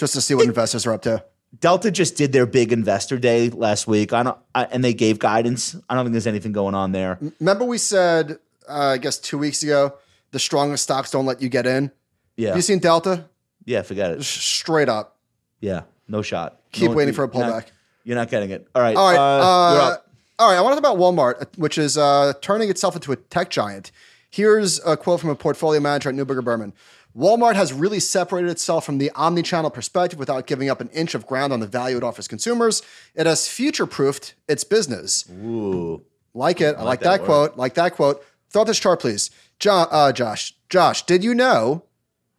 just 0.00 0.14
to 0.14 0.20
see 0.20 0.34
what 0.34 0.46
investors 0.46 0.86
are 0.86 0.92
up 0.92 1.02
to. 1.02 1.22
Delta 1.60 1.90
just 1.90 2.16
did 2.16 2.32
their 2.32 2.46
big 2.46 2.72
investor 2.72 3.18
day 3.18 3.50
last 3.50 3.86
week. 3.86 4.12
I 4.12 4.22
don't, 4.22 4.38
I, 4.54 4.64
and 4.64 4.82
they 4.82 4.94
gave 4.94 5.18
guidance. 5.18 5.76
I 5.88 5.94
don't 5.94 6.04
think 6.06 6.12
there's 6.12 6.26
anything 6.26 6.52
going 6.52 6.74
on 6.74 6.92
there. 6.92 7.18
Remember 7.40 7.64
we 7.64 7.76
said, 7.78 8.38
uh, 8.68 8.72
I 8.94 8.98
guess 8.98 9.18
two 9.18 9.36
weeks 9.38 9.62
ago, 9.62 9.94
the 10.30 10.38
strongest 10.38 10.84
stocks 10.84 11.10
don't 11.10 11.26
let 11.26 11.42
you 11.42 11.48
get 11.48 11.66
in. 11.66 11.90
Yeah, 12.36 12.54
You 12.56 12.62
seen 12.62 12.78
Delta? 12.78 13.26
yeah, 13.64 13.82
forget 13.82 14.12
it. 14.12 14.22
Straight 14.24 14.88
up. 14.88 15.16
Yeah, 15.60 15.82
no 16.08 16.22
shot. 16.22 16.60
Keep 16.72 16.90
No- 16.92 16.96
waiting 16.96 17.14
for 17.14 17.24
a 17.24 17.30
you're 17.34 17.44
not- 17.46 17.64
pullback. 17.64 17.66
You're 18.04 18.16
not 18.16 18.30
getting 18.30 18.50
it. 18.50 18.66
All 18.74 18.80
right. 18.80 18.96
All 18.96 19.10
right. 19.10 19.18
uh, 19.18 19.20
Uh, 19.20 19.96
all 20.38 20.48
right. 20.50 20.56
I 20.56 20.60
want 20.62 20.74
to 20.76 20.80
talk 20.80 20.90
about 20.94 20.98
Walmart, 20.98 21.58
which 21.58 21.76
is 21.76 21.98
uh, 21.98 22.32
turning 22.40 22.70
itself 22.70 22.94
into 22.94 23.12
a 23.12 23.16
tech 23.16 23.50
giant. 23.50 23.90
Here's 24.30 24.82
a 24.86 24.96
quote 24.96 25.20
from 25.20 25.28
a 25.30 25.34
portfolio 25.34 25.80
manager 25.80 26.08
at 26.08 26.14
Neuberger 26.14 26.42
Berman. 26.42 26.72
Walmart 27.16 27.54
has 27.56 27.72
really 27.72 28.00
separated 28.00 28.50
itself 28.50 28.84
from 28.86 28.98
the 28.98 29.10
omni-channel 29.16 29.70
perspective 29.70 30.18
without 30.18 30.46
giving 30.46 30.70
up 30.70 30.80
an 30.80 30.88
inch 30.90 31.14
of 31.14 31.26
ground 31.26 31.52
on 31.52 31.60
the 31.60 31.66
value 31.66 31.96
it 31.96 32.04
offers 32.04 32.28
consumers. 32.28 32.82
It 33.14 33.26
has 33.26 33.48
future-proofed 33.48 34.34
its 34.48 34.62
business. 34.64 35.28
Ooh. 35.30 36.04
Like 36.34 36.60
it. 36.60 36.76
I 36.76 36.82
like, 36.82 37.00
that 37.00 37.18
that, 37.18 37.24
quote. 37.24 37.56
Like 37.56 37.74
that 37.74 37.94
quote. 37.94 38.24
Throw 38.50 38.62
up 38.62 38.68
this 38.68 38.78
chart, 38.78 39.00
please. 39.00 39.30
Jo- 39.58 39.88
uh, 39.90 40.12
Josh. 40.12 40.54
Josh, 40.68 41.04
did 41.04 41.24
you 41.24 41.34
know 41.34 41.84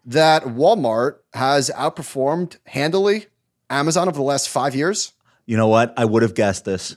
that 0.05 0.43
Walmart 0.43 1.17
has 1.33 1.69
outperformed 1.75 2.57
handily 2.67 3.27
Amazon 3.69 4.07
over 4.07 4.17
the 4.17 4.23
last 4.23 4.49
five 4.49 4.73
years? 4.73 5.11
You 5.45 5.57
know 5.57 5.67
what? 5.67 5.93
I 5.97 6.05
would 6.05 6.21
have 6.21 6.33
guessed 6.33 6.65
this. 6.65 6.95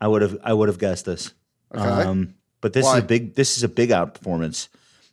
I 0.00 0.08
would 0.08 0.22
have. 0.22 0.38
I 0.44 0.52
would 0.52 0.68
have 0.68 0.78
guessed 0.78 1.06
this. 1.06 1.32
Okay. 1.74 1.82
Um, 1.82 2.34
but 2.60 2.72
this 2.72 2.84
Why? 2.84 2.98
is 2.98 3.04
a 3.04 3.06
big. 3.06 3.34
This 3.34 3.56
is 3.56 3.62
a 3.62 3.68
big 3.68 3.90
outperformance. 3.90 4.68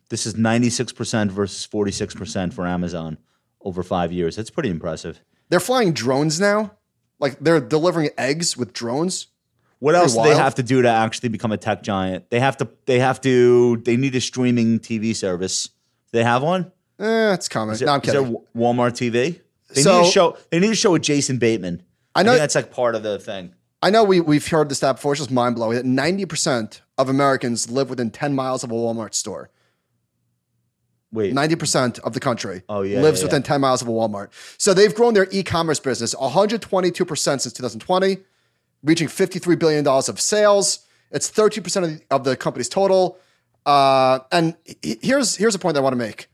This 0.08 0.26
is 0.26 0.36
ninety 0.36 0.70
six 0.70 0.92
percent 0.92 1.32
versus 1.32 1.64
forty 1.64 1.90
six 1.92 2.14
percent 2.14 2.54
for 2.54 2.66
Amazon 2.66 3.18
over 3.60 3.82
five 3.82 4.12
years. 4.12 4.36
That's 4.36 4.50
pretty 4.50 4.70
impressive. 4.70 5.20
They're 5.48 5.60
flying 5.60 5.92
drones 5.92 6.40
now. 6.40 6.72
Like 7.18 7.38
they're 7.40 7.60
delivering 7.60 8.10
eggs 8.18 8.56
with 8.56 8.72
drones. 8.72 9.28
What 9.78 9.94
else 9.94 10.14
do 10.14 10.22
they 10.22 10.34
have 10.34 10.54
to 10.56 10.62
do 10.62 10.80
to 10.82 10.88
actually 10.88 11.28
become 11.28 11.52
a 11.52 11.56
tech 11.58 11.82
giant? 11.82 12.30
They 12.30 12.40
have 12.40 12.56
to. 12.58 12.68
They 12.86 12.98
have 13.00 13.20
to. 13.22 13.76
They 13.78 13.96
need 13.96 14.14
a 14.14 14.20
streaming 14.20 14.78
TV 14.80 15.14
service. 15.14 15.66
Do 15.68 15.72
they 16.18 16.24
have 16.24 16.42
one? 16.42 16.72
Eh, 16.98 17.34
it's 17.34 17.48
coming. 17.48 17.74
Is 17.74 17.80
there, 17.80 17.86
no, 17.86 17.92
I'm 17.94 18.00
is 18.00 18.12
there 18.12 18.22
kidding. 18.22 18.36
Walmart 18.56 18.92
TV? 18.92 19.40
They 19.74 19.82
So- 19.82 20.00
need 20.00 20.06
to 20.06 20.12
show. 20.12 20.36
They 20.50 20.60
need 20.60 20.68
to 20.68 20.74
show 20.74 20.92
with 20.92 21.02
Jason 21.02 21.38
Bateman. 21.38 21.82
I 22.14 22.22
know- 22.22 22.30
think 22.32 22.40
that's 22.40 22.54
like 22.54 22.70
part 22.72 22.94
of 22.94 23.02
the 23.02 23.18
thing. 23.18 23.52
I 23.82 23.90
know 23.90 24.02
we, 24.04 24.20
we've 24.20 24.46
heard 24.48 24.70
this 24.70 24.78
stat 24.78 24.96
before. 24.96 25.12
It's 25.12 25.20
just 25.20 25.30
mind 25.30 25.56
blowing 25.56 25.76
that 25.76 25.84
90% 25.84 26.80
of 26.96 27.10
Americans 27.10 27.70
live 27.70 27.90
within 27.90 28.10
10 28.10 28.34
miles 28.34 28.64
of 28.64 28.70
a 28.70 28.74
Walmart 28.74 29.12
store. 29.14 29.50
Wait. 31.16 31.32
90% 31.34 31.98
of 32.00 32.12
the 32.12 32.20
country 32.20 32.62
Oh, 32.68 32.82
yeah, 32.82 33.00
lives 33.00 33.20
yeah, 33.20 33.26
within 33.26 33.42
10 33.42 33.60
miles 33.60 33.80
of 33.82 33.88
a 33.88 33.90
Walmart. 33.90 34.28
So 34.58 34.74
they've 34.74 34.94
grown 34.94 35.14
their 35.14 35.26
e 35.30 35.42
commerce 35.42 35.80
business 35.80 36.14
122% 36.14 37.16
since 37.18 37.52
2020, 37.52 38.18
reaching 38.82 39.08
$53 39.08 39.58
billion 39.58 39.86
of 39.86 40.20
sales. 40.20 40.80
It's 41.10 41.30
13% 41.30 41.82
of 41.84 41.90
the, 41.90 42.00
of 42.10 42.24
the 42.24 42.36
company's 42.36 42.68
total. 42.68 43.18
Uh, 43.64 44.20
and 44.30 44.56
he- 44.82 44.98
here's, 45.00 45.36
here's 45.36 45.54
a 45.54 45.58
point 45.58 45.74
that 45.74 45.80
I 45.80 45.82
want 45.82 45.94
to 45.94 45.98
make 45.98 46.28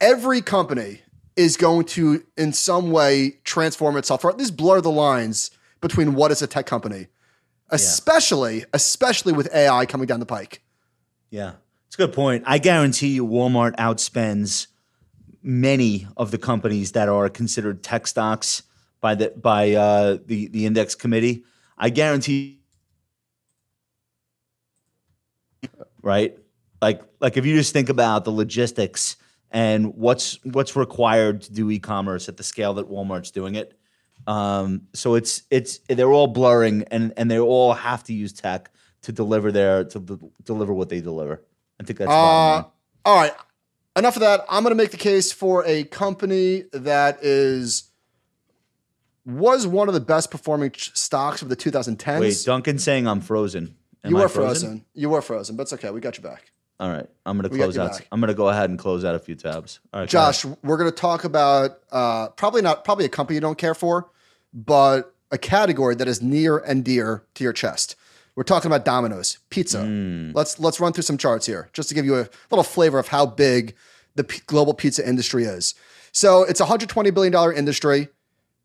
every 0.00 0.40
company 0.42 1.00
is 1.36 1.56
going 1.56 1.84
to, 1.86 2.22
in 2.36 2.52
some 2.52 2.90
way, 2.90 3.38
transform 3.44 3.96
itself 3.96 4.24
or 4.24 4.30
at 4.30 4.36
least 4.38 4.56
blur 4.56 4.80
the 4.80 4.90
lines 4.90 5.50
between 5.80 6.14
what 6.14 6.30
is 6.30 6.42
a 6.42 6.46
tech 6.46 6.66
company, 6.66 7.06
especially, 7.70 8.64
especially 8.72 9.32
with 9.32 9.48
AI 9.54 9.86
coming 9.86 10.06
down 10.06 10.20
the 10.20 10.26
pike. 10.26 10.62
Yeah, 11.30 11.52
it's 11.96 12.04
a 12.04 12.06
good 12.08 12.14
point. 12.14 12.44
I 12.46 12.58
guarantee 12.58 13.08
you, 13.08 13.26
Walmart 13.26 13.74
outspends 13.76 14.66
many 15.42 16.06
of 16.18 16.30
the 16.30 16.36
companies 16.36 16.92
that 16.92 17.08
are 17.08 17.30
considered 17.30 17.82
tech 17.82 18.06
stocks 18.06 18.64
by 19.00 19.14
the 19.14 19.30
by 19.30 19.72
uh, 19.72 20.18
the 20.26 20.48
the 20.48 20.66
index 20.66 20.94
committee. 20.94 21.44
I 21.78 21.88
guarantee, 21.88 22.60
right? 26.02 26.38
Like 26.82 27.00
like 27.20 27.38
if 27.38 27.46
you 27.46 27.56
just 27.56 27.72
think 27.72 27.88
about 27.88 28.26
the 28.26 28.32
logistics 28.32 29.16
and 29.50 29.94
what's 29.94 30.38
what's 30.44 30.76
required 30.76 31.40
to 31.42 31.52
do 31.54 31.70
e-commerce 31.70 32.28
at 32.28 32.36
the 32.36 32.42
scale 32.42 32.74
that 32.74 32.90
Walmart's 32.90 33.30
doing 33.30 33.54
it. 33.54 33.72
Um, 34.26 34.82
so 34.92 35.14
it's 35.14 35.44
it's 35.50 35.78
they're 35.88 36.12
all 36.12 36.26
blurring 36.26 36.84
and 36.90 37.14
and 37.16 37.30
they 37.30 37.38
all 37.38 37.72
have 37.72 38.04
to 38.04 38.12
use 38.12 38.34
tech 38.34 38.70
to 39.00 39.12
deliver 39.12 39.50
their 39.50 39.84
to 39.84 40.30
deliver 40.44 40.74
what 40.74 40.90
they 40.90 41.00
deliver. 41.00 41.42
I 41.80 41.84
think 41.84 41.98
that's 41.98 42.10
Uh, 42.10 42.64
all 43.04 43.16
right. 43.16 43.32
Enough 43.96 44.16
of 44.16 44.20
that. 44.20 44.44
I'm 44.50 44.62
going 44.62 44.72
to 44.72 44.82
make 44.82 44.90
the 44.90 44.96
case 44.96 45.32
for 45.32 45.64
a 45.66 45.84
company 45.84 46.64
that 46.72 47.18
is 47.22 47.84
was 49.24 49.66
one 49.66 49.88
of 49.88 49.94
the 49.94 50.00
best 50.00 50.30
performing 50.30 50.72
stocks 50.76 51.42
of 51.42 51.48
the 51.48 51.56
2010s. 51.56 52.20
Wait, 52.20 52.42
Duncan 52.44 52.78
saying 52.78 53.08
I'm 53.08 53.20
frozen. 53.20 53.74
Am 54.04 54.10
you 54.10 54.16
were 54.18 54.28
frozen? 54.28 54.84
You 54.94 55.10
were 55.10 55.22
frozen, 55.22 55.56
but 55.56 55.62
it's 55.62 55.72
okay. 55.72 55.90
We 55.90 56.00
got 56.00 56.16
you 56.16 56.22
back. 56.22 56.52
All 56.78 56.90
right, 56.90 57.08
I'm 57.24 57.38
gonna 57.38 57.48
We 57.48 57.58
close 57.58 57.78
out. 57.78 57.92
back. 57.92 58.06
I'm 58.12 58.20
gonna 58.20 58.34
go 58.34 58.48
ahead 58.50 58.68
and 58.68 58.78
close 58.78 59.02
out 59.04 59.14
a 59.14 59.18
few 59.18 59.34
tabs. 59.34 59.80
All 59.94 60.00
right, 60.00 60.06
go. 60.06 60.10
Josh, 60.10 60.44
we're 60.62 60.76
going 60.76 60.90
to 60.90 60.94
talk 60.96 61.24
about 61.24 61.78
uh, 61.90 62.28
probably 62.28 62.60
not 62.60 62.84
probably 62.84 63.06
a 63.06 63.08
company 63.08 63.36
you 63.36 63.40
don't 63.40 63.56
care 63.58 63.74
for, 63.74 64.10
but 64.52 65.14
a 65.30 65.38
category 65.38 65.94
that 65.96 66.06
is 66.06 66.20
near 66.22 66.58
and 66.58 66.84
dear 66.84 67.24
to 67.34 67.42
your 67.44 67.54
chest. 67.54 67.96
We're 68.36 68.42
talking 68.42 68.70
about 68.70 68.84
Domino's 68.84 69.38
pizza. 69.48 69.82
Hmm. 69.82 70.32
Let's 70.34 70.60
let's 70.60 70.78
run 70.78 70.92
through 70.92 71.02
some 71.02 71.16
charts 71.16 71.46
here 71.46 71.70
just 71.72 71.88
to 71.88 71.94
give 71.94 72.04
you 72.04 72.16
a 72.16 72.28
little 72.50 72.62
flavor 72.62 72.98
of 72.98 73.08
how 73.08 73.24
big 73.26 73.74
the 74.14 74.24
p- 74.24 74.42
global 74.46 74.74
pizza 74.74 75.06
industry 75.06 75.44
is. 75.44 75.74
So 76.12 76.44
it's 76.44 76.60
a 76.60 76.64
120 76.64 77.10
billion 77.10 77.32
dollar 77.32 77.52
industry. 77.52 78.08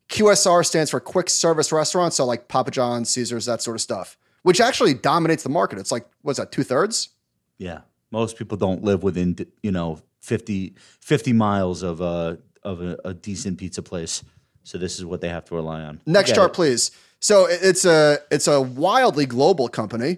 QSR 0.10 0.66
stands 0.66 0.92
for 0.92 1.00
quick 1.00 1.30
service 1.30 1.72
restaurants, 1.72 2.18
so 2.18 2.26
like 2.26 2.50
Papa 2.50 2.70
John's, 2.70 3.10
Caesars, 3.12 3.46
that 3.46 3.62
sort 3.62 3.78
of 3.78 3.82
stuff, 3.82 4.18
which 4.44 4.60
actually 4.60 4.94
dominates 4.94 5.44
the 5.44 5.50
market. 5.50 5.80
It's 5.80 5.92
like 5.92 6.06
what's 6.22 6.38
that, 6.38 6.52
two 6.52 6.64
thirds? 6.64 7.10
Yeah, 7.58 7.82
most 8.12 8.38
people 8.38 8.58
don't 8.58 8.84
live 8.84 9.04
within 9.04 9.38
you 9.64 9.72
know 9.72 10.00
50, 10.20 10.76
50 11.00 11.34
miles 11.34 11.82
of 11.82 12.02
a 12.02 12.40
of 12.64 12.82
a, 12.82 12.98
a 13.06 13.14
decent 13.14 13.58
pizza 13.58 13.82
place, 13.82 14.22
so 14.64 14.78
this 14.78 15.00
is 15.00 15.06
what 15.06 15.22
they 15.22 15.30
have 15.30 15.46
to 15.46 15.56
rely 15.56 15.82
on. 15.82 16.02
Next 16.06 16.36
chart, 16.36 16.52
it. 16.52 16.56
please. 16.56 16.92
So 17.22 17.46
it's 17.50 17.86
a 17.86 18.18
it's 18.30 18.48
a 18.48 18.60
wildly 18.60 19.26
global 19.26 19.70
company. 19.70 20.18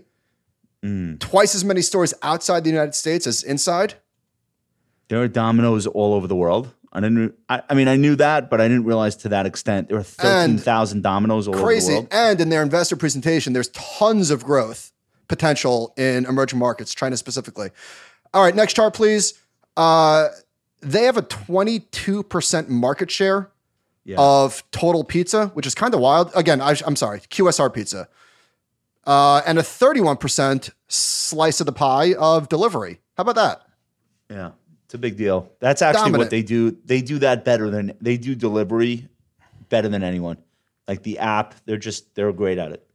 Mm. 0.83 1.19
Twice 1.19 1.53
as 1.53 1.63
many 1.63 1.81
stores 1.81 2.13
outside 2.23 2.63
the 2.63 2.69
United 2.69 2.95
States 2.95 3.27
as 3.27 3.43
inside. 3.43 3.95
There 5.09 5.21
are 5.21 5.27
Domino's 5.27 5.85
all 5.85 6.13
over 6.13 6.27
the 6.27 6.35
world. 6.35 6.73
I 6.91 7.01
didn't. 7.01 7.35
I, 7.49 7.61
I 7.69 7.73
mean, 7.73 7.87
I 7.87 7.97
knew 7.97 8.15
that, 8.15 8.49
but 8.49 8.61
I 8.61 8.67
didn't 8.67 8.85
realize 8.85 9.15
to 9.17 9.29
that 9.29 9.45
extent. 9.45 9.89
There 9.89 9.97
are 9.97 10.03
thirteen 10.03 10.57
thousand 10.57 11.01
Domino's 11.01 11.47
all 11.47 11.55
over 11.55 11.61
the 11.61 11.65
Crazy. 11.65 11.93
world. 11.93 12.07
And 12.11 12.39
in 12.39 12.49
their 12.49 12.63
investor 12.63 12.95
presentation, 12.95 13.53
there's 13.53 13.69
tons 13.69 14.31
of 14.31 14.43
growth 14.43 14.91
potential 15.27 15.93
in 15.97 16.25
emerging 16.25 16.59
markets, 16.59 16.93
China 16.93 17.17
specifically. 17.17 17.69
All 18.33 18.43
right, 18.43 18.55
next 18.55 18.73
chart, 18.75 18.93
please. 18.93 19.33
Uh, 19.75 20.29
they 20.81 21.03
have 21.03 21.17
a 21.17 21.21
22% 21.21 22.67
market 22.67 23.09
share 23.09 23.49
Yeah. 24.05 24.17
of 24.19 24.63
total 24.71 25.03
pizza, 25.03 25.47
which 25.47 25.65
is 25.65 25.73
kind 25.75 25.93
of 25.93 25.99
wild. 26.01 26.31
Again, 26.35 26.59
I, 26.59 26.75
am 26.85 26.95
sorry, 26.95 27.21
QSR 27.21 27.73
pizza. 27.73 28.09
Uh, 29.05 29.41
and 29.45 29.57
a 29.57 29.61
31% 29.61 30.71
slice 30.87 31.59
of 31.59 31.65
the 31.65 31.71
pie 31.71 32.13
of 32.13 32.49
delivery. 32.49 32.99
How 33.17 33.21
about 33.21 33.35
that? 33.35 33.61
Yeah, 34.29 34.51
it's 34.85 34.93
a 34.93 34.97
big 34.97 35.17
deal. 35.17 35.51
That's 35.59 35.81
actually 35.81 36.03
Dominant. 36.03 36.19
what 36.19 36.29
they 36.31 36.41
do. 36.41 36.77
They 36.85 37.01
do 37.01 37.19
that 37.19 37.45
better 37.45 37.69
than 37.69 37.93
they 38.01 38.17
do 38.17 38.35
delivery 38.35 39.07
better 39.69 39.89
than 39.89 40.03
anyone. 40.03 40.37
Like 40.87 41.03
the 41.03 41.19
app, 41.19 41.55
they're 41.65 41.77
just 41.77 42.13
they're 42.15 42.31
great 42.31 42.57
at 42.57 42.71
it. 42.71 42.87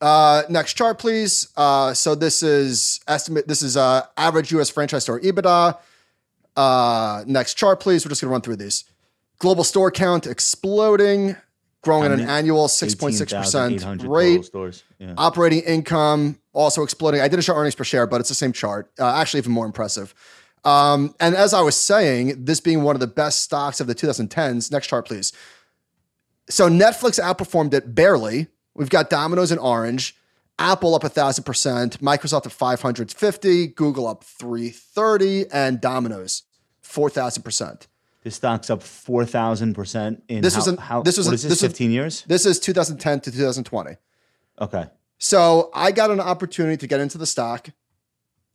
Uh, 0.00 0.42
next 0.48 0.74
chart, 0.74 0.98
please. 0.98 1.48
Uh, 1.56 1.92
so 1.92 2.14
this 2.14 2.42
is 2.42 3.00
estimate. 3.06 3.46
This 3.46 3.62
is 3.62 3.76
uh, 3.76 4.06
average 4.16 4.50
U.S. 4.52 4.70
franchise 4.70 5.02
store 5.02 5.20
EBITDA. 5.20 5.78
Uh, 6.56 7.24
next 7.26 7.54
chart, 7.54 7.80
please. 7.80 8.04
We're 8.04 8.10
just 8.10 8.22
gonna 8.22 8.32
run 8.32 8.40
through 8.40 8.56
these. 8.56 8.84
Global 9.40 9.64
store 9.64 9.90
count 9.90 10.26
exploding, 10.26 11.34
growing 11.82 12.04
at 12.04 12.12
an 12.12 12.28
annual 12.28 12.68
six 12.68 12.94
point 12.94 13.14
six 13.14 13.32
percent 13.32 13.82
rate. 14.02 14.44
stores. 14.44 14.84
Yeah. 14.98 15.14
Operating 15.16 15.60
income 15.60 16.38
also 16.52 16.82
exploding. 16.82 17.20
I 17.22 17.28
didn't 17.28 17.44
show 17.44 17.54
earnings 17.54 17.74
per 17.74 17.84
share, 17.84 18.06
but 18.06 18.20
it's 18.20 18.28
the 18.28 18.34
same 18.34 18.52
chart. 18.52 18.90
Uh, 18.98 19.14
actually, 19.14 19.38
even 19.38 19.52
more 19.52 19.66
impressive. 19.66 20.14
Um, 20.62 21.14
and 21.20 21.34
as 21.34 21.54
I 21.54 21.62
was 21.62 21.74
saying, 21.74 22.44
this 22.44 22.60
being 22.60 22.82
one 22.82 22.94
of 22.94 23.00
the 23.00 23.06
best 23.06 23.40
stocks 23.40 23.80
of 23.80 23.86
the 23.86 23.94
2010s. 23.94 24.70
Next 24.70 24.88
chart, 24.88 25.06
please. 25.06 25.32
So 26.50 26.68
Netflix 26.68 27.18
outperformed 27.18 27.72
it 27.72 27.94
barely. 27.94 28.48
We've 28.74 28.90
got 28.90 29.08
Domino's 29.08 29.52
in 29.52 29.58
orange, 29.58 30.16
Apple 30.58 30.94
up 30.94 31.02
a 31.02 31.08
thousand 31.08 31.44
percent, 31.44 32.00
Microsoft 32.02 32.44
at 32.44 32.52
550, 32.52 33.68
Google 33.68 34.06
up 34.06 34.22
330, 34.22 35.46
and 35.50 35.80
Domino's 35.80 36.42
4,000 36.82 37.42
percent. 37.42 37.86
This 38.22 38.36
stock's 38.36 38.68
up 38.68 38.82
four 38.82 39.24
thousand 39.24 39.74
percent 39.74 40.22
in 40.28 40.42
This 40.42 40.54
how, 40.54 40.58
was 40.60 40.68
an- 40.68 40.76
how 40.76 41.02
this 41.02 41.16
was 41.16 41.26
what 41.26 41.32
a- 41.32 41.34
is 41.36 41.42
this, 41.42 41.50
this 41.52 41.62
was- 41.62 41.70
fifteen 41.70 41.90
years? 41.90 42.22
This 42.26 42.44
is 42.46 42.60
2010 42.60 43.20
to 43.20 43.30
2020. 43.30 43.96
Okay, 44.60 44.84
So 45.18 45.70
I 45.74 45.90
got 45.90 46.10
an 46.10 46.20
opportunity 46.20 46.76
to 46.76 46.86
get 46.86 47.00
into 47.00 47.16
the 47.16 47.24
stock. 47.26 47.70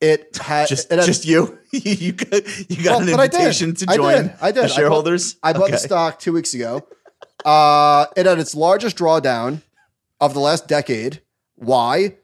It 0.01 0.37
had 0.39 0.67
just 0.67 0.91
it 0.91 0.99
had, 0.99 1.05
just 1.05 1.25
you 1.31 1.57
you 1.71 2.11
got 2.11 2.69
you 2.69 2.83
got 2.83 2.99
Well, 2.99 3.09
an 3.13 3.19
I 3.19 3.25
did. 3.27 3.35
invitation 3.39 3.73
to 3.75 3.85
I 3.89 3.95
join 3.95 4.23
did. 4.23 4.33
I 4.39 4.51
did. 4.51 4.63
I 4.65 4.67
the 4.67 4.73
shareholders. 4.73 5.37
I 5.41 5.53
bought 5.53 5.69
the 5.71 5.77
Okay. 5.77 5.85
stock 5.85 6.19
two 6.19 6.33
weeks 6.33 6.53
ago. 6.53 6.87
Uh, 7.43 8.07
it 8.15 8.25
had 8.25 8.39
its 8.39 8.55
largest 8.55 8.97
drawdown 8.97 9.61
of 10.19 10.33
the 10.33 10.39
last 10.39 10.67
decade. 10.67 11.21
Why? 11.55 12.15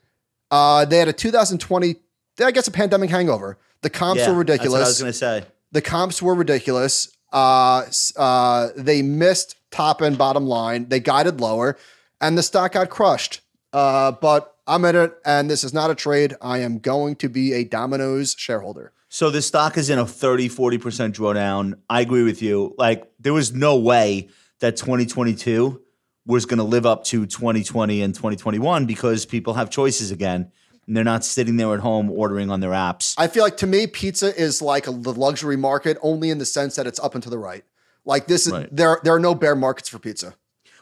Uh, 0.49 0.83
they 0.85 0.97
had 0.97 1.07
a 1.09 1.13
2020, 1.13 1.95
I 2.43 2.49
guess, 2.49 2.67
a 2.67 2.71
pandemic 2.71 3.11
hangover. 3.11 3.59
The 3.81 3.91
comps 3.91 4.21
Yeah, 4.21 4.31
were 4.35 4.43
That's 4.43 4.67
what 4.67 4.77
I 4.81 4.87
was 4.87 4.99
gonna 4.99 5.13
say. 5.13 5.43
the 5.71 5.81
comps 5.81 6.23
were 6.23 6.33
ridiculous. 6.33 7.15
Uh, 7.31 7.85
uh, 8.17 8.69
they 8.75 9.01
missed 9.01 9.55
top 9.71 10.01
and 10.01 10.17
bottom 10.17 10.45
line. 10.45 10.89
They 10.89 10.99
guided 10.99 11.39
lower, 11.39 11.77
and 12.19 12.37
the 12.37 12.43
stock 12.43 12.73
got 12.73 12.89
crushed. 12.89 13.41
Uh, 13.73 14.11
but 14.11 14.55
I'm 14.67 14.85
in 14.85 14.95
it, 14.95 15.17
and 15.25 15.49
this 15.49 15.63
is 15.63 15.73
not 15.73 15.89
a 15.89 15.95
trade. 15.95 16.35
I 16.41 16.59
am 16.59 16.79
going 16.79 17.15
to 17.17 17.29
be 17.29 17.53
a 17.53 17.63
Domino's 17.63 18.35
shareholder. 18.37 18.91
So 19.09 19.29
the 19.29 19.41
stock 19.41 19.77
is 19.77 19.89
in 19.89 19.99
a 19.99 20.05
30, 20.05 20.47
40% 20.47 20.79
drawdown. 21.13 21.73
I 21.89 21.99
agree 21.99 22.23
with 22.23 22.41
you. 22.41 22.73
Like 22.77 23.11
there 23.19 23.33
was 23.33 23.53
no 23.53 23.77
way 23.77 24.29
that 24.59 24.77
2022 24.77 25.81
was 26.25 26.45
going 26.45 26.59
to 26.59 26.63
live 26.63 26.85
up 26.85 27.03
to 27.05 27.25
2020 27.25 28.01
and 28.01 28.13
2021 28.15 28.85
because 28.85 29.25
people 29.25 29.55
have 29.55 29.69
choices 29.69 30.11
again. 30.11 30.51
And 30.87 30.97
they're 30.97 31.03
not 31.03 31.23
sitting 31.23 31.57
there 31.57 31.73
at 31.73 31.79
home 31.79 32.09
ordering 32.09 32.49
on 32.49 32.59
their 32.59 32.71
apps. 32.71 33.13
I 33.17 33.27
feel 33.27 33.43
like 33.43 33.57
to 33.57 33.67
me, 33.67 33.87
pizza 33.87 34.35
is 34.35 34.61
like 34.61 34.87
a, 34.87 34.91
the 34.91 35.13
luxury 35.13 35.55
market, 35.57 35.97
only 36.01 36.29
in 36.29 36.37
the 36.39 36.45
sense 36.45 36.75
that 36.75 36.87
it's 36.87 36.99
up 36.99 37.13
and 37.13 37.23
to 37.23 37.29
the 37.29 37.37
right. 37.37 37.63
Like 38.03 38.27
this 38.27 38.47
is 38.47 38.53
Right. 38.53 38.75
there. 38.75 38.99
There 39.03 39.13
are 39.13 39.19
no 39.19 39.35
bear 39.35 39.55
markets 39.55 39.89
for 39.89 39.99
pizza. 39.99 40.33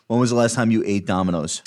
When 0.08 0.20
was 0.20 0.30
the 0.30 0.36
last 0.36 0.56
time 0.56 0.72
you 0.72 0.84
ate 0.86 1.06
Domino's? 1.06 1.62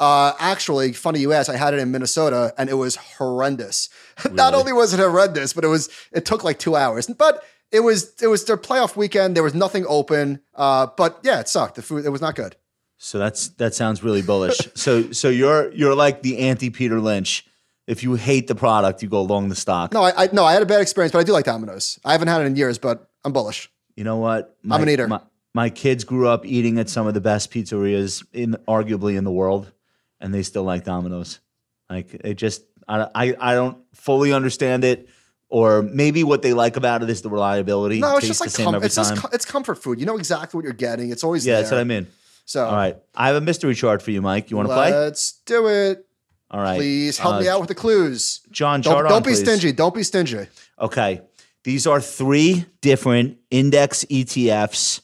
Uh, 0.00 0.32
actually, 0.38 0.92
funny 0.92 1.20
you 1.20 1.32
ask. 1.32 1.48
I 1.50 1.56
had 1.56 1.72
it 1.72 1.80
in 1.80 1.90
Minnesota, 1.90 2.52
and 2.58 2.68
it 2.68 2.74
was 2.74 2.96
horrendous. 2.96 3.88
Not 4.32 4.54
only 4.54 4.72
was 4.72 4.92
it 4.92 5.00
horrendous, 5.00 5.52
but 5.52 5.64
it 5.64 5.68
was 5.68 5.88
it 6.12 6.24
took 6.24 6.44
like 6.44 6.58
two 6.58 6.76
hours. 6.76 7.06
But 7.06 7.44
it 7.72 7.80
was 7.80 8.12
it 8.20 8.26
was 8.26 8.44
their 8.44 8.56
playoff 8.56 8.96
weekend. 8.96 9.36
There 9.36 9.42
was 9.42 9.54
nothing 9.54 9.84
open. 9.88 10.40
Uh, 10.54 10.88
but 10.96 11.20
yeah, 11.22 11.40
it 11.40 11.48
sucked. 11.48 11.76
The 11.76 11.82
food 11.82 12.04
it 12.04 12.10
was 12.10 12.20
not 12.20 12.34
good. 12.34 12.56
So 12.98 13.18
that's 13.18 13.48
that 13.50 13.74
sounds 13.74 14.02
really 14.02 14.22
bullish. 14.22 14.58
so 14.74 15.12
so 15.12 15.28
you're 15.28 15.70
you're 15.72 15.94
like 15.94 16.22
the 16.22 16.38
anti 16.38 16.70
Peter 16.70 17.00
Lynch. 17.00 17.46
If 17.86 18.02
you 18.02 18.14
hate 18.14 18.48
the 18.48 18.54
product, 18.54 19.02
you 19.02 19.08
go 19.08 19.22
long 19.22 19.48
the 19.48 19.54
stock. 19.54 19.92
No, 19.92 20.02
I, 20.02 20.24
I 20.24 20.28
no, 20.32 20.44
I 20.44 20.52
had 20.52 20.62
a 20.62 20.66
bad 20.66 20.80
experience, 20.80 21.12
but 21.12 21.20
I 21.20 21.22
do 21.22 21.32
like 21.32 21.44
Domino's. 21.44 22.00
I 22.04 22.12
haven't 22.12 22.28
had 22.28 22.40
it 22.42 22.46
in 22.46 22.56
years, 22.56 22.78
but 22.78 23.08
I'm 23.24 23.32
bullish. 23.32 23.70
You 23.94 24.04
know 24.04 24.16
what? 24.16 24.56
My, 24.62 24.76
I'm 24.76 24.82
an 24.82 24.88
eater. 24.88 25.08
My, 25.08 25.20
my 25.54 25.70
kids 25.70 26.04
grew 26.04 26.28
up 26.28 26.44
eating 26.44 26.78
at 26.78 26.88
some 26.90 27.06
of 27.06 27.14
the 27.14 27.20
best 27.20 27.50
pizzerias 27.50 28.24
in 28.32 28.56
arguably 28.68 29.16
in 29.16 29.24
the 29.24 29.30
world, 29.30 29.72
and 30.20 30.34
they 30.34 30.42
still 30.42 30.64
like 30.64 30.84
Domino's. 30.84 31.40
Like 31.88 32.12
it 32.12 32.34
just, 32.34 32.62
I, 32.88 33.08
I, 33.14 33.34
I 33.38 33.54
don't 33.54 33.78
fully 33.94 34.32
understand 34.32 34.84
it, 34.84 35.08
or 35.48 35.82
maybe 35.82 36.24
what 36.24 36.42
they 36.42 36.52
like 36.52 36.76
about 36.76 37.02
it 37.02 37.10
is 37.10 37.22
the 37.22 37.30
reliability. 37.30 38.00
No, 38.00 38.16
it's 38.16 38.26
just 38.26 38.40
like 38.40 38.52
com- 38.52 38.82
it's 38.82 38.96
just 38.96 39.16
time. 39.16 39.30
it's 39.32 39.44
comfort 39.44 39.76
food. 39.76 40.00
You 40.00 40.06
know 40.06 40.16
exactly 40.16 40.58
what 40.58 40.64
you're 40.64 40.72
getting. 40.72 41.10
It's 41.10 41.24
always 41.24 41.46
yeah, 41.46 41.54
there. 41.54 41.62
that's 41.62 41.72
what 41.72 41.80
I 41.80 41.84
mean. 41.84 42.06
So 42.44 42.64
All 42.64 42.74
right, 42.74 42.96
I 43.14 43.28
have 43.28 43.36
a 43.36 43.40
mystery 43.40 43.74
chart 43.74 44.02
for 44.02 44.10
you, 44.10 44.22
Mike. 44.22 44.50
You 44.50 44.56
want 44.56 44.68
to 44.68 44.74
play? 44.74 44.92
Let's 44.92 45.40
do 45.46 45.68
it. 45.68 46.05
All 46.50 46.60
right, 46.60 46.76
Please 46.78 47.18
help 47.18 47.34
Uh, 47.36 47.40
me 47.40 47.48
out 47.48 47.60
with 47.60 47.68
the 47.68 47.74
clues. 47.74 48.40
John. 48.50 48.80
Don't, 48.80 49.02
don't 49.04 49.12
on, 49.12 49.22
be 49.22 49.30
please. 49.30 49.40
stingy. 49.40 49.72
Don't 49.72 49.94
be 49.94 50.02
stingy. 50.04 50.46
Okay. 50.80 51.20
These 51.64 51.86
are 51.88 52.00
three 52.00 52.66
different 52.80 53.38
index 53.50 54.04
ETFs, 54.04 55.00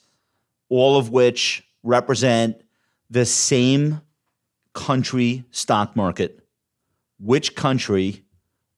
all 0.69 0.97
of 0.97 1.11
which 1.11 1.65
represent 1.83 2.63
the 3.11 3.25
same 3.27 4.01
country 4.73 5.45
stock 5.51 5.97
market. 5.97 6.39
Which 7.19 7.57
country 7.57 8.23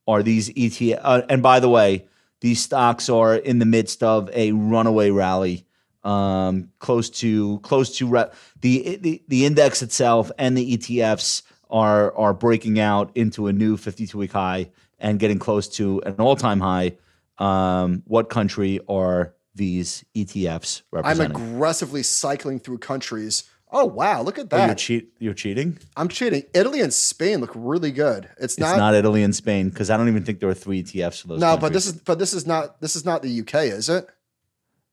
are 0.09 0.23
these 0.23 0.49
ETF? 0.51 1.01
Uh, 1.03 1.23
and 1.29 1.43
by 1.43 1.61
the 1.61 1.69
way, 1.69 2.07
these 2.41 2.61
stocks 2.63 3.09
are 3.11 3.37
in 3.37 3.59
the 3.59 3.67
midst 3.67 4.03
of 4.03 4.31
a 4.33 4.53
runaway 4.53 5.11
rally, 5.11 5.67
um, 6.03 6.71
close 6.79 7.11
to 7.11 7.59
close 7.61 7.97
to 7.99 8.07
re- 8.07 8.31
the, 8.61 8.97
the 8.97 9.23
the 9.29 9.45
index 9.45 9.83
itself 9.83 10.31
and 10.39 10.57
the 10.57 10.77
ETFs 10.77 11.43
are 11.75 12.17
are 12.17 12.33
breaking 12.33 12.79
out 12.79 13.11
into 13.17 13.49
a 13.49 13.53
new 13.53 13.77
52 13.77 14.17
week 14.17 14.33
high 14.33 14.71
and 15.01 15.19
getting 15.19 15.39
close 15.41 15.69
to 15.69 16.01
an 16.07 16.15
all 16.19 16.37
time 16.37 16.61
high. 16.61 16.97
Um, 17.39 18.05
what 18.07 18.31
country 18.31 18.79
are 18.89 19.35
these 19.57 20.05
ETFs 20.15 20.83
I'm 21.05 21.21
aggressively 21.21 22.05
cycling 22.05 22.61
through 22.61 22.79
countries. 22.79 23.43
Oh 23.73 23.87
wow, 23.87 24.23
look 24.23 24.39
at 24.39 24.47
Oh, 24.53 24.57
you're 24.57 24.69
that. 24.69 24.79
cheat. 24.79 25.13
You're 25.19 25.35
cheating. 25.35 25.79
I'm 25.97 26.07
cheating. 26.09 26.45
Italy 26.55 26.81
and 26.81 26.93
Spain 26.95 27.41
look 27.41 27.51
really 27.57 27.91
good. 27.91 28.27
It's 28.39 28.55
It's 28.55 28.59
not, 28.59 28.77
not, 28.77 28.95
Italy 28.95 29.25
and 29.25 29.35
Spain 29.35 29.69
because 29.69 29.91
I 29.91 29.97
don't 29.97 30.07
even 30.09 30.23
think 30.23 30.39
there 30.39 30.49
are 30.49 30.55
three 30.55 30.85
ETFs 30.85 31.23
for 31.23 31.27
those. 31.29 31.41
No, 31.41 31.57
but 31.57 31.73
this 31.73 31.87
is 31.87 31.95
but 31.95 32.21
this 32.21 32.33
is 32.35 32.47
not 32.47 32.81
this 32.81 32.95
is 32.95 33.05
not 33.05 33.23
the 33.23 33.41
UK, 33.41 33.55
is 33.65 33.89
it? 33.89 34.07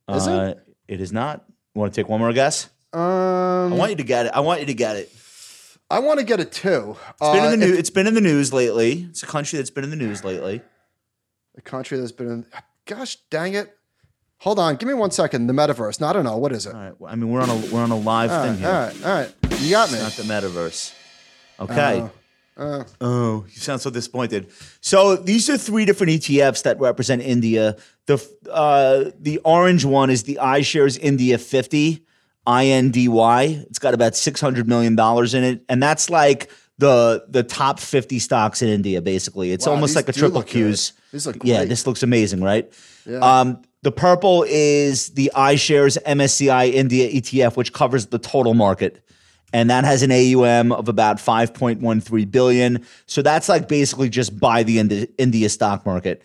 is 0.09 0.25
it? 0.25 0.32
Uh, 0.34 0.55
it 0.88 0.99
is 0.99 1.13
not. 1.13 1.45
Want 1.75 1.93
to 1.93 2.01
take 2.01 2.09
one 2.09 2.19
more 2.19 2.34
guess? 2.34 2.69
I 2.91 3.65
Um 3.67 3.77
want 3.77 3.91
you 3.91 3.97
to 3.97 4.03
get 4.03 4.25
it. 4.25 4.32
I 4.34 4.39
want 4.39 4.61
you 4.61 4.65
to 4.65 4.73
get 4.73 4.95
it. 4.95 5.11
I 5.91 5.99
want 5.99 6.19
to 6.19 6.25
get 6.25 6.39
it 6.39 6.51
too. 6.51 6.95
It's 7.09 7.19
been 7.19 7.43
in 7.45 7.59
the 7.59 7.65
Uh, 7.65 7.69
news. 7.69 7.77
It's 7.77 7.89
been 7.89 8.07
in 8.07 8.13
the 8.13 8.21
news 8.21 8.53
lately. 8.53 9.07
It's 9.09 9.23
a 9.23 9.27
country 9.27 9.57
that's 9.57 9.69
been 9.69 9.83
in 9.83 9.89
the 9.89 9.95
news 9.95 10.23
lately. 10.23 10.61
a 11.57 11.61
country 11.61 11.99
that's 11.99 12.13
been 12.13 12.29
in 12.31 12.45
gosh 12.85 13.17
dang 13.29 13.53
it. 13.55 13.75
Hold 14.39 14.57
on, 14.57 14.75
give 14.77 14.87
me 14.87 14.95
one 14.95 15.11
second. 15.11 15.47
The 15.47 15.53
metaverse. 15.53 15.99
No, 16.01 16.07
I 16.07 16.13
don't 16.13 16.23
know. 16.23 16.37
What 16.37 16.51
is 16.53 16.65
it? 16.65 16.73
All 16.73 16.81
right. 16.81 16.93
well, 16.99 17.11
I 17.11 17.15
mean, 17.15 17.29
we're 17.29 17.41
on 17.41 17.49
a 17.49 17.55
we're 17.71 17.81
on 17.83 17.91
a 17.91 17.97
live 17.97 18.31
All 18.31 18.41
thing 18.43 18.51
right, 18.53 18.59
here. 18.59 18.69
all 18.69 18.73
right, 18.81 19.05
all 19.05 19.51
right. 19.51 19.61
You 19.61 19.69
got 19.69 19.91
me. 19.91 19.99
Not 19.99 20.13
the 20.13 20.23
metaverse. 20.23 20.93
Okay. 21.59 22.01
Uh, 22.57 22.83
Oh, 22.99 23.45
you 23.49 23.59
sound 23.59 23.81
so 23.81 23.89
disappointed. 23.89 24.49
So 24.81 25.15
these 25.15 25.49
are 25.49 25.57
three 25.57 25.83
different 25.85 26.13
ETFs 26.13 26.63
that 26.63 26.79
represent 26.79 27.21
India. 27.21 27.75
The 28.07 28.17
uh, 28.51 29.11
the 29.19 29.39
orange 29.39 29.83
one 29.85 30.09
is 30.09 30.23
the 30.23 30.37
iShares 30.41 30.97
India 31.01 31.37
50, 31.37 32.05
INDY. 32.47 33.65
It's 33.69 33.79
got 33.79 33.93
about 33.93 34.15
six 34.15 34.41
hundred 34.41 34.67
million 34.67 34.95
dollars 34.95 35.33
in 35.33 35.43
it, 35.43 35.63
and 35.69 35.81
that's 35.81 36.09
like 36.09 36.49
the 36.77 37.23
the 37.29 37.43
top 37.43 37.79
fifty 37.79 38.19
stocks 38.19 38.61
in 38.61 38.69
India. 38.69 39.01
Basically, 39.01 39.51
it's 39.51 39.65
Wow, 39.67 39.73
almost 39.73 39.95
like 39.95 40.09
a 40.09 40.13
triple. 40.13 40.41
Qs. 40.43 40.93
Yeah, 41.43 41.65
this 41.65 41.85
looks 41.85 42.03
amazing, 42.03 42.41
right? 42.41 42.71
Yeah. 43.05 43.17
Um, 43.19 43.61
the 43.83 43.91
purple 43.91 44.45
is 44.47 45.09
the 45.09 45.31
iShares 45.35 45.97
MSCI 46.03 46.71
India 46.73 47.09
ETF, 47.11 47.57
which 47.57 47.73
covers 47.73 48.07
the 48.07 48.19
total 48.19 48.53
market. 48.53 49.03
and 49.53 49.69
that 49.69 49.83
has 49.83 50.01
an 50.01 50.11
AUM 50.11 50.71
of 50.71 50.87
about 50.87 51.17
5.13 51.17 52.31
billion. 52.31 52.85
So 53.05 53.21
that's 53.21 53.49
like 53.49 53.67
basically 53.67 54.07
just 54.07 54.39
buy 54.39 54.63
the 54.63 54.79
Indi- 54.79 55.07
India 55.17 55.49
stock 55.49 55.85
market. 55.85 56.23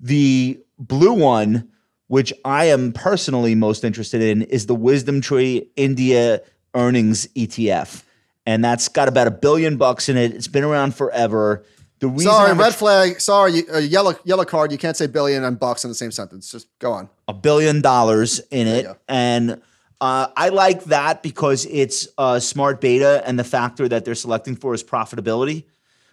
The 0.00 0.58
blue 0.78 1.12
one, 1.12 1.68
which 2.08 2.32
I 2.44 2.66
am 2.66 2.92
personally 2.92 3.54
most 3.54 3.84
interested 3.84 4.22
in, 4.22 4.42
is 4.42 4.66
the 4.66 4.74
Wisdom 4.74 5.20
Tree 5.20 5.70
India 5.76 6.40
Earnings 6.74 7.26
ETF, 7.28 8.02
and 8.46 8.64
that's 8.64 8.88
got 8.88 9.08
about 9.08 9.26
a 9.26 9.30
billion 9.30 9.76
bucks 9.76 10.08
in 10.08 10.16
it. 10.16 10.32
It's 10.32 10.48
been 10.48 10.64
around 10.64 10.94
forever. 10.94 11.64
The 12.00 12.08
reason 12.08 12.32
Sorry, 12.32 12.50
I'm 12.50 12.58
red 12.58 12.74
flag. 12.74 13.20
Sorry, 13.20 13.68
uh, 13.68 13.78
yellow 13.78 14.14
yellow 14.24 14.44
card. 14.44 14.72
You 14.72 14.78
can't 14.78 14.96
say 14.96 15.06
billion 15.06 15.44
and 15.44 15.58
bucks 15.58 15.84
in 15.84 15.90
the 15.90 15.94
same 15.94 16.10
sentence. 16.10 16.50
Just 16.50 16.66
go 16.78 16.92
on. 16.92 17.08
a 17.28 17.32
billion 17.32 17.80
dollars 17.80 18.40
in 18.50 18.66
it, 18.66 18.86
and 19.08 19.62
uh, 20.00 20.26
I 20.36 20.50
like 20.50 20.84
that 20.84 21.22
because 21.22 21.66
it's 21.66 22.08
a 22.18 22.40
smart 22.40 22.80
beta, 22.80 23.22
and 23.24 23.38
the 23.38 23.44
factor 23.44 23.88
that 23.88 24.04
they're 24.04 24.14
selecting 24.14 24.56
for 24.56 24.74
is 24.74 24.84
profitability. 24.84 25.64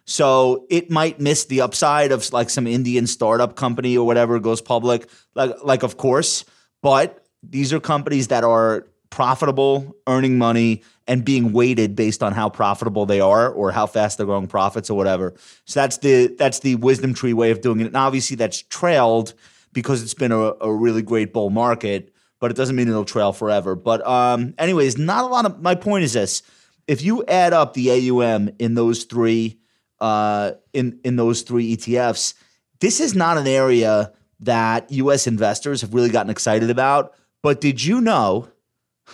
So 0.06 0.66
it 0.70 0.90
might 0.90 1.20
miss 1.20 1.46
the 1.46 1.62
upside 1.62 2.12
of 2.12 2.32
like 2.34 2.50
some 2.50 2.68
Indian 2.68 3.08
startup 3.08 3.56
company 3.56 3.98
or 3.98 4.06
whatever 4.06 4.40
goes 4.40 4.62
public, 4.62 5.10
like 5.36 5.52
like 5.64 5.84
of 5.84 5.98
course, 5.98 6.46
but 6.82 7.26
these 7.44 7.74
are 7.74 7.80
companies 7.80 8.28
that 8.28 8.44
are 8.44 8.88
profitable, 9.10 9.96
earning 10.08 10.38
money, 10.38 10.84
and 11.08 11.26
being 11.26 11.52
weighted 11.52 11.96
based 11.96 12.24
on 12.24 12.34
how 12.34 12.50
profitable 12.50 13.06
they 13.06 13.20
are 13.20 13.50
or 13.50 13.72
how 13.72 13.86
fast 13.86 14.18
they're 14.18 14.26
growing 14.26 14.48
profits 14.48 14.90
or 14.90 14.96
whatever. 14.96 15.36
So 15.66 15.80
that's 15.80 15.98
the 15.98 16.28
that's 16.38 16.60
the 16.60 16.76
wisdom 16.76 17.14
tree 17.14 17.34
way 17.34 17.52
of 17.52 17.62
doing 17.62 17.82
it. 17.82 17.88
And 17.88 17.98
obviously 17.98 18.36
that's 18.36 18.64
trailed 18.64 19.34
because 19.74 20.02
it's 20.02 20.14
been 20.14 20.32
a, 20.32 20.54
a 20.62 20.74
really 20.74 21.02
great 21.02 21.34
bull 21.34 21.50
market, 21.50 22.14
but 22.40 22.52
it 22.52 22.58
doesn't 22.58 22.76
mean 22.76 22.88
it'll 22.88 23.06
trail 23.06 23.34
forever. 23.34 23.76
But 23.76 24.06
um, 24.08 24.54
anyways, 24.58 24.98
not 24.98 25.24
a 25.24 25.28
lot 25.28 25.46
of 25.46 25.62
my 25.62 25.76
point 25.76 26.04
is 26.04 26.14
this. 26.14 26.42
If 26.88 27.04
you 27.04 27.24
add 27.26 27.54
up 27.54 27.74
the 27.74 28.10
AUM 28.10 28.50
in 28.60 28.74
those 28.74 29.04
three 29.04 29.61
uh, 30.02 30.54
in 30.74 31.00
in 31.06 31.16
those 31.16 31.44
three 31.44 31.78
ETFs, 31.78 32.34
this 32.80 33.00
is 33.00 33.16
not 33.16 33.38
an 33.38 33.48
area 33.48 34.12
that 34.42 34.92
U.S. 34.92 35.28
investors 35.28 35.82
have 35.82 35.94
really 35.94 36.10
gotten 36.10 36.32
excited 36.32 36.70
about. 36.70 37.14
But 37.44 37.62
did 37.62 37.84
you 37.84 38.02
know 38.02 38.50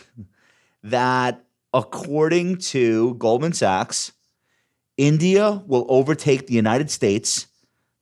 that 0.83 1.43
according 1.73 2.57
to 2.57 3.13
Goldman 3.15 3.53
Sachs, 3.53 4.13
India 4.95 5.61
will 5.67 5.85
overtake 5.89 6.47
the 6.47 6.53
United 6.53 6.89
States 6.89 7.47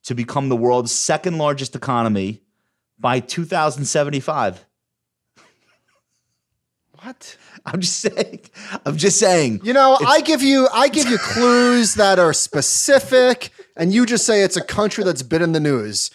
to 0.04 0.14
become 0.14 0.50
the 0.50 0.56
world's 0.56 0.94
second 0.94 1.40
largest 1.40 1.76
economy 1.76 2.44
by 3.00 3.20
2075? 3.20 4.66
What? 7.02 7.38
I'm 7.72 7.82
just 7.82 8.00
saying. 8.00 8.40
I'm 8.86 8.98
just 8.98 9.18
saying. 9.20 9.62
You 9.64 9.74
know, 9.74 9.98
I 10.06 10.22
give 10.22 10.42
you 10.44 10.68
I 10.74 10.88
give 10.88 11.08
you 11.10 11.18
clues 11.18 11.96
that 11.96 12.20
are 12.20 12.34
specific, 12.34 13.50
and 13.76 13.94
you 13.94 14.06
just 14.06 14.26
say 14.26 14.44
it's 14.44 14.58
a 14.58 14.64
country 14.64 15.04
that's 15.04 15.24
been 15.24 15.42
in 15.42 15.52
the 15.54 15.60
news. 15.60 16.12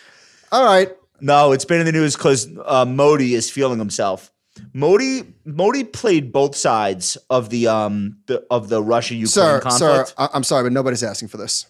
All 0.53 0.65
right. 0.65 0.91
No, 1.21 1.53
it's 1.53 1.65
been 1.65 1.81
in 1.81 1.87
the 1.87 1.93
news 1.93 2.17
because 2.17 2.49
uh, 2.65 2.85
Modi 2.87 3.35
is 3.35 3.51
feeling 3.51 3.79
himself. 3.79 4.31
Modi 4.73 5.23
Modi 5.45 5.85
played 5.85 6.33
both 6.33 6.55
sides 6.57 7.17
of 7.31 7.51
the 7.51 7.67
um 7.67 8.17
the, 8.27 8.45
of 8.51 8.69
the 8.69 8.83
Russia 8.83 9.15
Ukraine 9.15 9.61
conflict. 9.61 10.09
sir, 10.09 10.15
I- 10.19 10.29
I'm 10.35 10.45
sorry, 10.45 10.63
but 10.65 10.73
nobody's 10.73 11.03
asking 11.03 11.29
for 11.29 11.37
this. 11.37 11.67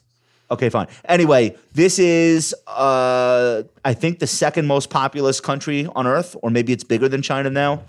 Okay, 0.51 0.69
fine. 0.69 0.89
Anyway, 1.05 1.57
this 1.75 1.99
is 1.99 2.55
uh 2.67 3.63
I 3.85 3.95
think 3.95 4.19
the 4.19 4.27
second 4.27 4.67
most 4.67 4.91
populous 4.91 5.41
country 5.41 5.87
on 5.95 6.07
earth, 6.07 6.37
or 6.43 6.51
maybe 6.51 6.73
it's 6.73 6.85
bigger 6.85 7.09
than 7.09 7.23
China 7.23 7.49
now. 7.51 7.83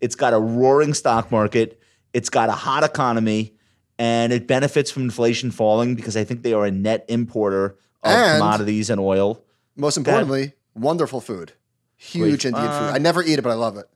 It's 0.00 0.14
got 0.14 0.32
a 0.32 0.38
roaring 0.38 0.94
stock 0.94 1.30
market. 1.32 1.80
It's 2.12 2.30
got 2.30 2.48
a 2.48 2.52
hot 2.52 2.84
economy, 2.84 3.54
and 3.98 4.32
it 4.32 4.46
benefits 4.46 4.90
from 4.90 5.02
inflation 5.04 5.50
falling 5.50 5.94
because 5.94 6.16
I 6.16 6.24
think 6.24 6.42
they 6.42 6.52
are 6.52 6.64
a 6.66 6.70
net 6.70 7.04
importer 7.08 7.76
of 8.02 8.10
And- 8.12 8.38
commodities 8.38 8.90
and 8.90 9.00
oil. 9.00 9.42
Most 9.76 9.96
importantly, 9.96 10.52
wonderful 10.74 11.20
food. 11.20 11.52
Huge. 11.96 12.44
Indian 12.46 12.64
Uh, 12.66 12.78
food. 12.88 12.94
I 12.94 12.98
never 12.98 13.22
eat 13.22 13.38
it, 13.38 13.42
but 13.42 13.50
I 13.50 13.54
love 13.54 13.76
it. 13.76 13.86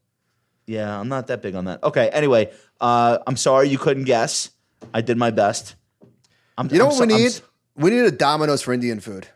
Yeah, 0.66 0.98
I'm 0.98 1.08
not 1.08 1.26
that 1.28 1.42
big 1.42 1.54
on 1.54 1.64
that. 1.66 1.82
Okay, 1.82 2.08
anyway, 2.10 2.50
uh, 2.80 3.18
I'm 3.26 3.36
sorry 3.36 3.68
you 3.68 3.78
couldn't 3.78 4.04
guess. 4.04 4.50
I 4.94 5.00
did 5.00 5.16
my 5.16 5.30
best. 5.30 5.74
I'm, 6.58 6.68
You 6.70 6.78
know 6.78 6.88
I'm 6.90 6.96
what 6.98 7.08
we 7.08 7.14
I'm 7.14 7.20
need? 7.20 7.40
we 7.76 7.90
need 7.90 8.04
a 8.04 8.10
Domino's 8.10 8.62
for 8.62 8.72
Indian 8.72 9.00
food. 9.00 9.26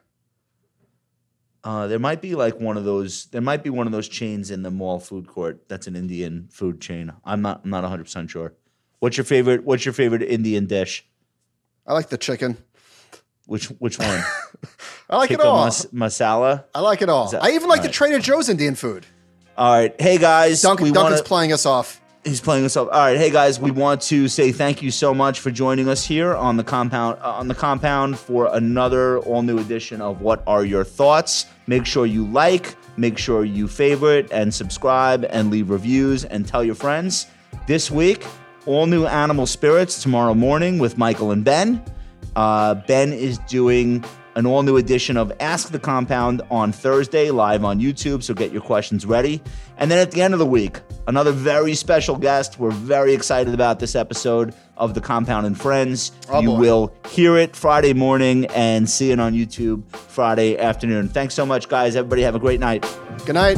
Uh, 1.66 1.88
there 1.88 1.98
might 1.98 2.20
be 2.22 2.36
like 2.36 2.60
one 2.60 2.76
of 2.76 2.84
those. 2.84 3.26
There 3.26 3.40
might 3.40 3.64
be 3.64 3.70
one 3.70 3.88
of 3.88 3.92
those 3.92 4.06
chains 4.08 4.52
in 4.52 4.62
the 4.62 4.70
mall 4.70 5.00
food 5.00 5.26
court. 5.26 5.68
That's 5.68 5.88
an 5.88 5.96
Indian 5.96 6.46
food 6.52 6.80
chain. 6.80 7.12
I'm 7.24 7.42
not. 7.42 7.62
I'm 7.64 7.70
not 7.70 7.82
100 7.82 8.04
percent 8.04 8.30
sure. 8.30 8.54
What's 9.00 9.16
your 9.16 9.24
favorite? 9.24 9.64
What's 9.64 9.84
your 9.84 9.92
favorite 9.92 10.22
Indian 10.22 10.66
dish? 10.66 11.04
I 11.84 11.92
like 11.92 12.08
the 12.08 12.18
chicken. 12.18 12.56
Which 13.46 13.66
which 13.66 13.98
one? 13.98 14.22
I 15.10 15.16
like 15.16 15.30
Tikka 15.30 15.42
it 15.42 15.46
all. 15.46 15.64
mas- 15.64 15.86
masala. 15.86 16.64
I 16.72 16.80
like 16.80 17.02
it 17.02 17.08
all. 17.08 17.28
that- 17.30 17.42
I 17.42 17.50
even 17.50 17.68
like 17.68 17.82
the. 17.82 17.88
Trader 17.88 18.20
Joe's 18.20 18.48
Indian 18.48 18.76
food. 18.76 19.04
All 19.58 19.72
right. 19.76 20.00
Hey 20.00 20.18
guys, 20.18 20.62
Duncan, 20.62 20.84
we 20.84 20.92
Duncan's 20.92 21.18
wanna, 21.18 21.24
playing 21.24 21.52
us 21.52 21.66
off. 21.66 22.00
He's 22.24 22.40
playing 22.40 22.64
us 22.64 22.76
off. 22.76 22.88
All 22.92 22.98
right, 22.98 23.16
hey 23.16 23.30
guys, 23.30 23.58
we 23.58 23.70
want 23.70 24.02
to 24.02 24.28
say 24.28 24.52
thank 24.52 24.82
you 24.82 24.90
so 24.90 25.14
much 25.14 25.40
for 25.40 25.50
joining 25.50 25.88
us 25.88 26.04
here 26.04 26.34
on 26.34 26.56
the 26.56 26.64
compound 26.64 27.18
uh, 27.22 27.30
on 27.32 27.48
the 27.48 27.54
compound 27.54 28.18
for 28.18 28.50
another 28.52 29.18
all 29.20 29.42
new 29.42 29.58
edition 29.58 30.00
of 30.00 30.20
What 30.20 30.42
Are 30.46 30.64
Your 30.64 30.84
Thoughts? 30.84 31.46
Make 31.66 31.86
sure 31.86 32.06
you 32.06 32.26
like, 32.26 32.76
make 32.96 33.18
sure 33.18 33.44
you 33.44 33.68
favorite 33.68 34.30
and 34.30 34.52
subscribe 34.52 35.26
and 35.30 35.50
leave 35.50 35.70
reviews 35.70 36.24
and 36.24 36.46
tell 36.46 36.62
your 36.62 36.74
friends. 36.74 37.26
This 37.66 37.90
week, 37.90 38.24
all 38.66 38.86
new 38.86 39.06
Animal 39.06 39.46
Spirits 39.46 40.02
tomorrow 40.02 40.34
morning 40.34 40.78
with 40.78 40.98
Michael 40.98 41.32
and 41.32 41.44
Ben. 41.44 41.82
Uh, 42.36 42.74
ben 42.74 43.12
is 43.12 43.38
doing 43.48 44.04
an 44.36 44.44
all 44.44 44.62
new 44.62 44.76
edition 44.76 45.16
of 45.16 45.32
Ask 45.40 45.70
the 45.70 45.78
Compound 45.78 46.42
on 46.50 46.70
Thursday, 46.70 47.30
live 47.30 47.64
on 47.64 47.80
YouTube. 47.80 48.22
So 48.22 48.34
get 48.34 48.52
your 48.52 48.62
questions 48.62 49.06
ready. 49.06 49.42
And 49.78 49.90
then 49.90 49.98
at 49.98 50.10
the 50.10 50.20
end 50.20 50.34
of 50.34 50.38
the 50.38 50.46
week, 50.46 50.80
another 51.06 51.32
very 51.32 51.74
special 51.74 52.16
guest. 52.16 52.58
We're 52.58 52.70
very 52.70 53.14
excited 53.14 53.54
about 53.54 53.78
this 53.80 53.94
episode 53.94 54.54
of 54.76 54.94
The 54.94 55.00
Compound 55.00 55.46
and 55.46 55.58
Friends. 55.58 56.12
Oh, 56.28 56.40
you 56.40 56.48
boy. 56.48 56.58
will 56.58 56.94
hear 57.08 57.36
it 57.36 57.56
Friday 57.56 57.92
morning 57.92 58.46
and 58.46 58.88
see 58.88 59.10
it 59.10 59.20
on 59.20 59.32
YouTube 59.32 59.84
Friday 59.90 60.58
afternoon. 60.58 61.08
Thanks 61.08 61.34
so 61.34 61.46
much, 61.46 61.68
guys. 61.68 61.96
Everybody 61.96 62.22
have 62.22 62.34
a 62.34 62.40
great 62.40 62.60
night. 62.60 62.84
Good 63.24 63.34
night. 63.34 63.56